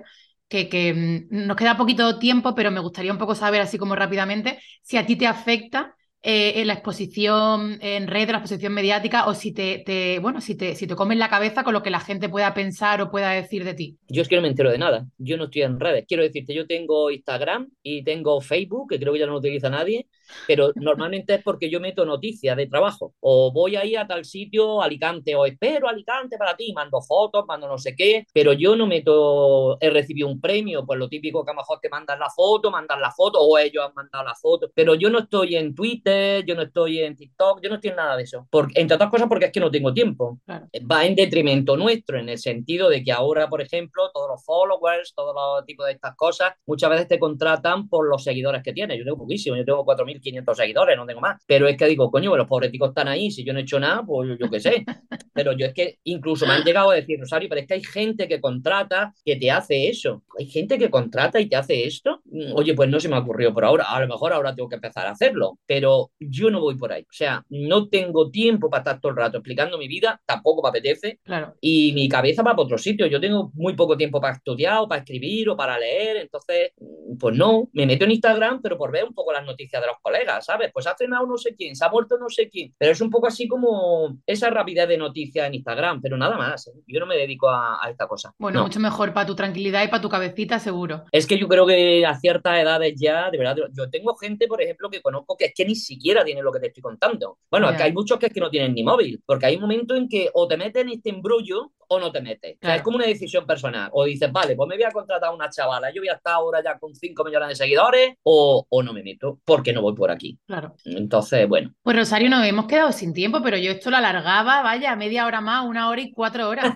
Que, 0.49 0.67
que, 0.67 0.93
mm, 0.93 1.47
nos 1.47 1.55
queda 1.55 1.77
poquito 1.77 2.19
tiempo, 2.19 2.53
pero 2.55 2.71
me 2.71 2.81
gustaría 2.81 3.13
un 3.13 3.17
poco 3.17 3.35
saber, 3.35 3.61
así 3.61 3.77
como 3.77 3.95
rápidamente, 3.95 4.59
si 4.81 4.97
a 4.97 5.05
ti 5.05 5.15
te 5.15 5.27
afecta 5.27 5.95
eh, 6.21 6.59
en 6.59 6.67
la 6.67 6.73
exposición 6.73 7.77
en 7.81 8.07
red, 8.07 8.29
la 8.29 8.39
exposición 8.39 8.73
mediática, 8.73 9.27
o 9.27 9.33
si 9.33 9.53
te, 9.53 9.83
te, 9.85 10.19
bueno, 10.19 10.41
si 10.41 10.55
te, 10.55 10.75
si 10.75 10.85
te 10.85 10.95
comes 10.95 11.17
la 11.17 11.29
cabeza 11.29 11.63
con 11.63 11.73
lo 11.73 11.81
que 11.81 11.89
la 11.89 12.01
gente 12.01 12.27
pueda 12.27 12.53
pensar 12.53 13.01
o 13.01 13.09
pueda 13.09 13.31
decir 13.31 13.63
de 13.63 13.73
ti. 13.73 13.97
Yo 14.09 14.21
es 14.21 14.27
que 14.27 14.35
no 14.35 14.41
me 14.41 14.49
entero 14.49 14.69
de 14.69 14.77
nada. 14.77 15.05
Yo 15.17 15.37
no 15.37 15.45
estoy 15.45 15.61
en 15.61 15.79
redes. 15.79 16.03
Quiero 16.07 16.23
decirte, 16.23 16.53
yo 16.53 16.67
tengo 16.67 17.09
Instagram 17.09 17.69
y 17.81 18.03
tengo 18.03 18.41
Facebook, 18.41 18.89
que 18.89 18.99
creo 18.99 19.13
que 19.13 19.19
ya 19.19 19.27
no 19.27 19.31
lo 19.31 19.37
utiliza 19.37 19.69
nadie, 19.69 20.07
pero 20.47 20.71
normalmente 20.75 21.35
es 21.35 21.43
porque 21.43 21.69
yo 21.69 21.79
meto 21.79 22.05
noticias 22.05 22.55
de 22.57 22.67
trabajo. 22.67 23.13
O 23.19 23.51
voy 23.51 23.75
ahí 23.75 23.95
a 23.95 24.07
tal 24.07 24.25
sitio, 24.25 24.81
Alicante, 24.81 25.35
o 25.35 25.45
espero 25.45 25.87
Alicante 25.87 26.37
para 26.37 26.55
ti, 26.55 26.73
mando 26.73 27.01
fotos, 27.01 27.45
mando 27.47 27.67
no 27.67 27.77
sé 27.77 27.95
qué, 27.95 28.25
pero 28.33 28.53
yo 28.53 28.75
no 28.75 28.87
meto, 28.87 29.77
he 29.81 29.89
recibido 29.89 30.27
un 30.27 30.39
premio, 30.39 30.85
pues 30.85 30.99
lo 30.99 31.09
típico 31.09 31.43
que 31.43 31.51
a 31.51 31.53
lo 31.53 31.61
mejor 31.61 31.79
te 31.81 31.89
mandan 31.89 32.19
la 32.19 32.29
foto, 32.29 32.71
mandan 32.71 33.01
la 33.01 33.11
foto, 33.11 33.39
o 33.39 33.57
ellos 33.57 33.85
han 33.85 33.93
mandado 33.93 34.23
la 34.23 34.35
foto, 34.35 34.71
pero 34.73 34.95
yo 34.95 35.09
no 35.09 35.19
estoy 35.19 35.55
en 35.55 35.75
Twitter 35.75 35.99
yo 36.45 36.55
no 36.55 36.61
estoy 36.63 36.99
en 36.99 37.15
TikTok, 37.15 37.61
yo 37.61 37.69
no 37.69 37.75
estoy 37.75 37.91
en 37.91 37.95
nada 37.95 38.17
de 38.17 38.23
eso. 38.23 38.47
Porque, 38.49 38.79
entre 38.79 38.95
otras 38.95 39.09
cosas 39.09 39.27
porque 39.27 39.45
es 39.45 39.51
que 39.51 39.59
no 39.59 39.71
tengo 39.71 39.93
tiempo. 39.93 40.39
Claro. 40.45 40.67
Va 40.89 41.05
en 41.05 41.15
detrimento 41.15 41.77
nuestro, 41.77 42.19
en 42.19 42.29
el 42.29 42.37
sentido 42.37 42.89
de 42.89 43.03
que 43.03 43.11
ahora, 43.11 43.47
por 43.47 43.61
ejemplo, 43.61 44.09
todos 44.13 44.29
los 44.29 44.43
followers, 44.43 45.13
todos 45.15 45.33
los 45.35 45.65
tipos 45.65 45.85
de 45.85 45.93
estas 45.93 46.15
cosas, 46.15 46.53
muchas 46.65 46.89
veces 46.89 47.07
te 47.07 47.19
contratan 47.19 47.87
por 47.89 48.07
los 48.07 48.23
seguidores 48.23 48.63
que 48.63 48.73
tienes. 48.73 48.97
Yo 48.97 49.03
tengo 49.03 49.17
poquísimo, 49.17 49.55
yo 49.55 49.65
tengo 49.65 49.85
4.500 50.21 50.55
seguidores, 50.55 50.97
no 50.97 51.05
tengo 51.05 51.21
más. 51.21 51.41
Pero 51.45 51.67
es 51.67 51.77
que 51.77 51.85
digo, 51.87 52.09
coño, 52.11 52.35
los 52.35 52.47
pobres 52.47 52.71
ticos 52.71 52.89
están 52.89 53.07
ahí, 53.07 53.31
si 53.31 53.43
yo 53.43 53.53
no 53.53 53.59
he 53.59 53.63
hecho 53.63 53.79
nada, 53.79 54.03
pues 54.05 54.37
yo 54.39 54.49
qué 54.49 54.59
sé. 54.59 54.85
pero 55.33 55.53
yo 55.53 55.67
es 55.67 55.73
que 55.73 55.99
incluso 56.03 56.45
me 56.45 56.53
han 56.53 56.63
llegado 56.63 56.91
a 56.91 56.95
decir, 56.95 57.19
Rosario, 57.19 57.49
pero 57.49 57.61
es 57.61 57.67
que 57.67 57.75
hay 57.75 57.83
gente 57.83 58.27
que 58.27 58.41
contrata 58.41 59.13
que 59.23 59.35
te 59.35 59.51
hace 59.51 59.87
eso. 59.89 60.23
Hay 60.37 60.47
gente 60.47 60.77
que 60.77 60.89
contrata 60.89 61.39
y 61.39 61.47
te 61.47 61.55
hace 61.55 61.85
esto. 61.85 62.21
Oye, 62.53 62.73
pues 62.73 62.89
no 62.89 62.99
se 62.99 63.09
me 63.09 63.15
ha 63.15 63.19
ocurrido 63.19 63.53
por 63.53 63.65
ahora. 63.65 63.85
A 63.89 63.99
lo 63.99 64.07
mejor 64.07 64.33
ahora 64.33 64.55
tengo 64.55 64.69
que 64.69 64.75
empezar 64.75 65.07
a 65.07 65.11
hacerlo. 65.11 65.59
Pero 65.65 66.11
yo 66.19 66.49
no 66.49 66.59
voy 66.59 66.77
por 66.77 66.91
ahí. 66.91 67.03
O 67.03 67.13
sea, 67.13 67.43
no 67.49 67.87
tengo 67.89 68.29
tiempo 68.29 68.69
para 68.69 68.81
estar 68.81 68.99
todo 68.99 69.11
el 69.11 69.17
rato 69.17 69.37
explicando 69.37 69.77
mi 69.77 69.87
vida, 69.87 70.21
tampoco 70.25 70.61
me 70.61 70.69
apetece. 70.69 71.19
Claro. 71.23 71.55
Y 71.61 71.93
mi 71.93 72.07
cabeza 72.09 72.43
va 72.43 72.51
para 72.51 72.63
otro 72.63 72.77
sitio. 72.77 73.07
Yo 73.07 73.19
tengo 73.19 73.51
muy 73.53 73.73
poco 73.73 73.97
tiempo 73.97 74.19
para 74.21 74.35
estudiar 74.35 74.79
o 74.79 74.87
para 74.87 75.01
escribir 75.01 75.49
o 75.49 75.57
para 75.57 75.77
leer. 75.77 76.17
Entonces, 76.17 76.71
pues 77.19 77.35
no, 77.35 77.69
me 77.73 77.85
meto 77.85 78.05
en 78.05 78.11
Instagram, 78.11 78.61
pero 78.61 78.77
por 78.77 78.91
ver 78.91 79.05
un 79.05 79.13
poco 79.13 79.33
las 79.33 79.45
noticias 79.45 79.81
de 79.81 79.87
los 79.87 79.97
colegas, 80.01 80.45
¿sabes? 80.45 80.71
Pues 80.73 80.87
ha 80.87 80.95
cenado 80.95 81.25
no 81.25 81.37
sé 81.37 81.55
quién, 81.55 81.75
se 81.75 81.85
ha 81.85 81.89
muerto 81.89 82.17
no 82.17 82.29
sé 82.29 82.49
quién. 82.49 82.73
Pero 82.77 82.91
es 82.91 83.01
un 83.01 83.09
poco 83.09 83.27
así 83.27 83.47
como 83.47 84.17
esa 84.25 84.49
rapidez 84.49 84.87
de 84.87 84.97
noticias 84.97 85.47
en 85.47 85.55
Instagram, 85.55 86.01
pero 86.01 86.17
nada 86.17 86.37
más. 86.37 86.67
¿eh? 86.67 86.71
Yo 86.87 86.99
no 86.99 87.05
me 87.05 87.15
dedico 87.15 87.49
a, 87.49 87.83
a 87.83 87.89
esta 87.89 88.07
cosa. 88.07 88.33
Bueno, 88.37 88.59
no. 88.59 88.65
mucho 88.65 88.79
mejor 88.79 89.13
para 89.13 89.25
tu 89.25 89.35
tranquilidad 89.35 89.83
y 89.83 89.87
para 89.87 90.01
tu 90.01 90.09
cabecita, 90.09 90.59
seguro. 90.59 91.05
Es 91.11 91.27
que 91.27 91.37
yo 91.37 91.47
creo 91.47 91.65
que 91.65 92.05
a 92.05 92.15
ciertas 92.29 92.61
edades 92.61 92.93
ya, 92.95 93.31
de 93.31 93.37
verdad, 93.37 93.55
yo 93.73 93.89
tengo 93.89 94.15
gente, 94.15 94.47
por 94.47 94.61
ejemplo, 94.61 94.89
que 94.89 95.01
conozco 95.01 95.35
que 95.35 95.45
es 95.45 95.53
que 95.55 95.65
ni 95.65 95.75
siquiera 95.75 96.23
tiene 96.23 96.43
lo 96.43 96.51
que 96.51 96.59
te 96.59 96.67
estoy 96.67 96.83
contando. 96.83 97.39
Bueno, 97.49 97.71
yeah. 97.71 97.85
hay 97.85 97.93
muchos 97.93 98.19
que 98.19 98.27
es 98.27 98.33
que 98.33 98.39
no 98.39 98.51
tienen 98.51 98.75
ni 98.75 98.83
móvil, 98.83 99.21
porque 99.25 99.47
hay 99.47 99.55
un 99.55 99.61
momento 99.61 99.95
en 99.95 100.07
que 100.07 100.29
o 100.33 100.47
te 100.47 100.57
metes 100.57 100.83
en 100.83 100.89
este 100.89 101.09
embrollo 101.09 101.71
o 101.87 101.99
no 101.99 102.11
te 102.11 102.21
metes. 102.21 102.57
Claro. 102.59 102.61
O 102.61 102.67
sea, 102.67 102.75
es 102.75 102.81
como 102.83 102.97
una 102.97 103.07
decisión 103.07 103.47
personal. 103.47 103.89
O 103.93 104.05
dices, 104.05 104.31
vale, 104.31 104.55
pues 104.55 104.69
me 104.69 104.75
voy 104.75 104.83
a 104.83 104.91
contratar 104.91 105.29
a 105.29 105.33
una 105.33 105.49
chavala, 105.49 105.91
yo 105.91 106.01
voy 106.01 106.09
a 106.09 106.13
estar 106.13 106.33
ahora 106.33 106.61
ya 106.63 106.77
con 106.77 106.93
5 106.93 107.23
millones 107.23 107.49
de 107.49 107.55
seguidores, 107.55 108.15
o, 108.21 108.65
o, 108.69 108.83
no 108.83 108.93
me 108.93 109.01
meto, 109.01 109.39
porque 109.43 109.73
no 109.73 109.81
voy 109.81 109.95
por 109.95 110.11
aquí. 110.11 110.37
Claro. 110.45 110.75
Entonces, 110.85 111.47
bueno. 111.47 111.73
Pues 111.81 111.97
Rosario, 111.97 112.29
nos 112.29 112.45
hemos 112.45 112.67
quedado 112.67 112.91
sin 112.91 113.13
tiempo, 113.13 113.41
pero 113.43 113.57
yo 113.57 113.71
esto 113.71 113.89
lo 113.89 113.97
alargaba, 113.97 114.61
vaya, 114.61 114.95
media 114.95 115.25
hora 115.25 115.41
más, 115.41 115.65
una 115.65 115.89
hora 115.89 116.01
y 116.01 116.11
cuatro 116.11 116.47
horas. 116.47 116.75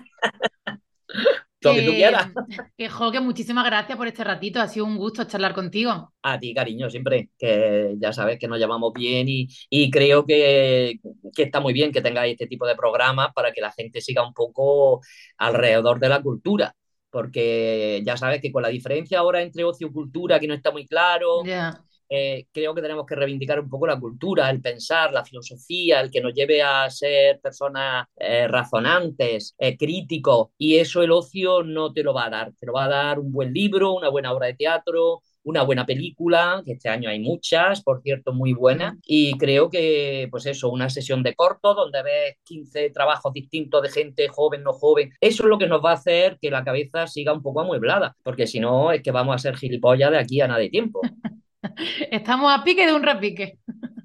lo 1.64 1.74
que 1.74 1.82
tú 1.82 1.92
quieras. 1.92 2.30
Que, 2.76 2.88
jo, 2.88 3.12
que 3.12 3.20
muchísimas 3.20 3.64
gracias 3.64 3.96
por 3.96 4.06
este 4.06 4.24
ratito. 4.24 4.60
Ha 4.60 4.68
sido 4.68 4.86
un 4.86 4.96
gusto 4.96 5.24
charlar 5.24 5.54
contigo. 5.54 6.12
A 6.22 6.38
ti, 6.38 6.52
cariño, 6.52 6.90
siempre. 6.90 7.30
Que 7.38 7.94
ya 7.98 8.12
sabes 8.12 8.38
que 8.38 8.48
nos 8.48 8.58
llevamos 8.58 8.92
bien 8.92 9.28
y, 9.28 9.48
y 9.70 9.90
creo 9.90 10.26
que, 10.26 10.98
que, 11.34 11.42
está 11.44 11.60
muy 11.60 11.72
bien 11.72 11.92
que 11.92 12.00
tengáis 12.00 12.32
este 12.32 12.46
tipo 12.46 12.66
de 12.66 12.74
programas 12.74 13.32
para 13.34 13.52
que 13.52 13.60
la 13.60 13.70
gente 13.70 14.00
siga 14.00 14.26
un 14.26 14.34
poco 14.34 15.00
alrededor 15.38 16.00
de 16.00 16.08
la 16.08 16.20
cultura. 16.20 16.74
Porque 17.10 18.02
ya 18.04 18.16
sabes 18.16 18.40
que 18.40 18.50
con 18.50 18.62
la 18.62 18.68
diferencia 18.68 19.20
ahora 19.20 19.40
entre 19.40 19.62
ocio 19.62 19.86
y 19.86 19.92
cultura, 19.92 20.40
que 20.40 20.48
no 20.48 20.54
está 20.54 20.72
muy 20.72 20.86
claro. 20.86 21.44
Yeah. 21.44 21.80
Eh, 22.08 22.46
creo 22.52 22.74
que 22.74 22.82
tenemos 22.82 23.06
que 23.06 23.14
reivindicar 23.14 23.60
un 23.60 23.68
poco 23.68 23.86
la 23.86 23.98
cultura, 23.98 24.50
el 24.50 24.60
pensar, 24.60 25.12
la 25.12 25.24
filosofía, 25.24 26.00
el 26.00 26.10
que 26.10 26.20
nos 26.20 26.34
lleve 26.34 26.62
a 26.62 26.88
ser 26.90 27.40
personas 27.40 28.06
eh, 28.16 28.46
razonantes, 28.48 29.54
eh, 29.58 29.76
críticos, 29.76 30.48
y 30.58 30.76
eso 30.76 31.02
el 31.02 31.12
ocio 31.12 31.62
no 31.62 31.92
te 31.92 32.02
lo 32.02 32.14
va 32.14 32.26
a 32.26 32.30
dar, 32.30 32.52
te 32.58 32.66
lo 32.66 32.72
va 32.72 32.84
a 32.84 32.88
dar 32.88 33.18
un 33.18 33.32
buen 33.32 33.52
libro, 33.52 33.94
una 33.94 34.08
buena 34.08 34.32
obra 34.32 34.46
de 34.48 34.54
teatro, 34.54 35.22
una 35.44 35.62
buena 35.62 35.84
película, 35.84 36.62
que 36.64 36.72
este 36.72 36.88
año 36.88 37.10
hay 37.10 37.20
muchas, 37.20 37.82
por 37.82 38.00
cierto, 38.02 38.32
muy 38.32 38.52
buenas, 38.54 38.96
y 39.04 39.36
creo 39.38 39.68
que, 39.70 40.28
pues 40.30 40.46
eso, 40.46 40.70
una 40.70 40.88
sesión 40.88 41.22
de 41.22 41.34
corto 41.34 41.74
donde 41.74 42.02
ves 42.02 42.36
15 42.44 42.90
trabajos 42.90 43.32
distintos 43.32 43.82
de 43.82 43.90
gente 43.90 44.28
joven, 44.28 44.62
no 44.62 44.72
joven, 44.72 45.12
eso 45.20 45.42
es 45.44 45.48
lo 45.48 45.58
que 45.58 45.66
nos 45.66 45.84
va 45.84 45.90
a 45.90 45.94
hacer 45.94 46.38
que 46.40 46.50
la 46.50 46.64
cabeza 46.64 47.06
siga 47.06 47.32
un 47.32 47.42
poco 47.42 47.60
amueblada, 47.60 48.16
porque 48.22 48.46
si 48.46 48.58
no 48.60 48.92
es 48.92 49.02
que 49.02 49.10
vamos 49.10 49.34
a 49.34 49.38
ser 49.38 49.56
gilipollas 49.56 50.10
de 50.10 50.18
aquí 50.18 50.40
a 50.40 50.48
nada 50.48 50.60
de 50.60 50.70
tiempo. 50.70 51.00
Estamos 52.10 52.52
a 52.52 52.62
pique 52.64 52.86
de 52.86 52.94
un 52.94 53.02
repique. 53.02 53.58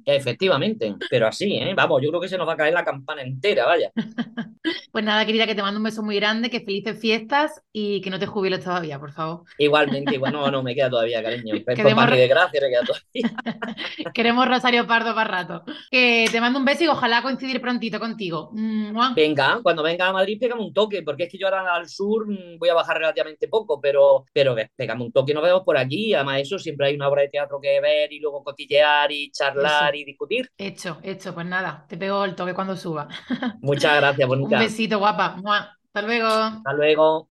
Efectivamente, 0.05 0.95
pero 1.09 1.27
así, 1.27 1.55
¿eh? 1.55 1.73
Vamos, 1.75 2.01
yo 2.01 2.09
creo 2.09 2.21
que 2.21 2.29
se 2.29 2.37
nos 2.37 2.47
va 2.47 2.53
a 2.53 2.57
caer 2.57 2.73
la 2.73 2.83
campana 2.83 3.21
entera, 3.21 3.65
vaya. 3.65 3.91
Pues 4.91 5.05
nada, 5.05 5.25
querida, 5.25 5.45
que 5.45 5.55
te 5.55 5.61
mando 5.61 5.77
un 5.77 5.83
beso 5.83 6.03
muy 6.03 6.15
grande, 6.15 6.49
que 6.49 6.59
felices 6.59 6.99
fiestas 6.99 7.61
y 7.71 8.01
que 8.01 8.09
no 8.09 8.19
te 8.19 8.25
jubiles 8.25 8.63
todavía, 8.63 8.99
por 8.99 9.11
favor. 9.11 9.43
Igualmente, 9.57 10.15
igual, 10.15 10.33
no, 10.33 10.51
no, 10.51 10.63
me 10.63 10.75
queda 10.75 10.89
todavía, 10.89 11.23
cariño. 11.23 11.55
Queremos... 11.75 12.09
de 12.09 12.27
gracia 12.27 12.59
me 12.61 12.69
queda 12.69 12.81
todavía. 12.83 14.13
Queremos 14.13 14.47
Rosario 14.47 14.85
Pardo 14.87 15.15
para 15.15 15.29
rato. 15.29 15.63
Que 15.89 16.27
te 16.31 16.41
mando 16.41 16.59
un 16.59 16.65
beso 16.65 16.83
y 16.83 16.87
ojalá 16.87 17.21
coincidir 17.21 17.61
prontito 17.61 17.99
contigo. 17.99 18.49
¡Mua! 18.53 19.13
Venga, 19.15 19.59
cuando 19.63 19.83
venga 19.83 20.07
a 20.07 20.13
Madrid, 20.13 20.37
pégame 20.39 20.61
un 20.61 20.73
toque, 20.73 21.03
porque 21.03 21.23
es 21.23 21.31
que 21.31 21.37
yo 21.37 21.47
ahora 21.47 21.73
al 21.73 21.87
sur 21.87 22.27
mm, 22.27 22.57
voy 22.57 22.69
a 22.69 22.73
bajar 22.73 22.97
relativamente 22.97 23.47
poco, 23.47 23.79
pero, 23.79 24.25
pero 24.33 24.55
pégame 24.75 25.03
un 25.03 25.11
toque 25.11 25.33
nos 25.33 25.43
vemos 25.43 25.63
por 25.63 25.77
aquí. 25.77 26.13
Además, 26.13 26.41
eso 26.41 26.59
siempre 26.59 26.87
hay 26.87 26.95
una 26.95 27.07
obra 27.07 27.21
de 27.21 27.29
teatro 27.29 27.59
que 27.61 27.79
ver 27.79 28.11
y 28.11 28.19
luego 28.19 28.43
cotillear 28.43 29.11
y 29.11 29.31
charlar 29.31 29.95
eso. 29.95 29.98
Y 29.99 30.05
discutir. 30.05 30.51
Hecho, 30.57 30.99
hecho, 31.03 31.33
pues 31.33 31.45
nada, 31.45 31.85
te 31.87 31.97
pego 31.97 32.23
el 32.25 32.35
toque 32.35 32.53
cuando 32.53 32.75
suba. 32.75 33.07
Muchas 33.61 33.95
gracias, 33.97 34.27
bonita. 34.27 34.57
Un 34.57 34.63
besito, 34.63 34.99
guapa. 34.99 35.37
¡Mua! 35.37 35.77
Hasta 35.85 36.01
luego. 36.01 36.27
Hasta 36.27 36.73
luego. 36.73 37.29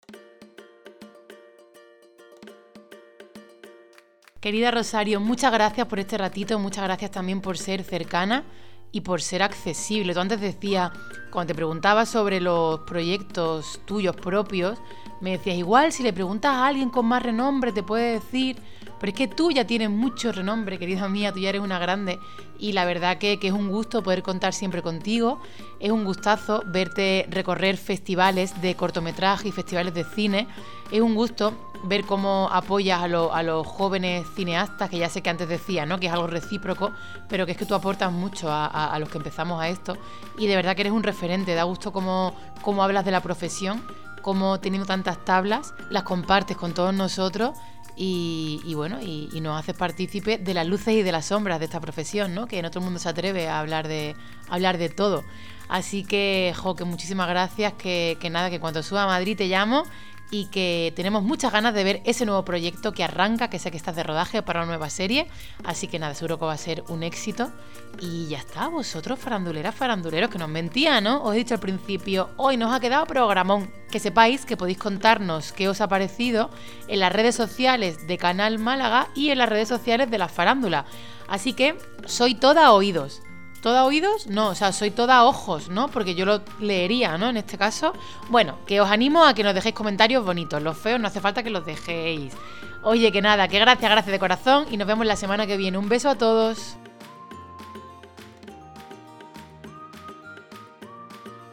Querida 4.40 4.72
Rosario, 4.72 5.20
muchas 5.20 5.52
gracias 5.52 5.86
por 5.86 6.00
este 6.00 6.18
ratito, 6.18 6.58
muchas 6.58 6.82
gracias 6.82 7.12
también 7.12 7.40
por 7.40 7.56
ser 7.56 7.84
cercana 7.84 8.42
y 8.90 9.02
por 9.02 9.22
ser 9.22 9.40
accesible. 9.40 10.14
Tú 10.14 10.20
antes 10.20 10.40
decías, 10.40 10.90
cuando 11.30 11.52
te 11.52 11.54
preguntaba 11.54 12.06
sobre 12.06 12.40
los 12.40 12.80
proyectos 12.80 13.80
tuyos 13.84 14.16
propios, 14.16 14.80
me 15.20 15.30
decías, 15.30 15.56
igual 15.56 15.92
si 15.92 16.02
le 16.02 16.12
preguntas 16.12 16.52
a 16.52 16.66
alguien 16.66 16.90
con 16.90 17.06
más 17.06 17.22
renombre 17.22 17.70
te 17.70 17.84
puede 17.84 18.14
decir, 18.14 18.56
pero 19.02 19.10
es 19.10 19.18
que 19.18 19.26
tú 19.26 19.50
ya 19.50 19.66
tienes 19.66 19.90
mucho 19.90 20.30
renombre, 20.30 20.78
querida 20.78 21.08
mía, 21.08 21.32
tú 21.32 21.40
ya 21.40 21.48
eres 21.48 21.60
una 21.60 21.80
grande. 21.80 22.20
Y 22.56 22.70
la 22.70 22.84
verdad 22.84 23.18
que, 23.18 23.40
que, 23.40 23.48
es 23.48 23.52
un 23.52 23.68
gusto 23.68 24.00
poder 24.00 24.22
contar 24.22 24.54
siempre 24.54 24.80
contigo, 24.80 25.40
es 25.80 25.90
un 25.90 26.04
gustazo 26.04 26.62
verte 26.66 27.26
recorrer 27.28 27.78
festivales 27.78 28.62
de 28.62 28.76
cortometraje 28.76 29.48
y 29.48 29.50
festivales 29.50 29.92
de 29.92 30.04
cine, 30.04 30.46
es 30.92 31.00
un 31.00 31.16
gusto 31.16 31.52
ver 31.82 32.04
cómo 32.04 32.48
apoyas 32.52 33.00
a, 33.00 33.06
a, 33.06 33.42
los 33.42 33.66
jóvenes 33.66 34.24
cineastas, 34.36 34.88
que 34.88 34.98
ya 34.98 35.08
sé 35.08 35.20
que 35.20 35.30
antes 35.30 35.48
decía, 35.48 35.84
¿no? 35.84 35.98
que 35.98 36.06
es 36.06 36.12
algo 36.12 36.28
recíproco, 36.28 36.92
pero 37.28 37.44
que 37.44 37.50
es 37.50 37.58
que 37.58 37.66
tú 37.66 37.74
aportas 37.74 38.12
mucho 38.12 38.52
a, 38.52 38.66
a, 38.66 38.94
a, 38.94 38.98
los 39.00 39.08
que 39.08 39.18
empezamos 39.18 39.60
a 39.60 39.68
esto. 39.68 39.96
Y 40.38 40.46
de 40.46 40.54
verdad 40.54 40.76
que 40.76 40.82
eres 40.82 40.92
un 40.92 41.02
referente, 41.02 41.56
da 41.56 41.64
gusto 41.64 41.92
cómo, 41.92 42.36
cómo 42.62 42.84
hablas 42.84 43.04
de 43.04 43.10
la 43.10 43.20
profesión, 43.20 43.82
cómo 44.22 44.60
teniendo 44.60 44.86
tantas 44.86 45.24
tablas 45.24 45.74
las 45.90 46.04
compartes 46.04 46.56
con 46.56 46.72
todos 46.72 46.94
nosotros 46.94 47.58
y, 47.96 48.60
y, 48.64 48.74
bueno, 48.74 49.00
y, 49.00 49.28
nos 49.40 49.58
haces 49.58 49.76
partícipe 49.76 50.38
de 50.38 50.54
las 50.54 50.66
luces 50.66 50.94
y 50.94 51.02
de 51.02 51.12
las 51.12 51.26
sombras 51.26 51.58
de 51.58 51.66
esta 51.66 51.80
profesión, 51.80 52.34
¿no? 52.34 52.46
Que 52.46 52.58
en 52.58 52.64
otro 52.64 52.80
mundo 52.80 52.98
se 52.98 53.08
atreve 53.08 53.48
a 53.48 53.60
hablar 53.60 53.88
de, 53.88 54.16
a 54.48 54.54
hablar 54.54 54.78
de 54.78 54.88
todo. 54.88 55.24
Así 55.68 56.04
que, 56.04 56.52
jo, 56.56 56.74
que 56.74 56.84
muchísimas 56.84 57.28
gracias, 57.28 57.72
que, 57.74 58.18
que 58.20 58.30
nada, 58.30 58.50
que 58.50 58.60
cuando 58.60 58.82
suba 58.82 59.04
a 59.04 59.06
Madrid 59.06 59.36
te 59.36 59.46
llamo 59.46 59.84
y 60.32 60.46
que 60.46 60.94
tenemos 60.96 61.22
muchas 61.22 61.52
ganas 61.52 61.74
de 61.74 61.84
ver 61.84 62.02
ese 62.06 62.24
nuevo 62.24 62.42
proyecto 62.42 62.92
que 62.92 63.04
arranca, 63.04 63.50
que 63.50 63.58
sé 63.58 63.70
que 63.70 63.76
estás 63.76 63.94
de 63.94 64.02
rodaje 64.02 64.42
para 64.42 64.60
una 64.60 64.68
nueva 64.68 64.88
serie, 64.88 65.28
así 65.62 65.88
que 65.88 65.98
nada, 65.98 66.14
seguro 66.14 66.38
que 66.38 66.46
va 66.46 66.54
a 66.54 66.58
ser 66.58 66.82
un 66.88 67.02
éxito. 67.02 67.52
Y 68.00 68.28
ya 68.28 68.38
está, 68.38 68.68
vosotros 68.68 69.18
faranduleras, 69.18 69.74
faranduleros, 69.74 70.30
que 70.30 70.38
nos 70.38 70.48
mentía, 70.48 71.02
¿no? 71.02 71.22
Os 71.22 71.34
he 71.34 71.38
dicho 71.38 71.52
al 71.52 71.60
principio, 71.60 72.30
hoy 72.38 72.56
nos 72.56 72.74
ha 72.74 72.80
quedado 72.80 73.04
programón. 73.04 73.70
Que 73.90 74.00
sepáis 74.00 74.46
que 74.46 74.56
podéis 74.56 74.78
contarnos 74.78 75.52
qué 75.52 75.68
os 75.68 75.82
ha 75.82 75.88
parecido 75.88 76.48
en 76.88 77.00
las 77.00 77.12
redes 77.12 77.34
sociales 77.34 78.06
de 78.06 78.16
Canal 78.16 78.58
Málaga 78.58 79.08
y 79.14 79.28
en 79.28 79.38
las 79.38 79.50
redes 79.50 79.68
sociales 79.68 80.10
de 80.10 80.16
la 80.16 80.28
farándula. 80.28 80.86
Así 81.28 81.52
que 81.52 81.76
soy 82.06 82.34
toda 82.34 82.72
oídos. 82.72 83.20
¿Toda 83.62 83.84
oídos? 83.84 84.26
No, 84.26 84.48
o 84.48 84.54
sea, 84.56 84.72
soy 84.72 84.90
toda 84.90 85.24
ojos, 85.24 85.68
¿no? 85.68 85.86
Porque 85.86 86.16
yo 86.16 86.26
lo 86.26 86.42
leería, 86.58 87.16
¿no? 87.16 87.28
En 87.28 87.36
este 87.36 87.56
caso. 87.56 87.92
Bueno, 88.28 88.58
que 88.66 88.80
os 88.80 88.90
animo 88.90 89.24
a 89.24 89.34
que 89.34 89.44
nos 89.44 89.54
dejéis 89.54 89.76
comentarios 89.76 90.24
bonitos. 90.24 90.60
Los 90.60 90.76
feos 90.76 90.98
no 90.98 91.06
hace 91.06 91.20
falta 91.20 91.44
que 91.44 91.50
los 91.50 91.64
dejéis. 91.64 92.34
Oye, 92.82 93.12
que 93.12 93.22
nada, 93.22 93.46
que 93.46 93.60
gracias, 93.60 93.88
gracias 93.88 94.10
de 94.10 94.18
corazón 94.18 94.66
y 94.68 94.76
nos 94.76 94.88
vemos 94.88 95.06
la 95.06 95.14
semana 95.14 95.46
que 95.46 95.56
viene. 95.56 95.78
Un 95.78 95.88
beso 95.88 96.10
a 96.10 96.16
todos. 96.16 96.76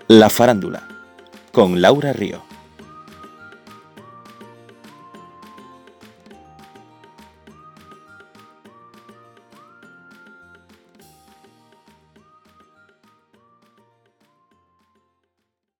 La 0.07 0.31
farándula, 0.31 0.87
con 1.51 1.79
Laura 1.79 2.11
Río. 2.11 2.48